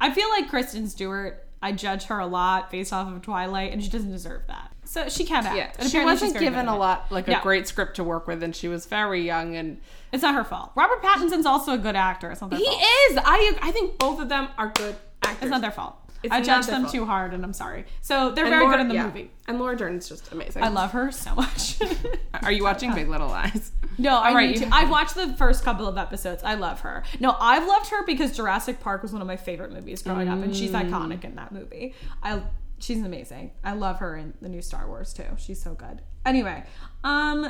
I 0.00 0.12
feel 0.12 0.28
like 0.30 0.48
Kristen 0.48 0.88
Stewart. 0.88 1.42
I 1.62 1.72
judge 1.72 2.04
her 2.04 2.18
a 2.20 2.26
lot 2.26 2.70
based 2.70 2.92
off 2.92 3.08
of 3.12 3.20
Twilight, 3.22 3.72
and 3.72 3.82
she 3.82 3.88
doesn't 3.88 4.10
deserve 4.12 4.42
that. 4.46 4.72
So 4.84 5.08
she 5.08 5.24
can't 5.24 5.46
act. 5.46 5.56
Yeah. 5.56 5.72
And 5.78 5.90
She 5.90 6.04
wasn't 6.04 6.38
given 6.38 6.68
a 6.68 6.76
lot, 6.76 7.10
like 7.10 7.26
a 7.28 7.40
great 7.42 7.66
script 7.66 7.96
to 7.96 8.04
work 8.04 8.28
with, 8.28 8.42
and 8.44 8.54
she 8.54 8.68
was 8.68 8.86
very 8.86 9.22
young 9.24 9.56
and. 9.56 9.80
It's 10.12 10.22
not 10.22 10.34
her 10.36 10.44
fault. 10.44 10.70
Robert 10.76 11.02
Pattinson's 11.02 11.46
also 11.46 11.72
a 11.72 11.78
good 11.78 11.96
actor. 11.96 12.30
It's 12.30 12.40
not 12.40 12.52
He 12.54 12.64
fault. 12.64 12.80
is. 13.10 13.18
I 13.24 13.58
I 13.62 13.70
think 13.72 13.98
both 13.98 14.20
of 14.20 14.28
them 14.28 14.48
are 14.58 14.68
good 14.68 14.94
actors. 15.26 15.42
It's 15.42 15.50
not 15.50 15.60
their 15.60 15.70
fault. 15.70 15.96
It's 16.22 16.32
I 16.32 16.40
judged 16.40 16.68
them 16.68 16.82
fault. 16.82 16.94
too 16.94 17.04
hard, 17.04 17.34
and 17.34 17.44
I'm 17.44 17.52
sorry. 17.52 17.84
So 18.00 18.30
they're 18.32 18.46
And 18.46 18.52
very 18.52 18.64
Laura- 18.64 18.76
good 18.78 18.80
in 18.82 18.88
the 18.88 18.94
yeah. 18.94 19.06
movie. 19.06 19.30
And 19.46 19.58
Laura 19.58 19.76
Dern's 19.76 20.08
just 20.08 20.32
amazing. 20.32 20.62
I 20.62 20.68
love 20.68 20.92
her 20.92 21.12
so 21.12 21.34
much. 21.34 21.78
Are 22.42 22.50
you 22.50 22.64
watching 22.64 22.94
Big 22.94 23.08
Little 23.08 23.28
Lies? 23.28 23.70
No, 23.98 24.16
I 24.18 24.32
right, 24.34 24.50
need 24.50 24.58
to. 24.58 24.68
I've 24.74 24.90
watched 24.90 25.14
the 25.14 25.28
first 25.34 25.62
couple 25.62 25.86
of 25.86 25.96
episodes. 25.98 26.42
I 26.42 26.54
love 26.54 26.80
her. 26.80 27.04
No, 27.20 27.36
I've 27.38 27.66
loved 27.66 27.88
her 27.90 28.04
because 28.04 28.34
Jurassic 28.36 28.80
Park 28.80 29.02
was 29.02 29.12
one 29.12 29.20
of 29.22 29.28
my 29.28 29.36
favorite 29.36 29.72
movies 29.72 30.02
growing 30.02 30.28
up, 30.28 30.42
and 30.42 30.54
she's 30.56 30.70
Mm. 30.72 30.90
iconic 30.90 31.24
in 31.24 31.34
that 31.36 31.52
movie. 31.52 31.94
I 32.22 32.42
she's 32.78 33.02
amazing. 33.02 33.52
I 33.64 33.72
love 33.74 33.98
her 34.00 34.16
in 34.16 34.34
the 34.42 34.48
new 34.48 34.60
Star 34.62 34.86
Wars 34.88 35.12
too. 35.14 35.24
She's 35.38 35.62
so 35.62 35.74
good. 35.74 36.02
Anyway, 36.24 36.64
um 37.04 37.48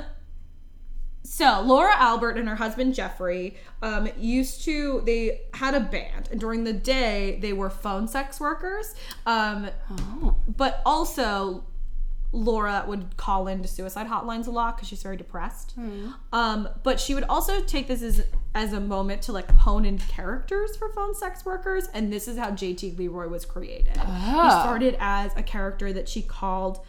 so 1.26 1.60
Laura 1.64 1.94
Albert 1.96 2.38
and 2.38 2.48
her 2.48 2.54
husband 2.56 2.94
Jeffrey 2.94 3.56
um, 3.82 4.08
used 4.18 4.64
to 4.64 5.02
they 5.04 5.40
had 5.54 5.74
a 5.74 5.80
band 5.80 6.28
and 6.30 6.38
during 6.40 6.64
the 6.64 6.72
day 6.72 7.38
they 7.42 7.52
were 7.52 7.68
phone 7.70 8.06
sex 8.08 8.38
workers 8.40 8.94
um, 9.26 9.68
Oh. 9.90 10.36
but 10.56 10.80
also 10.86 11.64
Laura 12.32 12.84
would 12.86 13.16
call 13.16 13.46
into 13.48 13.68
suicide 13.68 14.06
hotlines 14.08 14.46
a 14.46 14.50
lot 14.50 14.76
because 14.76 14.88
she's 14.88 15.02
very 15.02 15.16
depressed. 15.16 15.74
Um, 16.32 16.68
but 16.82 17.00
she 17.00 17.14
would 17.14 17.24
also 17.24 17.62
take 17.62 17.86
this 17.86 18.02
as 18.02 18.24
as 18.54 18.72
a 18.72 18.80
moment 18.80 19.22
to 19.22 19.32
like 19.32 19.50
hone 19.50 19.84
in 19.86 19.96
characters 19.98 20.76
for 20.76 20.88
phone 20.92 21.14
sex 21.14 21.44
workers, 21.44 21.88
and 21.94 22.12
this 22.12 22.26
is 22.26 22.36
how 22.36 22.50
JT 22.50 22.98
Leroy 22.98 23.28
was 23.28 23.44
created. 23.46 23.96
He 23.96 24.02
Ah. 24.02 24.60
started 24.62 24.96
as 24.98 25.30
a 25.36 25.42
character 25.42 25.92
that 25.92 26.08
she 26.08 26.20
called 26.20 26.80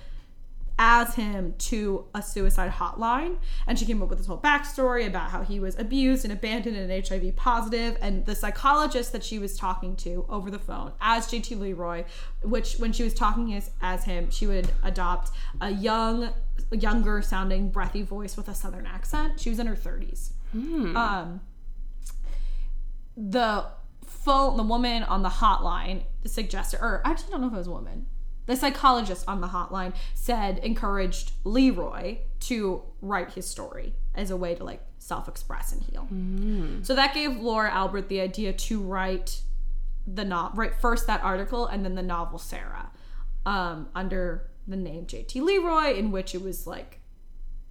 as 0.80 1.16
him 1.16 1.56
to 1.58 2.06
a 2.14 2.22
suicide 2.22 2.72
hotline. 2.72 3.38
And 3.66 3.78
she 3.80 3.86
came 3.86 4.02
up 4.04 4.10
with 4.10 4.20
this 4.20 4.28
whole 4.28 4.38
backstory 4.40 5.08
about 5.08 5.32
how 5.32 5.42
he 5.44 5.60
was 5.60 5.78
abused 5.80 6.24
and 6.24 6.32
abandoned 6.32 6.78
and 6.78 7.08
hiv 7.08 7.36
positive. 7.36 7.98
and 8.02 8.26
the 8.26 8.36
psychologist 8.36 9.12
that 9.12 9.24
she 9.24 9.40
was 9.40 9.58
talking 9.58 9.96
to 9.98 10.26
over 10.30 10.52
the 10.52 10.60
phone 10.60 10.92
as 11.02 11.28
jt 11.28 11.60
leroy 11.60 12.04
which 12.44 12.76
when 12.76 12.92
she 12.94 13.04
was 13.04 13.14
talking 13.14 13.54
as, 13.54 13.72
as 13.82 14.04
him 14.04 14.30
she 14.30 14.46
would 14.46 14.70
adopt 14.84 15.32
a 15.62 15.70
young 15.70 16.30
younger 16.72 17.22
sounding 17.22 17.70
breathy 17.70 18.02
voice 18.02 18.36
with 18.38 18.48
a 18.48 18.54
southern 18.54 18.86
accent. 18.86 19.40
She 19.40 19.50
was 19.50 19.60
in 19.60 19.68
her 19.68 19.76
30s 19.76 20.32
um 20.96 21.42
the 23.16 23.66
phone 24.06 24.58
the 24.58 24.64
woman 24.64 25.04
on 25.04 25.22
the 25.24 25.30
hotline 25.30 26.04
suggested 26.26 26.80
or 26.82 27.02
I 27.06 27.12
actually 27.12 27.32
don't 27.32 27.42
know 27.42 27.48
if 27.48 27.54
it 27.54 27.58
was 27.58 27.68
a 27.68 27.72
woman 27.72 28.06
the 28.48 28.56
psychologist 28.56 29.24
on 29.28 29.40
the 29.42 29.48
hotline 29.48 29.94
said 30.16 30.58
encouraged 30.60 31.32
leroy 31.44 32.18
to 32.40 32.82
write 33.02 33.34
his 33.34 33.48
story 33.48 33.94
as 34.16 34.32
a 34.32 34.36
way 34.38 34.56
to 34.56 34.64
like 34.64 34.82
self-express 34.98 35.72
and 35.74 35.84
heal. 35.84 36.08
So 36.84 36.96
that 36.96 37.14
gave 37.14 37.38
laura 37.38 37.72
albert 37.72 38.10
the 38.10 38.20
idea 38.20 38.52
to 38.54 38.82
write 38.82 39.42
the 40.08 40.26
no- 40.26 40.52
write 40.56 40.76
first 40.82 41.06
that 41.08 41.22
article 41.24 41.68
and 41.68 41.84
then 41.86 41.96
the 41.96 42.02
novel 42.04 42.40
sarah 42.40 42.90
um, 43.46 43.88
under 43.94 44.50
the 44.68 44.76
name 44.78 45.06
jt 45.06 45.36
leroy 45.42 45.94
in 45.98 46.12
which 46.12 46.34
it 46.34 46.42
was 46.42 46.66
like 46.68 46.97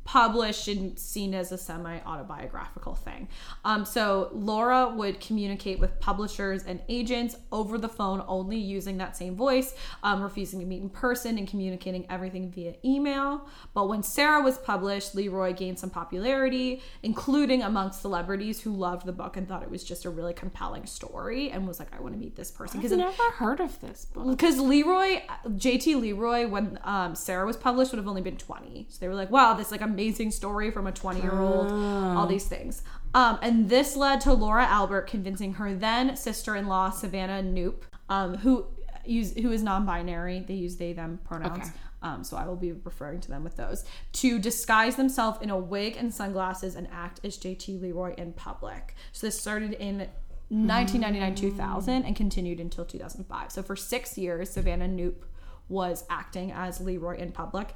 published 0.07 0.69
and 0.69 0.99
seen 0.99 1.35
as 1.35 1.53
a 1.53 1.59
semi 1.59 1.99
autobiographical 2.07 2.95
thing. 2.95 3.29
Um, 3.65 3.85
so 3.85 4.31
Laura 4.33 4.89
would 4.89 5.21
communicate 5.21 5.81
with 5.81 5.99
publishers 6.01 6.63
and 6.63 6.81
agents 6.89 7.37
over 7.53 7.77
the 7.77 7.89
phone 7.89 8.25
only 8.29 8.57
using 8.57 8.99
that 8.99 9.17
same 9.17 9.35
voice, 9.35 9.75
um, 10.03 10.23
refusing 10.23 10.61
to 10.61 10.67
meet 10.67 10.81
in 10.81 10.89
person 10.89 11.37
and 11.39 11.49
communicating 11.49 12.07
everything 12.09 12.51
via 12.51 12.75
email. 12.85 13.49
But 13.75 13.89
when 13.89 14.03
Sarah 14.03 14.41
was 14.41 14.59
published, 14.59 15.15
Leroy 15.15 15.53
gained 15.53 15.79
some 15.79 15.91
popularity, 15.91 16.83
including 17.03 17.63
amongst 17.63 18.01
celebrities 18.01 18.61
who 18.61 18.73
loved 18.73 19.07
the 19.07 19.13
book 19.13 19.37
and 19.37 19.49
thought 19.49 19.65
it 19.65 19.71
was 19.71 19.83
just 19.83 20.05
a 20.05 20.11
really 20.11 20.35
compelling 20.35 20.87
story 20.87 21.51
and 21.51 21.67
was 21.67 21.81
like, 21.81 21.95
I 21.95 22.01
want 22.01 22.15
to 22.15 22.21
meet 22.21 22.37
this 22.37 22.53
person. 22.53 22.81
I've 22.81 22.91
never 22.93 23.31
heard 23.33 23.61
of 23.61 23.81
this 23.81 24.05
book. 24.05 24.29
because 24.29 24.61
Leroy, 24.61 25.23
JT 25.49 26.01
Leroy, 26.01 26.47
when 26.47 26.79
um, 26.85 27.17
Sarah 27.17 27.45
was 27.45 27.57
published, 27.57 27.91
would 27.91 27.99
have 27.99 28.07
only 28.09 28.23
been 28.23 28.37
20. 28.37 28.87
So 28.89 28.99
they 29.01 29.09
were 29.09 29.15
like, 29.15 29.31
wow, 29.31 29.55
this 29.55 29.73
like 29.73 29.83
amazing 29.97 30.31
story 30.31 30.71
from 30.71 30.87
a 30.87 30.93
20 30.93 31.23
year 31.23 31.41
old, 31.41 31.73
all 31.73 32.27
these 32.27 32.47
things. 32.47 32.83
Um, 33.15 33.39
and 33.41 33.71
this 33.71 33.97
led 33.97 34.21
to 34.23 34.35
Laura 34.35 34.67
Albert 34.67 35.07
convincing 35.07 35.55
her 35.55 35.75
then 35.75 36.17
sister 36.17 36.55
in 36.55 36.67
law, 36.67 36.91
Savannah 36.91 37.43
Knoop, 37.43 37.85
um, 38.11 38.37
who 38.37 38.67
use 39.07 39.33
who 39.35 39.53
is 39.53 39.63
non 39.63 39.87
binary. 39.87 40.45
They 40.47 40.55
use 40.55 40.77
they 40.77 40.93
them 40.93 41.21
pronouns. 41.25 41.69
Okay. 41.69 41.79
Um, 42.03 42.23
so 42.25 42.37
I 42.37 42.47
will 42.47 42.57
be 42.57 42.73
referring 42.73 43.21
to 43.23 43.29
them 43.29 43.43
with 43.43 43.57
those 43.57 43.85
to 44.13 44.39
disguise 44.39 44.97
themselves 44.97 45.39
in 45.41 45.49
a 45.49 45.57
wig 45.57 45.97
and 45.97 46.13
sunglasses 46.13 46.77
and 46.77 46.87
act 46.93 47.21
as 47.25 47.39
JT 47.39 47.81
Leroy 47.81 48.15
in 48.17 48.35
public. 48.35 48.95
So 49.13 49.27
this 49.27 49.41
started 49.41 49.73
in 49.73 50.09
1999 50.49 51.35
2000 51.35 52.05
and 52.05 52.15
continued 52.15 52.61
until 52.61 52.85
2005. 52.85 53.51
So 53.51 53.63
for 53.63 53.77
six 53.77 54.19
years, 54.19 54.51
Savannah 54.51 54.89
Knoop 54.89 55.25
was 55.69 56.05
acting 56.11 56.53
as 56.53 56.81
Leroy 56.81 57.17
in 57.17 57.33
public. 57.33 57.75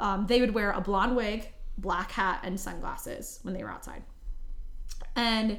Um, 0.00 0.26
they 0.26 0.40
would 0.40 0.54
wear 0.54 0.72
a 0.72 0.80
blonde 0.80 1.14
wig, 1.14 1.52
black 1.80 2.12
hat, 2.12 2.40
and 2.42 2.58
sunglasses 2.58 3.40
when 3.42 3.54
they 3.54 3.62
were 3.62 3.70
outside. 3.70 4.02
And 5.16 5.58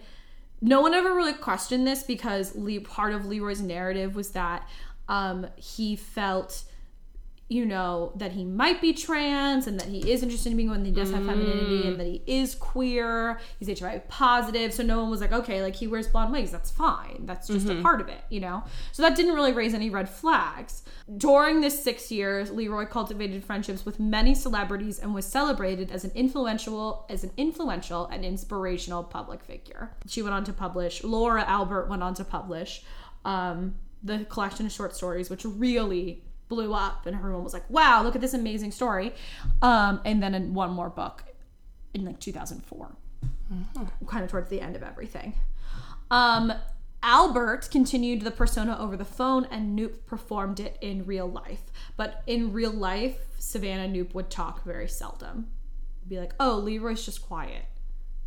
no 0.62 0.82
one 0.82 0.94
ever 0.94 1.14
really 1.14 1.34
questioned 1.34 1.88
this 1.88 2.04
because 2.04 2.56
Le- 2.56 2.82
part 2.82 3.14
of 3.14 3.26
Leroy's 3.26 3.62
narrative 3.62 4.16
was 4.16 4.32
that 4.32 4.68
um, 5.08 5.48
he 5.56 5.96
felt, 5.96 6.64
you 7.52 7.66
know, 7.66 8.14
that 8.16 8.32
he 8.32 8.46
might 8.46 8.80
be 8.80 8.94
trans 8.94 9.68
and 9.68 9.78
that 9.78 9.90
he 9.90 10.10
is 10.10 10.24
interested 10.24 10.52
in 10.52 10.56
being 10.56 10.70
one, 10.70 10.84
that 10.84 10.86
he 10.88 10.96
does 10.96 11.12
have 11.12 11.26
femininity 11.26 11.86
and 11.86 12.00
that 12.00 12.08
he 12.08 12.24
is 12.26 12.56
queer. 12.56 13.42
He's 13.60 13.78
HIV 13.78 14.08
positive. 14.08 14.74
So 14.74 14.84
no 14.84 15.02
one 15.02 15.10
was 15.10 15.20
like, 15.20 15.34
okay, 15.34 15.62
like 15.62 15.76
he 15.76 15.86
wears 15.86 16.08
blonde 16.08 16.32
wigs. 16.32 16.50
That's 16.50 16.72
fine. 16.72 17.26
That's 17.26 17.48
just 17.48 17.68
a 17.68 17.82
part 17.82 18.00
of 18.00 18.08
it, 18.08 18.22
you 18.30 18.40
know? 18.40 18.64
So 18.94 19.04
that 19.04 19.18
didn't 19.18 19.36
really 19.36 19.52
raise 19.52 19.74
any 19.74 19.90
red 19.90 20.08
flags. 20.08 20.84
During 21.18 21.60
this 21.60 21.84
six 21.84 22.10
years, 22.10 22.52
Leroy 22.52 22.86
cultivated 22.86 23.44
friendships 23.44 23.86
with 23.86 24.00
many 24.00 24.34
celebrities 24.34 25.00
and 25.00 25.14
was 25.14 25.26
celebrated 25.26 25.92
as 25.92 26.06
an 26.06 26.12
influential, 26.16 27.06
as 27.10 27.26
an 27.26 27.32
influential 27.36 28.06
and 28.08 28.24
inspirational 28.24 29.04
public 29.04 29.44
figure. 29.44 29.92
She 30.08 30.22
went 30.22 30.36
on 30.36 30.46
to 30.46 30.54
publish. 30.54 31.04
Laura 31.04 31.44
Albert 31.44 31.90
went 31.90 32.02
on 32.02 32.14
to 32.14 32.24
publish 32.24 32.82
um, 33.26 33.76
the 34.02 34.24
collection 34.30 34.68
of 34.68 34.72
short 34.72 34.96
stories, 34.96 35.30
which 35.30 35.44
really 35.44 36.24
blew 36.52 36.74
up, 36.74 37.06
and 37.08 37.16
everyone 37.16 37.44
was 37.44 37.54
like, 37.54 37.68
"Wow, 37.70 38.04
look 38.04 38.14
at 38.16 38.22
this 38.22 38.34
amazing 38.34 38.72
story!" 38.72 39.14
Um, 39.62 40.02
and 40.06 40.22
then 40.22 40.36
in 40.36 40.54
one 40.54 40.72
more 40.72 40.90
book 40.90 41.24
in 41.94 42.04
like 42.06 42.20
2004, 42.20 42.92
kind 44.08 44.24
of 44.26 44.30
towards 44.30 44.50
the 44.50 44.60
end 44.62 44.76
of 44.76 44.84
everything. 44.84 45.34
Um, 46.12 46.52
Albert 47.04 47.70
continued 47.72 48.22
the 48.22 48.32
persona 48.32 48.78
over 48.78 48.96
the 48.98 49.06
phone, 49.06 49.46
and 49.50 49.78
Knoop 49.80 50.06
performed 50.06 50.60
it 50.60 50.78
in 50.82 51.06
real 51.06 51.28
life. 51.28 51.64
But 51.98 52.22
in 52.28 52.52
real 52.54 52.72
life, 52.72 53.18
Savannah 53.40 53.88
Knoop 53.92 54.14
would 54.14 54.30
talk 54.30 54.64
very 54.66 54.88
seldom. 54.88 55.48
Be 56.08 56.20
like, 56.20 56.34
"Oh, 56.40 56.58
Leroy's 56.58 57.06
just 57.06 57.22
quiet." 57.26 57.66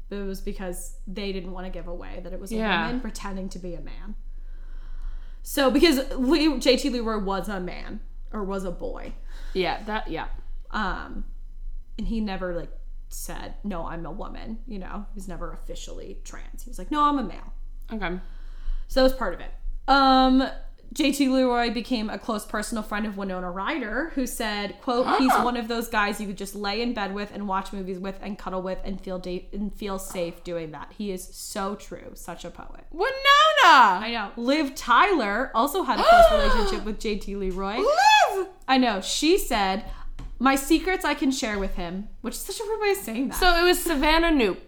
But 0.09 0.17
it 0.17 0.25
was 0.25 0.41
because 0.41 0.97
they 1.07 1.33
didn't 1.33 1.53
want 1.53 1.67
to 1.67 1.71
give 1.71 1.89
away 1.89 2.21
that 2.25 2.33
it 2.33 2.41
was 2.41 2.53
a 2.53 2.57
Yeah. 2.57 2.87
woman 2.87 3.01
pretending 3.01 3.49
to 3.51 3.59
be 3.59 3.75
a 3.75 3.81
man. 3.81 4.15
So 5.43 5.71
because 5.71 5.97
Le- 6.13 6.59
JT 6.59 6.91
Leroy 6.91 7.19
was 7.19 7.49
a 7.49 7.61
man 7.61 8.01
or 8.35 8.45
was 8.45 8.65
a 8.65 8.71
boy, 8.71 9.15
Yeah, 9.55 9.83
that 9.85 10.09
yeah. 10.11 10.27
um, 10.73 11.25
and 11.97 12.07
he 12.09 12.21
never 12.21 12.55
like 12.55 12.73
said, 13.09 13.55
"No, 13.65 13.87
I'm 13.87 14.05
a 14.05 14.11
woman." 14.13 14.59
You 14.67 14.81
know, 14.81 15.07
he 15.13 15.15
was 15.15 15.29
never 15.29 15.53
officially 15.53 16.19
trans. 16.25 16.65
He 16.65 16.69
was 16.71 16.79
like, 16.79 16.91
"No, 16.91 17.03
I'm 17.05 17.19
a 17.19 17.23
male." 17.23 17.53
Okay. 17.93 18.19
So 18.89 19.01
that 19.01 19.05
was 19.05 19.13
part 19.15 19.33
of 19.35 19.41
it. 19.41 19.51
Um, 19.89 20.47
JT 20.95 21.33
Leroy 21.33 21.73
became 21.73 22.11
a 22.11 22.19
close 22.19 22.45
personal 22.45 22.83
friend 22.83 23.07
of 23.07 23.17
Winona 23.17 23.51
Ryder, 23.51 24.13
who 24.15 24.27
said, 24.27 24.77
"quote 24.83 25.19
He's 25.19 25.33
ah. 25.33 25.45
one 25.45 25.57
of 25.57 25.69
those 25.69 25.89
guys 25.89 26.21
you 26.21 26.27
could 26.27 26.39
just 26.39 26.55
lay 26.55 26.83
in 26.83 26.95
bed 26.95 27.15
with 27.15 27.33
and 27.33 27.49
watch 27.49 27.73
movies 27.73 27.99
with 27.99 28.19
and 28.23 28.39
cuddle 28.39 28.63
with 28.63 28.79
and 28.85 29.01
feel 29.01 29.19
da- 29.19 29.49
and 29.53 29.75
feel 29.75 29.99
safe 29.99 30.45
doing 30.45 30.71
that. 30.73 30.93
He 30.97 31.11
is 31.11 31.25
so 31.33 31.75
true, 31.75 32.13
such 32.15 32.45
a 32.45 32.51
poet." 32.51 32.85
Winona. 32.91 33.11
I 33.65 34.11
know. 34.13 34.31
Liv 34.37 34.75
Tyler 34.75 35.51
also 35.55 35.83
had 35.83 35.99
a 35.99 36.03
close 36.09 36.31
relationship 36.33 36.85
with 36.85 37.01
JT 37.01 37.37
Leroy. 37.39 37.79
Liv. 37.79 38.49
I 38.69 38.79
know. 38.79 39.01
She 39.01 39.39
said, 39.39 39.85
"My 40.39 40.55
secrets 40.55 41.05
I 41.05 41.15
can 41.15 41.31
share 41.31 41.59
with 41.59 41.75
him," 41.75 42.09
which 42.21 42.35
is 42.35 42.41
such 42.41 42.61
a 42.61 42.65
weird 42.65 42.81
way 42.81 42.91
of 42.91 42.97
saying 42.99 43.29
that. 43.29 43.41
So 43.41 43.57
it 43.57 43.63
was 43.65 43.81
Savannah 43.83 44.31
Knoop 44.31 44.59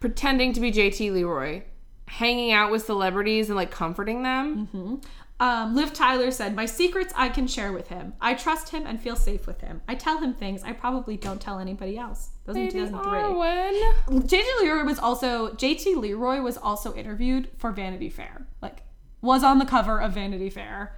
pretending 0.00 0.52
to 0.52 0.60
be 0.60 0.70
JT 0.70 1.12
Leroy, 1.12 1.62
hanging 2.08 2.52
out 2.52 2.70
with 2.70 2.84
celebrities 2.84 3.48
and 3.48 3.56
like 3.56 3.70
comforting 3.70 4.22
them. 4.22 4.66
Mm-hmm. 4.66 4.94
Um, 5.40 5.74
Liv 5.74 5.92
Tyler 5.92 6.30
said, 6.30 6.54
My 6.54 6.66
secrets 6.66 7.12
I 7.16 7.28
can 7.28 7.46
share 7.46 7.72
with 7.72 7.88
him. 7.88 8.14
I 8.20 8.34
trust 8.34 8.68
him 8.68 8.86
and 8.86 9.00
feel 9.00 9.16
safe 9.16 9.46
with 9.46 9.60
him. 9.60 9.82
I 9.88 9.94
tell 9.94 10.18
him 10.18 10.32
things 10.32 10.62
I 10.62 10.72
probably 10.72 11.16
don't 11.16 11.40
tell 11.40 11.58
anybody 11.58 11.98
else. 11.98 12.30
That 12.44 12.52
was 12.52 12.56
in 12.58 12.70
2003. 12.70 13.20
Arwen. 13.20 14.28
JT 14.28 14.60
Leroy 14.60 14.84
was 14.84 14.98
also 14.98 15.50
JT 15.54 15.96
Leroy 15.96 16.40
was 16.40 16.56
also 16.56 16.94
interviewed 16.94 17.48
for 17.56 17.72
Vanity 17.72 18.10
Fair. 18.10 18.46
Like 18.62 18.82
was 19.22 19.42
on 19.42 19.58
the 19.58 19.64
cover 19.64 20.00
of 20.00 20.12
Vanity 20.12 20.50
Fair. 20.50 20.96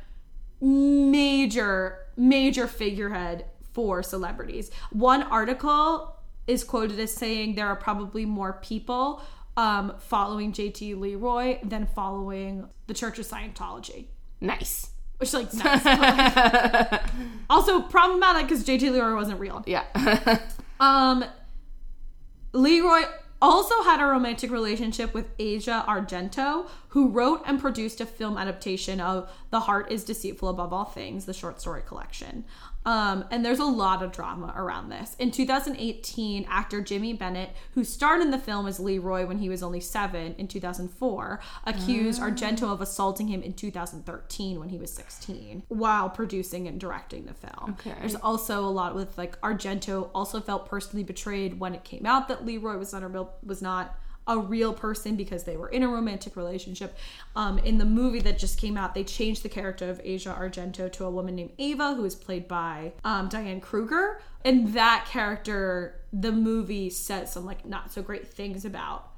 Major 0.60 1.98
major 2.16 2.66
figurehead 2.66 3.46
for 3.72 4.02
celebrities. 4.02 4.70
One 4.90 5.22
article 5.22 6.16
is 6.46 6.62
quoted 6.62 6.98
as 7.00 7.12
saying 7.12 7.54
there 7.54 7.66
are 7.66 7.76
probably 7.76 8.24
more 8.24 8.54
people 8.54 9.22
um, 9.56 9.94
following 9.98 10.52
JT 10.52 10.98
Leroy 10.98 11.58
than 11.62 11.86
following 11.86 12.68
the 12.86 12.94
Church 12.94 13.18
of 13.18 13.26
Scientology. 13.26 14.06
Nice. 14.40 14.90
Which 15.18 15.32
like 15.32 15.52
nice. 15.54 15.84
like, 15.84 17.02
also 17.50 17.80
problematic 17.82 18.42
because 18.48 18.64
JT 18.64 18.92
Leroy 18.92 19.14
wasn't 19.14 19.40
real. 19.40 19.62
Yeah. 19.66 19.84
Um, 20.78 21.24
Leroy 22.52 23.04
also 23.40 23.82
had 23.82 24.00
a 24.00 24.06
romantic 24.06 24.50
relationship 24.50 25.14
with 25.14 25.26
Asia 25.38 25.84
Argento, 25.86 26.68
who 26.88 27.08
wrote 27.08 27.42
and 27.46 27.60
produced 27.60 28.00
a 28.00 28.06
film 28.06 28.38
adaptation 28.38 29.00
of 29.00 29.30
The 29.50 29.60
Heart 29.60 29.90
is 29.90 30.04
Deceitful 30.04 30.48
Above 30.48 30.72
All 30.72 30.84
Things, 30.84 31.26
the 31.26 31.34
short 31.34 31.60
story 31.60 31.82
collection. 31.86 32.44
Um, 32.86 33.24
and 33.32 33.44
there's 33.44 33.58
a 33.58 33.64
lot 33.64 34.02
of 34.02 34.12
drama 34.12 34.54
around 34.56 34.90
this. 34.90 35.16
In 35.18 35.32
2018, 35.32 36.46
actor 36.48 36.80
Jimmy 36.80 37.12
Bennett, 37.12 37.50
who 37.72 37.82
starred 37.82 38.22
in 38.22 38.30
the 38.30 38.38
film 38.38 38.68
as 38.68 38.78
Leroy 38.78 39.26
when 39.26 39.38
he 39.38 39.48
was 39.48 39.60
only 39.60 39.80
seven 39.80 40.36
in 40.38 40.46
2004, 40.46 41.40
accused 41.64 42.22
Argento 42.22 42.72
of 42.72 42.80
assaulting 42.80 43.26
him 43.26 43.42
in 43.42 43.54
2013 43.54 44.60
when 44.60 44.68
he 44.68 44.78
was 44.78 44.92
16 44.92 45.64
while 45.66 46.08
producing 46.08 46.68
and 46.68 46.78
directing 46.78 47.26
the 47.26 47.34
film. 47.34 47.70
Okay. 47.70 47.94
There's 47.98 48.14
also 48.14 48.64
a 48.64 48.70
lot 48.70 48.94
with 48.94 49.18
like 49.18 49.38
Argento 49.40 50.08
also 50.14 50.40
felt 50.40 50.68
personally 50.68 51.02
betrayed 51.02 51.58
when 51.58 51.74
it 51.74 51.82
came 51.82 52.06
out 52.06 52.28
that 52.28 52.46
Leroy 52.46 52.76
was 52.76 52.92
not 52.92 53.12
real 53.12 53.34
was 53.42 53.60
not 53.60 53.98
a 54.26 54.38
real 54.38 54.72
person 54.72 55.14
because 55.16 55.44
they 55.44 55.56
were 55.56 55.68
in 55.68 55.82
a 55.82 55.88
romantic 55.88 56.36
relationship. 56.36 56.96
Um, 57.36 57.58
in 57.58 57.78
the 57.78 57.84
movie 57.84 58.20
that 58.20 58.38
just 58.38 58.60
came 58.60 58.76
out, 58.76 58.94
they 58.94 59.04
changed 59.04 59.42
the 59.42 59.48
character 59.48 59.88
of 59.88 60.00
Asia 60.02 60.36
Argento 60.38 60.90
to 60.92 61.04
a 61.04 61.10
woman 61.10 61.36
named 61.36 61.52
Ava, 61.58 61.94
who 61.94 62.04
is 62.04 62.14
played 62.14 62.48
by 62.48 62.92
um, 63.04 63.28
Diane 63.28 63.60
Kruger. 63.60 64.20
And 64.44 64.74
that 64.74 65.06
character, 65.08 66.00
the 66.12 66.32
movie 66.32 66.90
said 66.90 67.28
some 67.28 67.44
like 67.46 67.64
not 67.64 67.92
so 67.92 68.02
great 68.02 68.26
things 68.26 68.64
about 68.64 69.10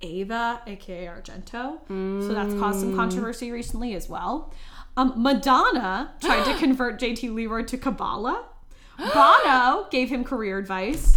Ava, 0.00 0.62
aka 0.66 1.06
Argento. 1.06 1.78
So 2.22 2.32
that's 2.34 2.54
caused 2.54 2.80
some 2.80 2.96
controversy 2.96 3.50
recently 3.50 3.94
as 3.94 4.08
well. 4.08 4.52
Um, 4.96 5.14
Madonna 5.16 6.14
tried 6.20 6.44
to 6.44 6.54
convert 6.58 7.00
JT 7.00 7.34
Leroy 7.34 7.64
to 7.64 7.76
Kabbalah. 7.76 8.46
Bono 9.12 9.88
gave 9.90 10.08
him 10.08 10.22
career 10.24 10.58
advice. 10.58 11.16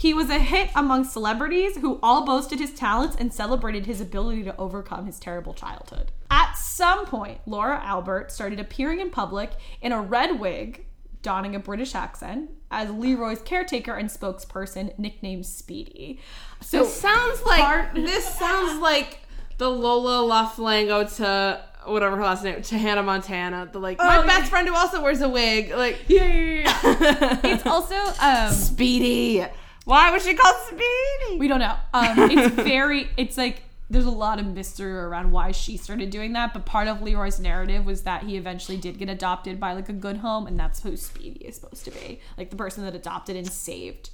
He 0.00 0.14
was 0.14 0.30
a 0.30 0.38
hit 0.38 0.70
among 0.74 1.04
celebrities 1.04 1.76
who 1.76 2.00
all 2.02 2.24
boasted 2.24 2.58
his 2.58 2.72
talents 2.72 3.16
and 3.20 3.34
celebrated 3.34 3.84
his 3.84 4.00
ability 4.00 4.44
to 4.44 4.56
overcome 4.56 5.04
his 5.04 5.18
terrible 5.20 5.52
childhood. 5.52 6.10
At 6.30 6.54
some 6.54 7.04
point, 7.04 7.40
Laura 7.44 7.78
Albert 7.84 8.32
started 8.32 8.58
appearing 8.58 9.00
in 9.00 9.10
public 9.10 9.50
in 9.82 9.92
a 9.92 10.00
red 10.00 10.40
wig, 10.40 10.86
donning 11.20 11.54
a 11.54 11.58
British 11.58 11.94
accent, 11.94 12.48
as 12.70 12.88
Leroy's 12.90 13.42
caretaker 13.42 13.92
and 13.94 14.08
spokesperson, 14.08 14.98
nicknamed 14.98 15.44
Speedy. 15.44 16.18
So 16.62 16.78
This 16.84 16.94
sounds 16.94 17.42
like 17.44 17.60
part- 17.60 17.94
this 17.94 18.24
sounds 18.38 18.80
like 18.80 19.18
the 19.58 19.68
Lola 19.68 20.26
Laflango 20.26 21.14
to 21.16 21.62
whatever 21.84 22.16
her 22.16 22.22
last 22.22 22.42
name 22.42 22.62
to 22.62 22.78
Hannah 22.78 23.02
Montana. 23.02 23.68
The 23.70 23.78
like 23.78 23.98
my 23.98 24.20
Oh, 24.22 24.26
best 24.26 24.50
friend 24.50 24.66
who 24.66 24.74
also 24.74 25.02
wears 25.02 25.20
a 25.20 25.28
wig. 25.28 25.72
Like 25.72 25.98
yeah, 26.08 26.24
yeah, 26.24 26.78
yeah. 26.82 27.40
it's 27.44 27.66
also 27.66 27.96
um, 28.22 28.50
Speedy. 28.54 29.44
Why 29.90 30.12
was 30.12 30.24
she 30.24 30.34
called 30.34 30.54
Speedy? 30.68 31.38
We 31.38 31.48
don't 31.48 31.58
know. 31.58 31.74
Um, 31.92 32.30
it's 32.30 32.54
very. 32.62 33.08
It's 33.16 33.36
like 33.36 33.62
there's 33.90 34.04
a 34.04 34.10
lot 34.10 34.38
of 34.38 34.46
mystery 34.46 34.92
around 34.92 35.32
why 35.32 35.50
she 35.50 35.76
started 35.76 36.10
doing 36.10 36.32
that. 36.34 36.54
But 36.54 36.64
part 36.64 36.86
of 36.86 37.02
Leroy's 37.02 37.40
narrative 37.40 37.84
was 37.84 38.02
that 38.02 38.22
he 38.22 38.36
eventually 38.36 38.78
did 38.78 38.98
get 38.98 39.08
adopted 39.08 39.58
by 39.58 39.72
like 39.72 39.88
a 39.88 39.92
good 39.92 40.18
home, 40.18 40.46
and 40.46 40.58
that's 40.58 40.80
who 40.84 40.96
Speedy 40.96 41.44
is 41.44 41.56
supposed 41.56 41.84
to 41.86 41.90
be, 41.90 42.20
like 42.38 42.50
the 42.50 42.56
person 42.56 42.84
that 42.84 42.94
adopted 42.94 43.34
and 43.34 43.50
saved. 43.50 44.10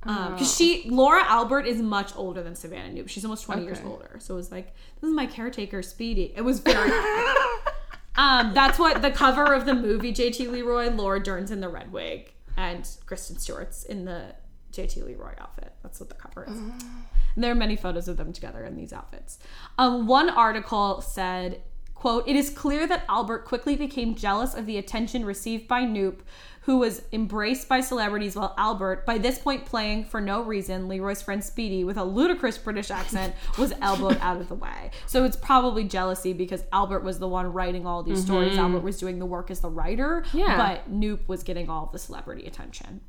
Because 0.00 0.54
she, 0.56 0.88
Laura 0.88 1.22
Albert, 1.24 1.66
is 1.66 1.80
much 1.80 2.14
older 2.16 2.42
than 2.42 2.56
Savannah 2.56 2.92
Knoop. 2.92 3.08
She's 3.08 3.24
almost 3.24 3.44
twenty 3.44 3.62
years 3.62 3.78
older. 3.84 4.16
So 4.18 4.34
it 4.34 4.36
was 4.36 4.50
like, 4.50 4.74
this 5.00 5.08
is 5.08 5.14
my 5.14 5.26
caretaker, 5.26 5.80
Speedy. 5.82 6.32
It 6.34 6.42
was 6.42 6.58
very. 6.58 6.90
um, 8.16 8.52
that's 8.52 8.80
what 8.80 9.00
the 9.00 9.12
cover 9.12 9.54
of 9.54 9.64
the 9.64 9.74
movie 9.74 10.12
JT 10.12 10.50
Leroy, 10.50 10.90
Laura 10.90 11.22
Dern's 11.22 11.52
in 11.52 11.60
the 11.60 11.68
red 11.68 11.92
wig, 11.92 12.32
and 12.56 12.88
Kristen 13.06 13.38
Stewart's 13.38 13.84
in 13.84 14.06
the 14.06 14.34
JT 14.76 15.04
Leroy 15.04 15.32
outfit. 15.38 15.72
That's 15.82 15.98
what 16.00 16.08
the 16.08 16.14
cover 16.14 16.44
is. 16.44 16.58
And 16.58 17.44
there 17.44 17.52
are 17.52 17.56
many 17.56 17.76
photos 17.76 18.08
of 18.08 18.16
them 18.16 18.32
together 18.32 18.64
in 18.64 18.76
these 18.76 18.92
outfits. 18.92 19.38
Um, 19.78 20.06
one 20.06 20.30
article 20.30 21.00
said, 21.00 21.60
quote, 21.94 22.26
It 22.28 22.36
is 22.36 22.50
clear 22.50 22.86
that 22.86 23.04
Albert 23.08 23.44
quickly 23.44 23.76
became 23.76 24.14
jealous 24.14 24.54
of 24.54 24.66
the 24.66 24.78
attention 24.78 25.24
received 25.24 25.68
by 25.68 25.82
Knoop, 25.82 26.20
who 26.62 26.78
was 26.78 27.02
embraced 27.12 27.68
by 27.68 27.80
celebrities 27.80 28.34
while 28.34 28.52
Albert, 28.58 29.06
by 29.06 29.18
this 29.18 29.38
point 29.38 29.64
playing 29.66 30.04
for 30.04 30.20
no 30.20 30.42
reason, 30.42 30.88
Leroy's 30.88 31.22
friend 31.22 31.44
Speedy, 31.44 31.84
with 31.84 31.96
a 31.96 32.02
ludicrous 32.02 32.58
British 32.58 32.90
accent, 32.90 33.34
was 33.56 33.72
elbowed 33.80 34.18
out 34.20 34.40
of 34.40 34.48
the 34.48 34.54
way. 34.56 34.90
So 35.06 35.22
it's 35.24 35.36
probably 35.36 35.84
jealousy 35.84 36.32
because 36.32 36.64
Albert 36.72 37.04
was 37.04 37.20
the 37.20 37.28
one 37.28 37.52
writing 37.52 37.86
all 37.86 38.02
these 38.02 38.22
stories. 38.24 38.58
Albert 38.58 38.80
was 38.82 38.98
doing 38.98 39.18
the 39.20 39.26
work 39.26 39.50
as 39.50 39.60
the 39.60 39.70
writer, 39.70 40.24
Yeah. 40.32 40.56
but 40.56 40.90
Knoop 40.92 41.28
was 41.28 41.44
getting 41.44 41.70
all 41.70 41.88
the 41.92 41.98
celebrity 42.00 42.46
attention. 42.46 43.00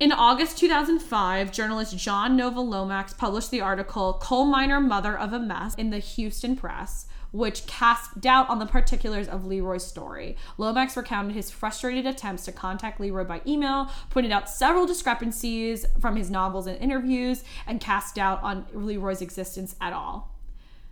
In 0.00 0.10
August 0.10 0.58
2005, 0.58 1.52
journalist 1.52 1.96
John 1.96 2.36
Nova 2.36 2.60
Lomax 2.60 3.12
published 3.12 3.50
the 3.50 3.60
article 3.60 4.14
Coal 4.14 4.46
Miner 4.46 4.80
Mother 4.80 5.16
of 5.16 5.32
a 5.32 5.38
Mess 5.38 5.76
in 5.76 5.90
the 5.90 6.00
Houston 6.00 6.56
Press, 6.56 7.06
which 7.30 7.66
cast 7.66 8.20
doubt 8.20 8.48
on 8.50 8.58
the 8.58 8.66
particulars 8.66 9.28
of 9.28 9.46
Leroy's 9.46 9.86
story. 9.86 10.36
Lomax 10.58 10.96
recounted 10.96 11.36
his 11.36 11.52
frustrated 11.52 12.04
attempts 12.04 12.44
to 12.46 12.52
contact 12.52 12.98
Leroy 12.98 13.24
by 13.24 13.42
email, 13.46 13.90
pointed 14.10 14.32
out 14.32 14.50
several 14.50 14.86
discrepancies 14.86 15.86
from 16.00 16.16
his 16.16 16.30
novels 16.30 16.66
and 16.66 16.78
interviews, 16.78 17.44
and 17.66 17.80
cast 17.80 18.16
doubt 18.16 18.42
on 18.42 18.66
Leroy's 18.72 19.22
existence 19.22 19.76
at 19.80 19.92
all. 19.92 20.36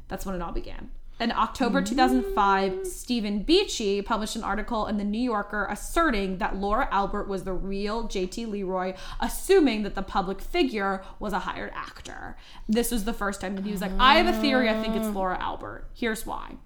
That's 0.06 0.24
when 0.24 0.36
it 0.36 0.42
all 0.42 0.52
began. 0.52 0.90
In 1.20 1.32
October 1.32 1.82
2005, 1.82 2.86
Stephen 2.86 3.42
Beachy 3.42 4.00
published 4.00 4.36
an 4.36 4.42
article 4.42 4.86
in 4.86 4.96
the 4.96 5.04
New 5.04 5.20
Yorker 5.20 5.66
asserting 5.70 6.38
that 6.38 6.56
Laura 6.56 6.88
Albert 6.90 7.28
was 7.28 7.44
the 7.44 7.52
real 7.52 8.08
JT 8.08 8.48
Leroy, 8.48 8.94
assuming 9.20 9.82
that 9.82 9.94
the 9.94 10.02
public 10.02 10.40
figure 10.40 11.04
was 11.18 11.34
a 11.34 11.40
hired 11.40 11.72
actor. 11.74 12.38
This 12.66 12.90
was 12.90 13.04
the 13.04 13.12
first 13.12 13.42
time 13.42 13.54
that 13.56 13.66
he 13.66 13.70
was 13.70 13.82
like, 13.82 13.92
I 13.98 14.14
have 14.14 14.34
a 14.34 14.40
theory, 14.40 14.70
I 14.70 14.80
think 14.80 14.96
it's 14.96 15.08
Laura 15.08 15.38
Albert. 15.38 15.90
Here's 15.92 16.24
why. 16.24 16.56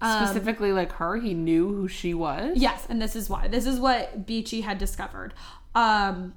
Specifically, 0.00 0.72
like 0.72 0.92
her, 0.92 1.16
he 1.16 1.34
knew 1.34 1.68
who 1.68 1.88
she 1.88 2.14
was. 2.14 2.56
Yes, 2.56 2.86
and 2.88 3.02
this 3.02 3.14
is 3.16 3.28
why. 3.28 3.48
This 3.48 3.66
is 3.66 3.78
what 3.78 4.26
Beachy 4.26 4.62
had 4.62 4.78
discovered. 4.78 5.34
Um, 5.74 6.34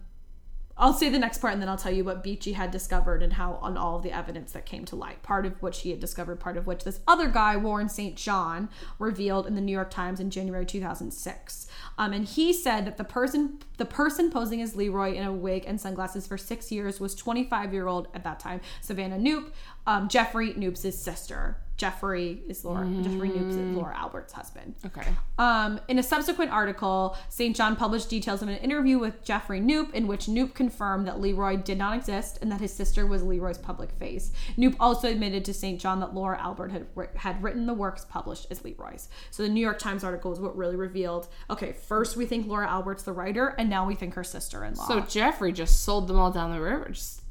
I'll 0.75 0.93
say 0.93 1.09
the 1.09 1.19
next 1.19 1.37
part 1.37 1.53
and 1.53 1.61
then 1.61 1.69
I'll 1.69 1.77
tell 1.77 1.91
you 1.93 2.03
what 2.03 2.23
Beachy 2.23 2.53
had 2.53 2.71
discovered 2.71 3.21
and 3.21 3.33
how 3.33 3.59
on 3.61 3.77
all 3.77 3.99
the 3.99 4.11
evidence 4.11 4.53
that 4.53 4.65
came 4.65 4.85
to 4.85 4.95
light. 4.95 5.21
Part 5.21 5.45
of 5.45 5.61
which 5.61 5.81
he 5.81 5.91
had 5.91 5.99
discovered, 5.99 6.39
part 6.39 6.57
of 6.57 6.65
which 6.65 6.83
this 6.83 6.99
other 7.07 7.29
guy, 7.29 7.55
Warren 7.55 7.89
St. 7.89 8.15
John, 8.15 8.69
revealed 8.97 9.45
in 9.45 9.53
the 9.53 9.61
New 9.61 9.71
York 9.71 9.91
Times 9.91 10.19
in 10.19 10.31
January 10.31 10.65
2006. 10.65 11.67
Um, 11.99 12.11
and 12.11 12.25
he 12.25 12.51
said 12.51 12.85
that 12.85 12.97
the 12.97 13.03
person 13.03 13.59
the 13.77 13.85
person 13.85 14.31
posing 14.31 14.61
as 14.61 14.75
Leroy 14.75 15.13
in 15.13 15.23
a 15.23 15.31
wig 15.31 15.63
and 15.67 15.79
sunglasses 15.79 16.25
for 16.25 16.37
six 16.37 16.71
years 16.71 16.99
was 16.99 17.15
25 17.15 17.73
year 17.73 17.87
old 17.87 18.07
at 18.13 18.23
that 18.23 18.39
time 18.39 18.61
Savannah 18.81 19.17
Knoop, 19.17 19.51
um, 19.87 20.07
Jeffrey 20.07 20.53
Knoop's 20.53 20.81
sister. 20.97 21.57
Jeffrey 21.75 22.43
is 22.47 22.63
Laura. 22.63 22.87
Jeffrey 23.01 23.29
Knoop 23.29 23.49
is 23.49 23.57
Laura 23.75 23.97
Albert's 23.97 24.31
husband. 24.31 24.75
Okay. 24.85 25.05
Um, 25.39 25.81
in 25.87 25.97
a 25.97 26.03
subsequent 26.03 26.51
article, 26.51 27.17
St. 27.29 27.55
John 27.55 27.75
published 27.75 28.09
details 28.09 28.43
of 28.43 28.47
an 28.47 28.57
interview 28.57 28.99
with 28.99 29.23
Jeffrey 29.23 29.59
Knoop 29.59 29.91
in 29.93 30.05
which 30.05 30.27
Knoop 30.27 30.53
confirmed 30.53 31.07
that 31.07 31.19
Leroy 31.19 31.57
did 31.57 31.79
not 31.79 31.97
exist 31.97 32.37
and 32.41 32.51
that 32.51 32.61
his 32.61 32.71
sister 32.71 33.07
was 33.07 33.23
Leroy's 33.23 33.57
public 33.57 33.91
face. 33.93 34.31
Knoop 34.55 34.75
also 34.79 35.09
admitted 35.09 35.43
to 35.45 35.53
St. 35.53 35.81
John 35.81 35.99
that 35.99 36.13
Laura 36.13 36.39
Albert 36.39 36.71
had, 36.71 36.85
had 37.15 37.41
written 37.41 37.65
the 37.65 37.73
works 37.73 38.05
published 38.05 38.47
as 38.51 38.63
Leroy's. 38.63 39.09
So 39.31 39.41
the 39.41 39.49
New 39.49 39.61
York 39.61 39.79
Times 39.79 40.03
article 40.03 40.31
is 40.31 40.39
what 40.39 40.55
really 40.55 40.75
revealed 40.75 41.27
okay, 41.49 41.73
first 41.73 42.15
we 42.15 42.25
think 42.25 42.47
Laura 42.47 42.69
Albert's 42.69 43.03
the 43.03 43.13
writer, 43.13 43.55
and 43.57 43.69
now 43.69 43.85
we 43.85 43.95
think 43.95 44.13
her 44.13 44.23
sister 44.23 44.63
in 44.63 44.75
law. 44.75 44.87
So 44.87 44.99
Jeffrey 45.01 45.51
just 45.51 45.83
sold 45.83 46.07
them 46.07 46.19
all 46.19 46.31
down 46.31 46.51
the 46.51 46.61
river. 46.61 46.89
Just 46.89 47.22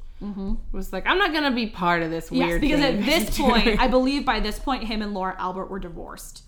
was 0.72 0.92
like, 0.92 1.06
I'm 1.06 1.18
not 1.18 1.32
gonna 1.32 1.50
be 1.54 1.66
part 1.66 2.02
of 2.02 2.10
this 2.10 2.26
Mm-hmm. 2.26 2.34
Yes, 2.36 2.46
weird. 2.48 2.60
because 2.60 2.80
at 2.80 3.00
this 3.04 3.38
point. 3.38 3.80
I 3.80 3.88
believe 3.88 4.24
by 4.24 4.40
this 4.40 4.58
point, 4.58 4.84
him 4.84 5.02
and 5.02 5.12
Laura 5.14 5.34
Albert 5.38 5.66
were 5.70 5.78
divorced. 5.80 6.42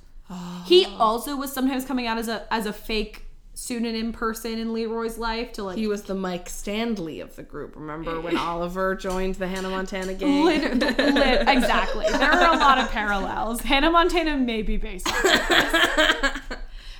He 0.66 0.86
also 0.86 1.36
was 1.36 1.52
sometimes 1.52 1.84
coming 1.84 2.06
out 2.06 2.18
as 2.18 2.28
a 2.28 2.46
as 2.52 2.66
a 2.66 2.72
fake 2.72 3.22
pseudonym 3.56 4.10
person 4.12 4.58
in 4.58 4.72
Leroy's 4.72 5.16
life 5.16 5.52
to 5.52 5.62
like 5.62 5.76
he 5.78 5.86
was 5.86 6.02
the 6.04 6.14
Mike 6.14 6.48
Standley 6.48 7.22
of 7.22 7.36
the 7.36 7.42
group. 7.44 7.76
Remember 7.76 8.20
when 8.20 8.36
Oliver 8.50 8.96
joined 8.96 9.36
the 9.36 9.46
Hannah 9.46 9.68
Montana 9.70 10.14
gang? 10.14 10.44
Lit- 10.44 10.80
lit- 10.80 11.48
exactly. 11.48 12.06
There 12.10 12.32
are 12.32 12.52
a 12.54 12.58
lot 12.58 12.78
of 12.78 12.90
parallels. 12.90 13.60
Hannah 13.60 13.90
Montana 13.92 14.36
may 14.38 14.62
be 14.62 14.76
based 14.76 15.06
on 15.06 15.22
this. 15.22 16.32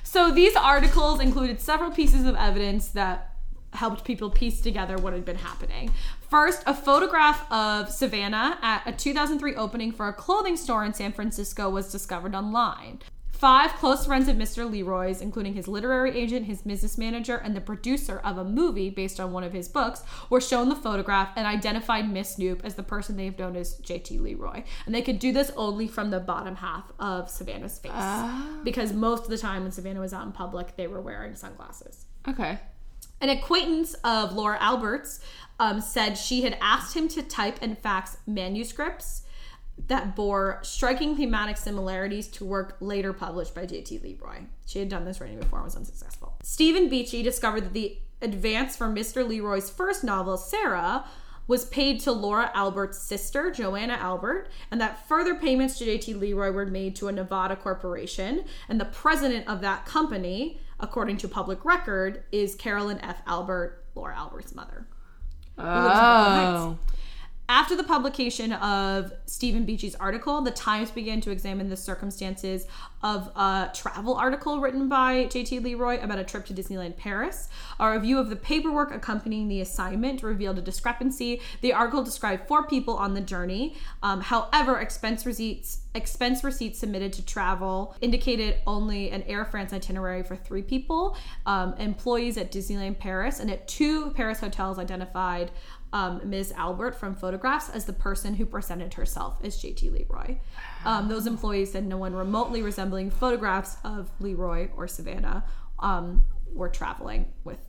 So 0.03 0.31
these 0.31 0.55
articles 0.55 1.19
included 1.19 1.59
several 1.59 1.91
pieces 1.91 2.25
of 2.25 2.35
evidence 2.37 2.87
that 2.89 3.34
helped 3.75 4.03
people 4.03 4.29
piece 4.29 4.61
together 4.61 4.97
what 4.97 5.13
had 5.13 5.25
been 5.25 5.37
happening. 5.37 5.91
First, 6.29 6.63
a 6.65 6.73
photograph 6.73 7.49
of 7.51 7.89
Savannah 7.89 8.57
at 8.61 8.83
a 8.85 8.91
2003 8.91 9.55
opening 9.55 9.91
for 9.91 10.07
a 10.07 10.13
clothing 10.13 10.57
store 10.57 10.83
in 10.83 10.93
San 10.93 11.11
Francisco 11.11 11.69
was 11.69 11.91
discovered 11.91 12.33
online. 12.35 12.99
Five 13.31 13.73
close 13.73 14.05
friends 14.05 14.29
of 14.29 14.37
Mr. 14.37 14.69
Leroy's, 14.69 15.19
including 15.19 15.55
his 15.55 15.67
literary 15.67 16.17
agent, 16.17 16.45
his 16.45 16.61
business 16.61 16.97
manager, 16.97 17.35
and 17.35 17.53
the 17.53 17.59
producer 17.59 18.21
of 18.23 18.37
a 18.37 18.45
movie 18.45 18.89
based 18.89 19.19
on 19.19 19.33
one 19.33 19.43
of 19.43 19.51
his 19.51 19.67
books, 19.67 20.03
were 20.29 20.39
shown 20.39 20.69
the 20.69 20.75
photograph 20.75 21.31
and 21.35 21.45
identified 21.45 22.09
Miss 22.09 22.37
Knoop 22.37 22.63
as 22.63 22.75
the 22.75 22.81
person 22.81 23.17
they've 23.17 23.37
known 23.37 23.57
as 23.57 23.77
JT 23.81 24.21
Leroy. 24.21 24.63
And 24.85 24.95
they 24.95 25.01
could 25.01 25.19
do 25.19 25.33
this 25.33 25.51
only 25.57 25.85
from 25.85 26.11
the 26.11 26.21
bottom 26.21 26.55
half 26.55 26.85
of 26.97 27.29
Savannah's 27.29 27.77
face. 27.77 27.91
Ah. 27.93 28.61
Because 28.63 28.93
most 28.93 29.25
of 29.25 29.29
the 29.29 29.37
time 29.37 29.63
when 29.63 29.71
Savannah 29.73 29.99
was 29.99 30.13
out 30.13 30.25
in 30.25 30.31
public, 30.31 30.77
they 30.77 30.87
were 30.87 31.01
wearing 31.01 31.35
sunglasses. 31.35 32.05
okay. 32.27 32.59
An 33.21 33.29
acquaintance 33.29 33.93
of 34.03 34.33
Laura 34.33 34.57
Alberts 34.59 35.19
um, 35.59 35.81
said 35.81 36.17
she 36.17 36.43
had 36.43 36.57
asked 36.61 36.95
him 36.95 37.07
to 37.09 37.21
type 37.21 37.59
and 37.61 37.77
fax 37.77 38.17
manuscripts 38.27 39.23
that 39.87 40.15
bore 40.15 40.59
striking 40.63 41.15
thematic 41.15 41.57
similarities 41.57 42.27
to 42.29 42.45
work 42.45 42.77
later 42.79 43.13
published 43.13 43.53
by 43.53 43.65
J.T. 43.65 43.99
Leroy. 43.99 44.43
She 44.65 44.79
had 44.79 44.89
done 44.89 45.05
this 45.05 45.19
writing 45.19 45.39
before 45.39 45.59
and 45.59 45.65
was 45.65 45.75
unsuccessful. 45.75 46.37
Stephen 46.43 46.87
Beachy 46.89 47.21
discovered 47.21 47.65
that 47.65 47.73
the 47.73 47.97
advance 48.21 48.75
for 48.75 48.87
Mr. 48.87 49.27
Leroy's 49.27 49.69
first 49.69 50.03
novel, 50.03 50.37
Sarah, 50.37 51.05
was 51.47 51.65
paid 51.65 51.99
to 52.01 52.11
Laura 52.11 52.51
Albert's 52.53 52.97
sister, 52.97 53.51
Joanna 53.51 53.93
Albert, 53.93 54.49
and 54.71 54.81
that 54.81 55.07
further 55.07 55.35
payments 55.35 55.77
to 55.77 55.85
JT 55.85 56.19
Leroy 56.19 56.51
were 56.51 56.65
made 56.65 56.95
to 56.97 57.07
a 57.07 57.11
Nevada 57.11 57.55
corporation. 57.55 58.45
And 58.67 58.79
the 58.79 58.85
president 58.85 59.47
of 59.47 59.61
that 59.61 59.85
company, 59.85 60.59
according 60.79 61.17
to 61.17 61.27
public 61.27 61.63
record, 61.63 62.23
is 62.31 62.55
Carolyn 62.55 62.99
F. 63.01 63.21
Albert, 63.27 63.83
Laura 63.95 64.15
Albert's 64.17 64.55
mother. 64.55 64.87
lives 65.57 65.99
in 65.99 66.11
Brooklyn 66.13 66.45
Oh. 66.45 66.79
After 67.47 67.75
the 67.75 67.83
publication 67.83 68.53
of 68.53 69.13
Stephen 69.27 69.65
Beachy's 69.65 69.93
article, 69.95 70.41
the 70.41 70.49
Times 70.49 70.89
began 70.89 71.21
to 71.21 71.29
examine 71.29 71.69
the 71.69 71.77
circumstances 71.77 72.65
of 73.03 73.27
a 73.35 73.69
travel 73.71 74.15
article 74.15 74.59
written 74.59 74.89
by 74.89 75.25
J.T. 75.25 75.59
Leroy 75.59 76.01
about 76.01 76.17
a 76.17 76.23
trip 76.23 76.47
to 76.47 76.55
Disneyland 76.55 76.97
Paris. 76.97 77.47
A 77.79 77.91
review 77.91 78.17
of 78.17 78.29
the 78.29 78.35
paperwork 78.35 78.91
accompanying 78.91 79.47
the 79.47 79.61
assignment 79.61 80.23
revealed 80.23 80.57
a 80.57 80.61
discrepancy. 80.61 81.39
The 81.61 81.71
article 81.71 82.03
described 82.03 82.47
four 82.47 82.65
people 82.65 82.95
on 82.95 83.13
the 83.13 83.21
journey. 83.21 83.75
Um, 84.01 84.21
however, 84.21 84.79
expense 84.79 85.23
receipts 85.23 85.81
expense 85.93 86.43
receipts 86.43 86.77
submitted 86.79 87.13
to 87.13 87.25
travel 87.25 87.95
indicated 88.01 88.57
only 88.67 89.11
an 89.11 89.23
Air 89.23 89.45
France 89.45 89.71
itinerary 89.71 90.23
for 90.23 90.35
three 90.35 90.61
people. 90.61 91.15
Um, 91.45 91.73
employees 91.77 92.37
at 92.37 92.51
Disneyland 92.51 92.99
Paris 92.99 93.39
and 93.39 93.49
at 93.49 93.67
two 93.67 94.11
Paris 94.11 94.39
hotels 94.41 94.77
identified 94.77 95.51
um, 95.95 96.19
Ms. 96.29 96.51
Albert 96.57 96.93
from 96.93 97.15
photographs 97.15 97.69
as 97.69 97.85
the 97.85 97.93
person 97.93 98.33
who 98.33 98.45
presented 98.45 98.95
herself 98.95 99.39
as 99.45 99.55
JT 99.55 99.93
Leroy. 99.93 100.39
Um, 100.83 101.07
those 101.07 101.25
employees 101.25 101.71
said 101.71 101.85
no 101.85 101.95
one 101.95 102.13
remotely 102.13 102.61
resembling 102.61 103.09
photographs 103.09 103.77
of 103.85 104.11
Leroy 104.19 104.67
or 104.75 104.89
Savannah 104.89 105.45
um, 105.79 106.23
were 106.53 106.67
traveling 106.67 107.27
with 107.45 107.59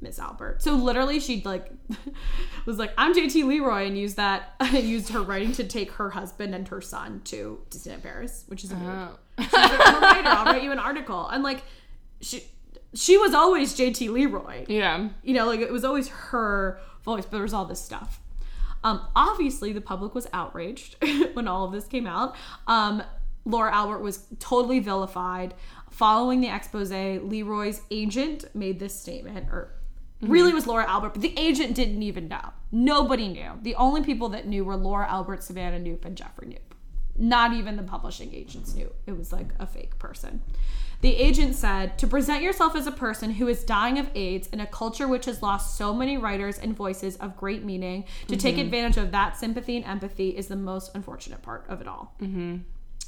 Miss 0.00 0.18
Albert. 0.18 0.60
So 0.60 0.74
literally, 0.74 1.20
she 1.20 1.40
like 1.44 1.70
was 2.66 2.78
like, 2.78 2.92
"I'm 2.98 3.14
JT 3.14 3.44
Leroy," 3.44 3.86
and 3.86 3.96
used 3.96 4.16
that 4.16 4.54
used 4.72 5.10
her 5.10 5.22
writing 5.22 5.52
to 5.52 5.64
take 5.64 5.92
her 5.92 6.10
husband 6.10 6.56
and 6.56 6.66
her 6.68 6.80
son 6.80 7.20
to 7.26 7.60
Disneyland 7.70 8.02
Paris, 8.02 8.42
which 8.48 8.64
is 8.64 8.72
amazing. 8.72 8.90
Oh. 8.90 9.18
She's 9.42 9.52
like, 9.52 9.70
I'm 9.86 9.94
a 9.94 10.00
writer. 10.00 10.28
I'll 10.28 10.44
write 10.46 10.62
you 10.64 10.72
an 10.72 10.80
article. 10.80 11.28
And 11.28 11.44
like, 11.44 11.62
she 12.20 12.42
she 12.94 13.18
was 13.18 13.34
always 13.34 13.76
JT 13.76 14.10
Leroy 14.10 14.64
Yeah. 14.66 15.10
you 15.22 15.34
know, 15.34 15.46
like 15.46 15.60
it 15.60 15.70
was 15.70 15.84
always 15.84 16.08
her 16.08 16.80
voice, 17.02 17.24
but 17.24 17.32
there 17.32 17.42
was 17.42 17.54
all 17.54 17.64
this 17.64 17.80
stuff. 17.80 18.20
Um, 18.84 19.06
obviously, 19.16 19.72
the 19.72 19.80
public 19.80 20.14
was 20.14 20.28
outraged 20.32 20.96
when 21.32 21.48
all 21.48 21.64
of 21.64 21.72
this 21.72 21.86
came 21.86 22.06
out. 22.06 22.36
Um, 22.66 23.02
Laura 23.44 23.74
Albert 23.74 24.00
was 24.00 24.26
totally 24.38 24.78
vilified. 24.78 25.54
Following 25.90 26.40
the 26.40 26.48
expose, 26.48 26.90
Leroy's 26.90 27.82
agent 27.90 28.44
made 28.54 28.78
this 28.78 28.98
statement, 28.98 29.48
or 29.50 29.72
really 30.20 30.52
was 30.52 30.66
Laura 30.66 30.86
Albert, 30.88 31.14
but 31.14 31.22
the 31.22 31.36
agent 31.38 31.74
didn't 31.74 32.02
even 32.02 32.28
know. 32.28 32.52
Nobody 32.70 33.28
knew. 33.28 33.52
The 33.62 33.74
only 33.76 34.02
people 34.02 34.28
that 34.30 34.46
knew 34.46 34.64
were 34.64 34.76
Laura 34.76 35.08
Albert, 35.08 35.42
Savannah 35.42 35.78
Knoop, 35.78 36.04
and 36.04 36.16
Jeffrey 36.16 36.48
Knoop. 36.48 36.76
Not 37.16 37.52
even 37.52 37.76
the 37.76 37.82
publishing 37.82 38.32
agents 38.34 38.74
knew. 38.74 38.92
It 39.06 39.16
was 39.16 39.32
like 39.32 39.48
a 39.58 39.66
fake 39.66 39.98
person. 39.98 40.40
The 41.00 41.14
agent 41.14 41.54
said, 41.54 41.96
to 41.98 42.08
present 42.08 42.42
yourself 42.42 42.74
as 42.74 42.88
a 42.88 42.92
person 42.92 43.30
who 43.30 43.46
is 43.46 43.62
dying 43.62 43.98
of 44.00 44.10
AIDS 44.16 44.48
in 44.48 44.58
a 44.60 44.66
culture 44.66 45.06
which 45.06 45.26
has 45.26 45.42
lost 45.42 45.76
so 45.76 45.94
many 45.94 46.18
writers 46.18 46.58
and 46.58 46.76
voices 46.76 47.16
of 47.16 47.36
great 47.36 47.62
meaning, 47.64 48.04
to 48.26 48.36
take 48.36 48.58
advantage 48.58 48.96
of 48.96 49.12
that 49.12 49.36
sympathy 49.36 49.76
and 49.76 49.84
empathy 49.86 50.30
is 50.30 50.48
the 50.48 50.56
most 50.56 50.90
unfortunate 50.96 51.40
part 51.40 51.64
of 51.68 51.80
it 51.80 51.86
all. 51.86 52.14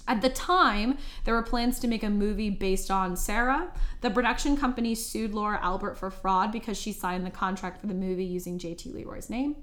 At 0.06 0.22
the 0.22 0.30
time, 0.30 0.98
there 1.24 1.34
were 1.34 1.42
plans 1.42 1.78
to 1.80 1.88
make 1.88 2.02
a 2.02 2.10
movie 2.10 2.50
based 2.50 2.90
on 2.90 3.16
Sarah. 3.16 3.72
The 4.00 4.10
production 4.10 4.56
company 4.56 4.94
sued 4.94 5.34
Laura 5.34 5.58
Albert 5.60 5.96
for 5.98 6.10
fraud 6.10 6.52
because 6.52 6.78
she 6.80 6.92
signed 6.92 7.26
the 7.26 7.30
contract 7.30 7.80
for 7.80 7.86
the 7.86 7.94
movie 7.94 8.24
using 8.24 8.58
JT 8.58 8.94
Leroy's 8.94 9.30
name. 9.30 9.56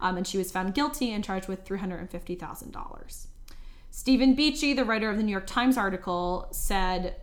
Um, 0.00 0.16
and 0.18 0.26
she 0.26 0.38
was 0.38 0.50
found 0.52 0.74
guilty 0.74 1.12
and 1.12 1.22
charged 1.24 1.48
with 1.48 1.64
$350,000. 1.64 3.26
Stephen 3.90 4.34
Beachy, 4.34 4.72
the 4.72 4.84
writer 4.84 5.10
of 5.10 5.18
the 5.18 5.22
New 5.22 5.30
York 5.30 5.46
Times 5.46 5.76
article, 5.76 6.48
said, 6.52 7.16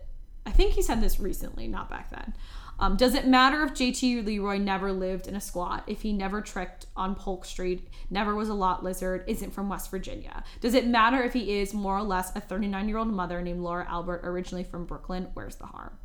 I 0.46 0.50
think 0.50 0.72
he 0.72 0.82
said 0.82 1.00
this 1.00 1.20
recently, 1.20 1.68
not 1.68 1.90
back 1.90 2.10
then. 2.10 2.34
Um, 2.80 2.96
does 2.96 3.14
it 3.14 3.26
matter 3.26 3.62
if 3.62 3.74
JT 3.74 4.24
Leroy 4.24 4.56
never 4.56 4.90
lived 4.90 5.26
in 5.26 5.36
a 5.36 5.40
squat, 5.40 5.84
if 5.86 6.00
he 6.00 6.14
never 6.14 6.40
tricked 6.40 6.86
on 6.96 7.14
Polk 7.14 7.44
Street, 7.44 7.86
never 8.08 8.34
was 8.34 8.48
a 8.48 8.54
lot 8.54 8.82
lizard, 8.82 9.22
isn't 9.26 9.52
from 9.52 9.68
West 9.68 9.90
Virginia? 9.90 10.42
Does 10.62 10.72
it 10.72 10.86
matter 10.86 11.22
if 11.22 11.34
he 11.34 11.60
is 11.60 11.74
more 11.74 11.98
or 11.98 12.02
less 12.02 12.34
a 12.34 12.40
39 12.40 12.88
year 12.88 12.96
old 12.96 13.08
mother 13.08 13.42
named 13.42 13.60
Laura 13.60 13.86
Albert, 13.86 14.22
originally 14.24 14.64
from 14.64 14.86
Brooklyn? 14.86 15.28
Where's 15.34 15.56
the 15.56 15.66
harm? 15.66 15.98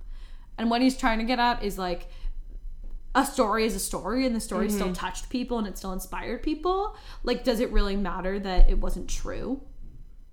And 0.57 0.69
what 0.69 0.81
he's 0.81 0.97
trying 0.97 1.19
to 1.19 1.25
get 1.25 1.39
at 1.39 1.63
is 1.63 1.77
like, 1.77 2.09
a 3.15 3.25
story 3.25 3.65
is 3.65 3.73
a 3.75 3.79
story 3.79 4.25
and 4.25 4.35
the 4.35 4.41
story 4.41 4.69
still 4.69 4.91
touched 4.93 5.29
people 5.29 5.57
and 5.57 5.67
it 5.67 5.77
still 5.77 5.93
inspired 5.93 6.43
people. 6.43 6.97
Like, 7.23 7.45
does 7.45 7.61
it 7.61 7.71
really 7.71 7.95
matter 7.95 8.37
that 8.39 8.69
it 8.69 8.77
wasn't 8.77 9.09
true? 9.09 9.61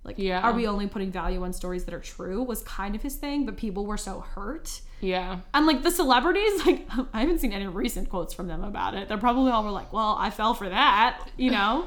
Like, 0.03 0.17
Yeah. 0.19 0.41
are 0.41 0.51
we 0.53 0.67
only 0.67 0.87
putting 0.87 1.11
value 1.11 1.43
on 1.43 1.53
stories 1.53 1.85
that 1.85 1.93
are 1.93 1.99
true? 1.99 2.43
Was 2.43 2.61
kind 2.63 2.93
of 2.95 3.01
his 3.01 3.15
thing, 3.15 3.45
but 3.45 3.55
people 3.55 3.85
were 3.85 3.97
so 3.97 4.19
hurt. 4.21 4.81
Yeah. 4.99 5.39
And 5.53 5.65
like 5.65 5.83
the 5.83 5.91
celebrities, 5.91 6.65
like 6.65 6.87
I 7.13 7.21
haven't 7.21 7.39
seen 7.39 7.53
any 7.53 7.67
recent 7.67 8.09
quotes 8.09 8.33
from 8.33 8.47
them 8.47 8.63
about 8.63 8.95
it. 8.95 9.07
They're 9.07 9.17
probably 9.17 9.51
all 9.51 9.63
were 9.63 9.71
like, 9.71 9.91
"Well, 9.93 10.15
I 10.19 10.29
fell 10.29 10.53
for 10.53 10.67
that," 10.69 11.19
you 11.37 11.51
know. 11.51 11.85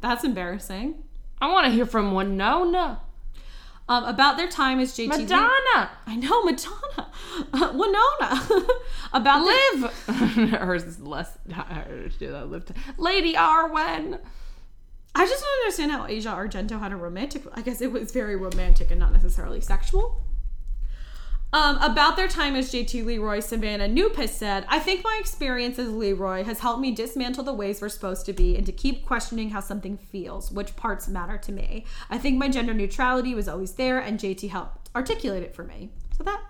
That's 0.00 0.24
embarrassing. 0.24 0.96
I 1.40 1.50
want 1.52 1.66
to 1.66 1.72
hear 1.72 1.86
from 1.86 2.12
Winona. 2.14 3.00
Um, 3.88 4.04
about 4.04 4.36
their 4.36 4.48
time 4.48 4.78
as 4.78 4.92
JT. 4.92 5.10
Lee- 5.10 5.22
Madonna. 5.24 5.90
I 6.06 6.16
know 6.16 6.42
Madonna, 6.44 7.10
uh, 7.52 7.72
Winona. 7.74 8.66
about 9.12 9.44
their- 9.44 9.88
Hers 10.64 10.84
is 10.84 11.00
less 11.00 11.36
harder 11.52 12.08
to 12.08 12.18
do 12.18 12.30
that. 12.30 12.48
Liv. 12.48 12.64
Lady 12.96 13.34
Arwen. 13.34 14.20
I 15.14 15.26
just 15.26 15.42
don't 15.42 15.60
understand 15.62 15.92
how 15.92 16.06
Asia 16.06 16.30
Argento 16.30 16.80
had 16.80 16.92
a 16.92 16.96
romantic. 16.96 17.42
I 17.54 17.60
guess 17.60 17.80
it 17.80 17.92
was 17.92 18.12
very 18.12 18.36
romantic 18.36 18.90
and 18.90 18.98
not 18.98 19.12
necessarily 19.12 19.60
sexual. 19.60 20.22
Um, 21.54 21.76
about 21.82 22.16
their 22.16 22.28
time 22.28 22.56
as 22.56 22.72
JT 22.72 23.04
Leroy, 23.04 23.40
Savannah 23.40 23.86
has 24.16 24.34
said, 24.34 24.64
I 24.68 24.78
think 24.78 25.04
my 25.04 25.18
experience 25.20 25.78
as 25.78 25.90
Leroy 25.90 26.44
has 26.44 26.60
helped 26.60 26.80
me 26.80 26.92
dismantle 26.92 27.44
the 27.44 27.52
ways 27.52 27.82
we're 27.82 27.90
supposed 27.90 28.24
to 28.24 28.32
be 28.32 28.56
and 28.56 28.64
to 28.64 28.72
keep 28.72 29.04
questioning 29.04 29.50
how 29.50 29.60
something 29.60 29.98
feels, 29.98 30.50
which 30.50 30.74
parts 30.76 31.08
matter 31.08 31.36
to 31.36 31.52
me. 31.52 31.84
I 32.08 32.16
think 32.16 32.38
my 32.38 32.48
gender 32.48 32.72
neutrality 32.72 33.34
was 33.34 33.48
always 33.48 33.72
there, 33.72 33.98
and 33.98 34.18
JT 34.18 34.48
helped 34.48 34.88
articulate 34.96 35.42
it 35.42 35.54
for 35.54 35.62
me. 35.62 35.90
So 36.16 36.24
that 36.24 36.40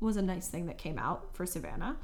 was 0.00 0.18
a 0.18 0.22
nice 0.22 0.48
thing 0.48 0.66
that 0.66 0.76
came 0.76 0.98
out 0.98 1.34
for 1.34 1.46
Savannah. 1.46 1.96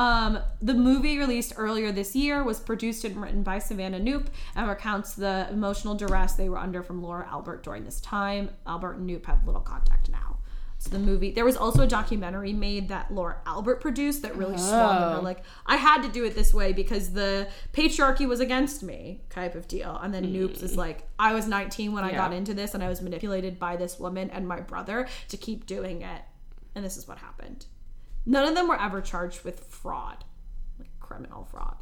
Um, 0.00 0.38
the 0.62 0.72
movie 0.72 1.18
released 1.18 1.52
earlier 1.58 1.92
this 1.92 2.16
year 2.16 2.42
was 2.42 2.58
produced 2.58 3.04
and 3.04 3.20
written 3.20 3.42
by 3.42 3.58
Savannah 3.58 4.00
Knoop 4.00 4.28
and 4.56 4.66
recounts 4.66 5.12
the 5.12 5.46
emotional 5.50 5.94
duress 5.94 6.32
they 6.32 6.48
were 6.48 6.56
under 6.56 6.82
from 6.82 7.02
Laura 7.02 7.28
Albert 7.30 7.62
during 7.62 7.84
this 7.84 8.00
time. 8.00 8.48
Albert 8.66 8.94
and 8.94 9.06
Knoop 9.10 9.26
have 9.26 9.44
little 9.46 9.60
contact 9.60 10.08
now. 10.08 10.38
So 10.78 10.88
the 10.88 10.98
movie, 10.98 11.30
there 11.32 11.44
was 11.44 11.58
also 11.58 11.82
a 11.82 11.86
documentary 11.86 12.54
made 12.54 12.88
that 12.88 13.12
Laura 13.12 13.42
Albert 13.44 13.82
produced 13.82 14.22
that 14.22 14.34
really 14.36 14.56
swung 14.56 14.96
her 14.96 15.16
Oh. 15.18 15.20
like, 15.22 15.42
I 15.66 15.76
had 15.76 16.00
to 16.04 16.08
do 16.08 16.24
it 16.24 16.34
this 16.34 16.54
way 16.54 16.72
because 16.72 17.12
the 17.12 17.48
patriarchy 17.74 18.26
was 18.26 18.40
against 18.40 18.82
me, 18.82 19.20
type 19.28 19.54
of 19.54 19.68
deal. 19.68 20.00
And 20.02 20.14
then 20.14 20.24
Knoops 20.32 20.62
is 20.62 20.78
like, 20.78 21.06
I 21.18 21.34
was 21.34 21.46
19 21.46 21.92
when 21.92 22.04
I 22.04 22.12
got 22.12 22.32
into 22.32 22.54
this 22.54 22.72
and 22.72 22.82
I 22.82 22.88
was 22.88 23.02
manipulated 23.02 23.58
by 23.58 23.76
this 23.76 24.00
woman 24.00 24.30
and 24.30 24.48
my 24.48 24.60
brother 24.60 25.06
to 25.28 25.36
keep 25.36 25.66
doing 25.66 26.00
it. 26.00 26.22
And 26.74 26.82
this 26.82 26.96
is 26.96 27.06
what 27.06 27.18
happened. 27.18 27.66
None 28.26 28.46
of 28.48 28.54
them 28.54 28.68
were 28.68 28.80
ever 28.80 29.00
charged 29.00 29.44
with 29.44 29.60
fraud, 29.60 30.24
like 30.78 30.90
criminal 31.00 31.44
fraud. 31.44 31.76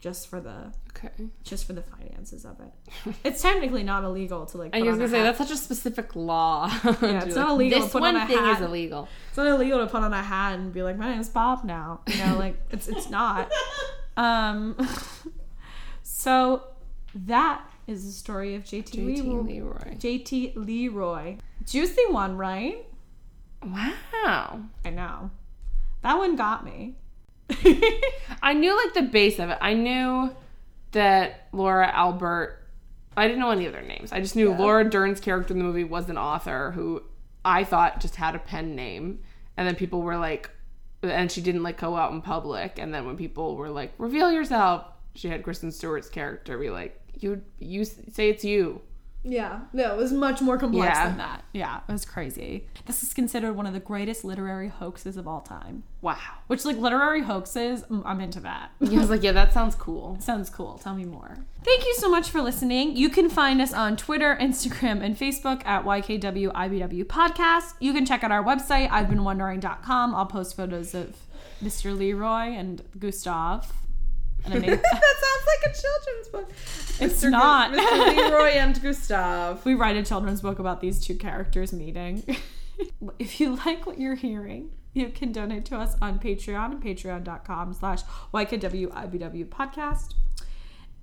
Just 0.00 0.26
for 0.28 0.40
the 0.40 0.72
Okay. 0.90 1.10
just 1.44 1.64
for 1.64 1.72
the 1.74 1.82
finances 1.82 2.44
of 2.44 2.58
it. 2.60 3.14
It's 3.24 3.40
technically 3.40 3.84
not 3.84 4.02
illegal 4.02 4.44
to 4.46 4.58
like. 4.58 4.74
I 4.74 4.80
was 4.80 4.94
on 4.94 4.98
gonna 4.98 5.08
say 5.08 5.18
hat. 5.18 5.36
that's 5.36 5.38
such 5.38 5.52
a 5.52 5.56
specific 5.56 6.16
law. 6.16 6.66
Yeah, 7.00 7.24
it's 7.24 7.36
not 7.36 7.50
illegal 7.50 7.78
to 7.78 7.84
This 7.84 7.92
put 7.92 8.02
on 8.02 8.14
one 8.14 8.22
a 8.22 8.26
thing 8.26 8.44
is 8.46 8.60
illegal. 8.60 9.08
It's 9.28 9.36
not 9.36 9.46
illegal 9.46 9.78
to 9.78 9.86
put 9.86 10.02
on 10.02 10.12
a 10.12 10.20
hat 10.22 10.54
and 10.58 10.72
be 10.72 10.82
like, 10.82 10.98
"My 10.98 11.08
name's 11.14 11.28
Bob 11.28 11.62
now." 11.64 12.00
You 12.08 12.18
know, 12.26 12.36
like 12.36 12.56
it's 12.72 12.88
it's 12.88 13.08
not. 13.10 13.50
Um. 14.16 14.76
So 16.02 16.64
that 17.14 17.62
is 17.86 18.04
the 18.04 18.12
story 18.12 18.54
of 18.54 18.64
JT, 18.64 18.90
JT 18.90 19.24
Leroy. 19.24 19.42
Leroy. 19.42 19.94
JT 19.98 20.52
Leroy, 20.56 21.36
juicy 21.66 22.02
one, 22.10 22.36
right? 22.36 22.86
Wow. 23.64 24.60
I 24.84 24.90
know. 24.90 25.30
That 26.02 26.18
one 26.18 26.36
got 26.36 26.64
me. 26.64 26.96
I 28.42 28.54
knew 28.54 28.76
like 28.76 28.94
the 28.94 29.02
base 29.02 29.38
of 29.38 29.50
it. 29.50 29.58
I 29.60 29.74
knew 29.74 30.34
that 30.92 31.48
Laura 31.52 31.88
Albert. 31.88 32.58
I 33.16 33.26
didn't 33.26 33.40
know 33.40 33.50
any 33.50 33.66
of 33.66 33.72
their 33.72 33.82
names. 33.82 34.10
I 34.10 34.20
just 34.20 34.36
knew 34.36 34.54
Laura 34.54 34.88
Dern's 34.88 35.20
character 35.20 35.52
in 35.52 35.58
the 35.58 35.64
movie 35.64 35.84
was 35.84 36.08
an 36.08 36.16
author 36.16 36.70
who 36.72 37.02
I 37.44 37.62
thought 37.64 38.00
just 38.00 38.16
had 38.16 38.34
a 38.34 38.38
pen 38.38 38.74
name, 38.74 39.20
and 39.56 39.68
then 39.68 39.74
people 39.74 40.00
were 40.00 40.16
like, 40.16 40.50
and 41.02 41.30
she 41.30 41.40
didn't 41.40 41.62
like 41.62 41.78
go 41.78 41.94
out 41.96 42.12
in 42.12 42.22
public. 42.22 42.78
And 42.78 42.92
then 42.94 43.04
when 43.04 43.16
people 43.16 43.56
were 43.56 43.68
like, 43.68 43.92
"Reveal 43.98 44.32
yourself," 44.32 44.86
she 45.14 45.28
had 45.28 45.42
Kristen 45.42 45.70
Stewart's 45.70 46.08
character 46.08 46.56
be 46.56 46.70
like, 46.70 46.98
"You 47.18 47.42
you 47.58 47.84
say 47.84 48.30
it's 48.30 48.44
you." 48.44 48.80
Yeah, 49.24 49.60
no, 49.72 49.94
it 49.94 49.96
was 49.96 50.12
much 50.12 50.40
more 50.42 50.58
complex 50.58 50.94
Yeah. 50.96 51.08
than 51.08 51.18
that. 51.18 51.44
Yeah, 51.52 51.80
it 51.88 51.92
was 51.92 52.04
crazy. 52.04 52.66
This 52.86 53.04
is 53.04 53.14
considered 53.14 53.52
one 53.54 53.66
of 53.66 53.72
the 53.72 53.78
greatest 53.80 54.24
literary 54.24 54.66
hoaxes 54.68 55.16
of 55.16 55.28
all 55.28 55.40
time. 55.42 55.84
Wow. 56.00 56.16
Which, 56.48 56.64
like, 56.64 56.76
literary 56.76 57.22
hoaxes, 57.22 57.82
mm, 57.84 58.02
I'm 58.04 58.20
into 58.20 58.40
that. 58.40 58.70
I 58.80 58.88
was 58.98 59.10
like, 59.10 59.22
"Yeah, 59.22 59.30
that 59.32 59.52
sounds 59.52 59.76
cool." 59.76 60.18
Sounds 60.20 60.50
cool. 60.50 60.78
Tell 60.82 60.94
me 60.96 61.04
more. 61.04 61.38
Thank 61.62 61.84
you 61.84 61.94
so 61.98 62.10
much 62.10 62.30
for 62.30 62.42
listening. 62.42 62.96
You 62.96 63.08
can 63.08 63.28
find 63.30 63.60
us 63.60 63.72
on 63.72 63.96
Twitter, 63.96 64.36
Instagram, 64.40 65.00
and 65.04 65.16
Facebook 65.16 65.64
at 65.64 65.84
YKWIBW 65.84 67.04
Podcast. 67.04 67.74
You 67.78 67.92
can 67.92 68.04
check 68.04 68.24
out 68.24 68.32
our 68.32 68.42
website, 68.42 68.90
I've 68.90 69.08
been 69.08 69.22
wondering.com. 69.24 70.14
I'll 70.16 70.26
post 70.26 70.56
photos 70.56 70.94
of 70.94 71.16
Mr. 71.62 71.96
Leroy 71.96 72.50
and 72.56 72.82
Gustav. 72.98 73.72
And 74.44 74.54
that 74.64 74.64
sounds 74.64 75.46
like 75.46 75.72
a 75.72 75.80
children's 75.80 76.28
book. 76.28 76.50
It's 77.00 77.20
Mr. 77.20 77.22
Gu- 77.22 77.30
not. 77.30 77.72
Mr. 77.72 78.16
Leroy 78.16 78.50
and 78.50 78.80
Gustav. 78.82 79.64
we 79.64 79.74
write 79.74 79.96
a 79.96 80.02
children's 80.02 80.40
book 80.40 80.58
about 80.58 80.80
these 80.80 81.04
two 81.04 81.14
characters 81.14 81.72
meeting. 81.72 82.24
if 83.18 83.40
you 83.40 83.56
like 83.56 83.86
what 83.86 83.98
you're 83.98 84.14
hearing, 84.14 84.70
you 84.92 85.08
can 85.08 85.32
donate 85.32 85.64
to 85.66 85.76
us 85.76 85.96
on 86.02 86.18
Patreon 86.18 86.72
and 86.72 86.82
patreon.com 86.82 87.74
slash 87.74 88.02
YKWIBW 88.34 89.46
podcast. 89.46 90.14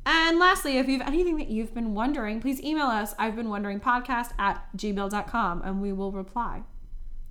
And 0.05 0.39
lastly, 0.39 0.77
if 0.77 0.87
you 0.87 0.97
have 0.99 1.07
anything 1.07 1.37
that 1.37 1.49
you've 1.49 1.73
been 1.73 1.93
wondering, 1.93 2.41
please 2.41 2.61
email 2.61 2.87
us. 2.87 3.13
I've 3.19 3.35
been 3.35 3.49
wondering 3.49 3.79
podcast 3.79 4.31
at 4.39 4.65
gmail.com 4.75 5.61
and 5.63 5.81
we 5.81 5.93
will 5.93 6.11
reply. 6.11 6.63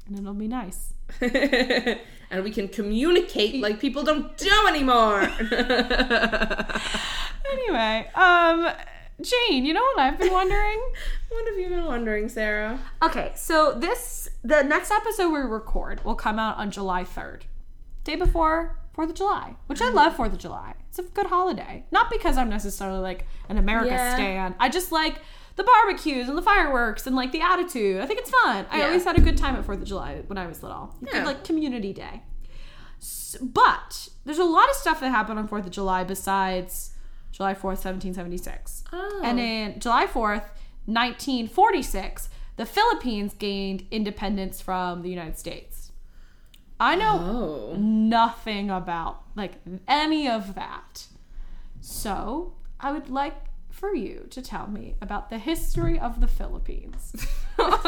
And 0.09 0.19
it'll 0.19 0.35
be 0.35 0.49
nice. 0.49 0.95
and 1.21 2.43
we 2.45 2.51
can 2.51 2.69
communicate 2.69 3.61
like 3.61 3.79
people 3.81 4.03
don't 4.03 4.37
do 4.37 4.51
anymore. 4.69 5.31
Anyway, 7.51 8.11
um, 8.15 8.69
Jane, 9.23 9.65
you 9.65 9.73
know 9.73 9.81
what 9.81 9.99
I've 10.01 10.19
been 10.19 10.33
wondering? 10.33 10.81
what 11.31 11.47
have 11.49 11.59
you 11.59 11.69
been 11.69 11.87
wondering, 11.87 12.29
Sarah? 12.29 12.79
Okay, 13.03 13.33
so 13.35 13.73
this 13.73 14.29
the 14.45 14.63
next 14.63 14.91
episode 14.91 15.31
we 15.31 15.39
record 15.41 16.05
will 16.05 16.15
come 16.15 16.39
out 16.39 16.59
on 16.59 16.71
July 16.71 17.05
3rd. 17.05 17.43
Day 18.05 18.17
before 18.17 18.79
4th 18.97 19.11
of 19.11 19.15
July, 19.15 19.57
which 19.67 19.81
I 19.81 19.91
love 19.91 20.15
4th 20.15 20.33
of 20.35 20.39
July. 20.39 20.75
It's 20.89 20.99
a 20.99 21.03
good 21.05 21.27
holiday. 21.27 21.85
Not 21.91 22.11
because 22.11 22.37
I'm 22.37 22.51
necessarily 22.51 23.01
like 23.01 23.27
an 23.49 23.57
America 23.59 23.91
Yeah. 23.93 24.15
stan. 24.15 24.55
I 24.61 24.69
just 24.69 24.93
like 24.93 25.21
the 25.59 25.65
barbecues 25.65 26.29
and 26.29 26.39
the 26.39 26.43
fireworks 26.43 27.07
and 27.07 27.15
like 27.15 27.33
the 27.33 27.41
attitude. 27.43 28.01
I 28.01 28.07
think 28.07 28.21
it's 28.21 28.31
fun. 28.31 28.65
I 28.71 28.79
Yeah. 28.79 28.85
always 28.87 29.05
had 29.05 29.19
a 29.19 29.21
good 29.21 29.37
time 29.37 29.55
at 29.57 29.65
4th 29.67 29.83
of 29.83 29.85
July 29.85 30.23
when 30.27 30.39
I 30.39 30.47
was 30.47 30.63
little. 30.63 30.95
Yeah. 31.13 31.25
like 31.25 31.45
community 31.45 31.93
day. 31.93 32.23
S- 33.01 33.37
But 33.43 34.09
there's 34.25 34.39
a 34.39 34.45
lot 34.45 34.69
of 34.71 34.77
stuff 34.77 35.01
that 35.01 35.11
happened 35.11 35.39
on 35.39 35.47
4th 35.49 35.67
of 35.67 35.71
July 35.71 36.05
besides 36.05 36.95
July 37.33 37.55
4th, 37.55 37.79
1776. 37.85 38.85
Oh. 38.93 39.21
And 39.23 39.39
in 39.39 39.79
July 39.81 40.07
4th, 40.07 40.45
1946, 40.87 42.29
the 42.57 42.65
Philippines 42.67 43.35
gained 43.35 43.87
independence 43.91 44.61
from 44.61 45.03
the 45.03 45.11
United 45.11 45.39
States. 45.39 45.93
I 46.81 46.95
know 46.95 47.19
Oh. 47.19 47.77
nothing 47.77 48.71
about 48.71 49.23
like 49.35 49.55
any 49.89 50.29
of 50.29 50.55
that. 50.55 51.07
So, 51.81 52.55
I 52.81 52.93
would 52.93 53.11
like 53.11 53.35
for 53.79 53.95
you 53.95 54.27
to 54.31 54.43
tell 54.43 54.67
me 54.67 54.97
about 55.01 55.31
the 55.31 55.39
history 55.39 55.99
of 55.99 56.21
the 56.21 56.27
Philippines. 56.27 57.13
that 57.57 57.79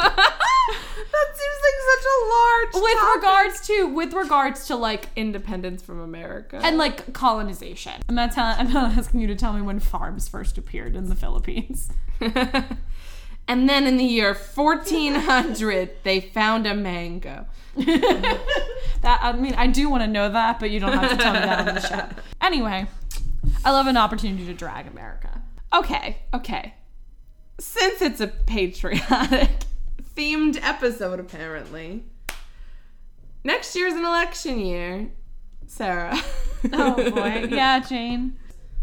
seems 1.35 1.59
like 1.67 1.79
such 1.91 2.07
a 2.07 2.19
large 2.29 2.75
with 2.75 2.99
topic. 2.99 3.15
regards 3.17 3.67
to 3.67 3.87
with 3.89 4.13
regards 4.13 4.67
to 4.69 4.77
like 4.77 5.09
independence 5.17 5.83
from 5.83 6.01
America. 6.01 6.61
and 6.63 6.79
like 6.79 7.13
colonization. 7.13 7.95
I'm 8.09 8.15
not 8.15 8.33
telling 8.33 8.57
I'm 8.59 8.73
not 8.73 8.97
asking 8.97 9.21
you 9.21 9.27
to 9.27 9.35
tell 9.35 9.53
me 9.53 9.63
when 9.63 9.81
farms 9.81 10.29
first 10.29 10.57
appeared 10.59 10.95
in 10.95 11.09
the 11.09 11.17
Philippines. 11.17 11.91
and 12.21 13.69
then 13.69 13.87
in 13.87 13.97
the 13.97 14.05
year 14.05 14.33
1400, 14.35 15.91
they 16.05 16.21
found 16.21 16.67
a 16.67 16.75
mango. 16.75 17.47
that 17.77 19.19
I 19.23 19.33
mean, 19.33 19.55
I 19.55 19.67
do 19.67 19.89
want 19.89 20.03
to 20.03 20.07
know 20.07 20.29
that, 20.29 20.61
but 20.61 20.71
you 20.71 20.79
don't 20.79 20.93
have 20.93 21.11
to 21.11 21.17
tell 21.17 21.33
me 21.33 21.41
that 21.41 21.69
on 21.69 21.75
the 21.75 21.81
show. 21.81 22.09
Anyway, 22.41 22.87
I 23.65 23.73
love 23.73 23.89
an 23.89 23.97
opportunity 23.97 24.47
to 24.47 24.55
drag 24.55 24.87
America. 24.87 25.43
Okay, 25.73 26.19
okay. 26.35 26.75
Since 27.59 28.03
it's 28.03 28.21
a 28.21 28.27
patriotic 28.27 29.51
themed 30.17 30.59
episode, 30.63 31.21
apparently, 31.21 32.05
next 33.45 33.75
year's 33.77 33.93
an 33.95 34.05
election 34.05 34.59
year. 34.61 35.11
Sarah. 35.67 36.19
Oh 36.75 37.11
boy, 37.13 37.49
yeah, 37.51 37.81
Jane. 37.81 38.37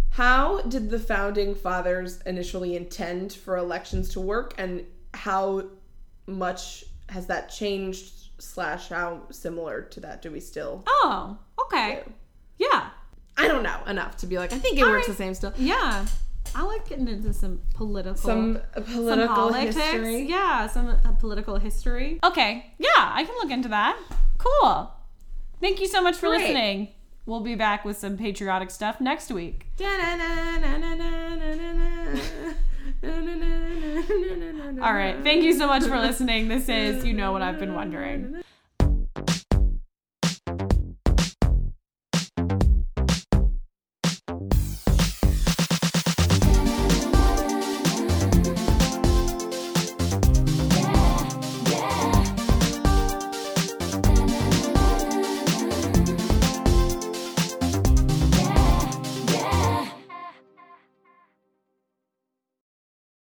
How 0.10 0.62
did 0.62 0.90
the 0.90 0.98
founding 0.98 1.54
fathers 1.54 2.20
initially 2.26 2.76
intend 2.76 3.34
for 3.34 3.56
elections 3.56 4.10
to 4.14 4.20
work, 4.20 4.56
and 4.58 4.84
how 5.14 5.66
much 6.26 6.84
has 7.10 7.28
that 7.28 7.50
changed? 7.52 8.14
Slash, 8.40 8.90
how 8.90 9.22
similar 9.30 9.84
to 9.84 10.00
that 10.00 10.24
do 10.24 10.32
we 10.32 10.40
still? 10.40 10.84
Oh, 10.88 11.38
okay, 11.66 12.02
yeah, 12.58 12.90
I 13.38 13.48
don't 13.48 13.62
know 13.62 13.80
enough 13.86 14.18
to 14.18 14.26
be 14.26 14.40
like. 14.40 14.52
I 14.52 14.58
think 14.58 14.80
it 14.80 14.84
works 14.84 15.06
the 15.06 15.14
same 15.14 15.36
still. 15.36 15.54
yeah. 15.56 16.08
I 16.56 16.64
like 16.64 16.88
getting 16.88 17.08
into 17.08 17.34
some 17.34 17.62
political, 17.76 18.16
Some 18.16 18.60
some 18.74 18.84
political 18.84 19.36
politics. 19.36 19.76
history. 19.76 20.24
Yeah, 20.24 20.68
some 20.68 20.88
uh, 20.90 21.12
political 21.14 21.58
history. 21.58 22.20
Okay, 22.24 22.74
yeah, 22.78 22.88
I 22.98 23.24
can 23.24 23.36
look 23.36 23.52
into 23.52 23.70
that. 23.70 23.98
Cool. 24.38 24.92
Thank 25.62 25.80
you 25.80 25.88
so 25.88 26.02
much 26.02 26.16
for 26.16 26.28
Great. 26.30 26.42
listening. 26.42 26.88
We'll 27.26 27.42
be 27.42 27.56
back 27.56 27.84
with 27.84 27.98
some 27.98 28.18
patriotic 28.18 28.72
stuff 28.72 29.02
next 29.02 29.32
week. 29.32 29.66
All 34.82 34.94
right. 34.94 35.16
Thank 35.24 35.44
you 35.44 35.54
so 35.54 35.68
much 35.68 35.84
for 35.84 35.98
listening. 36.00 36.48
This 36.48 36.70
is 36.70 37.04
You 37.04 37.14
Know 37.14 37.32
What 37.32 37.42
I've 37.42 37.60
Been 37.60 37.74
Wondering. 37.74 38.42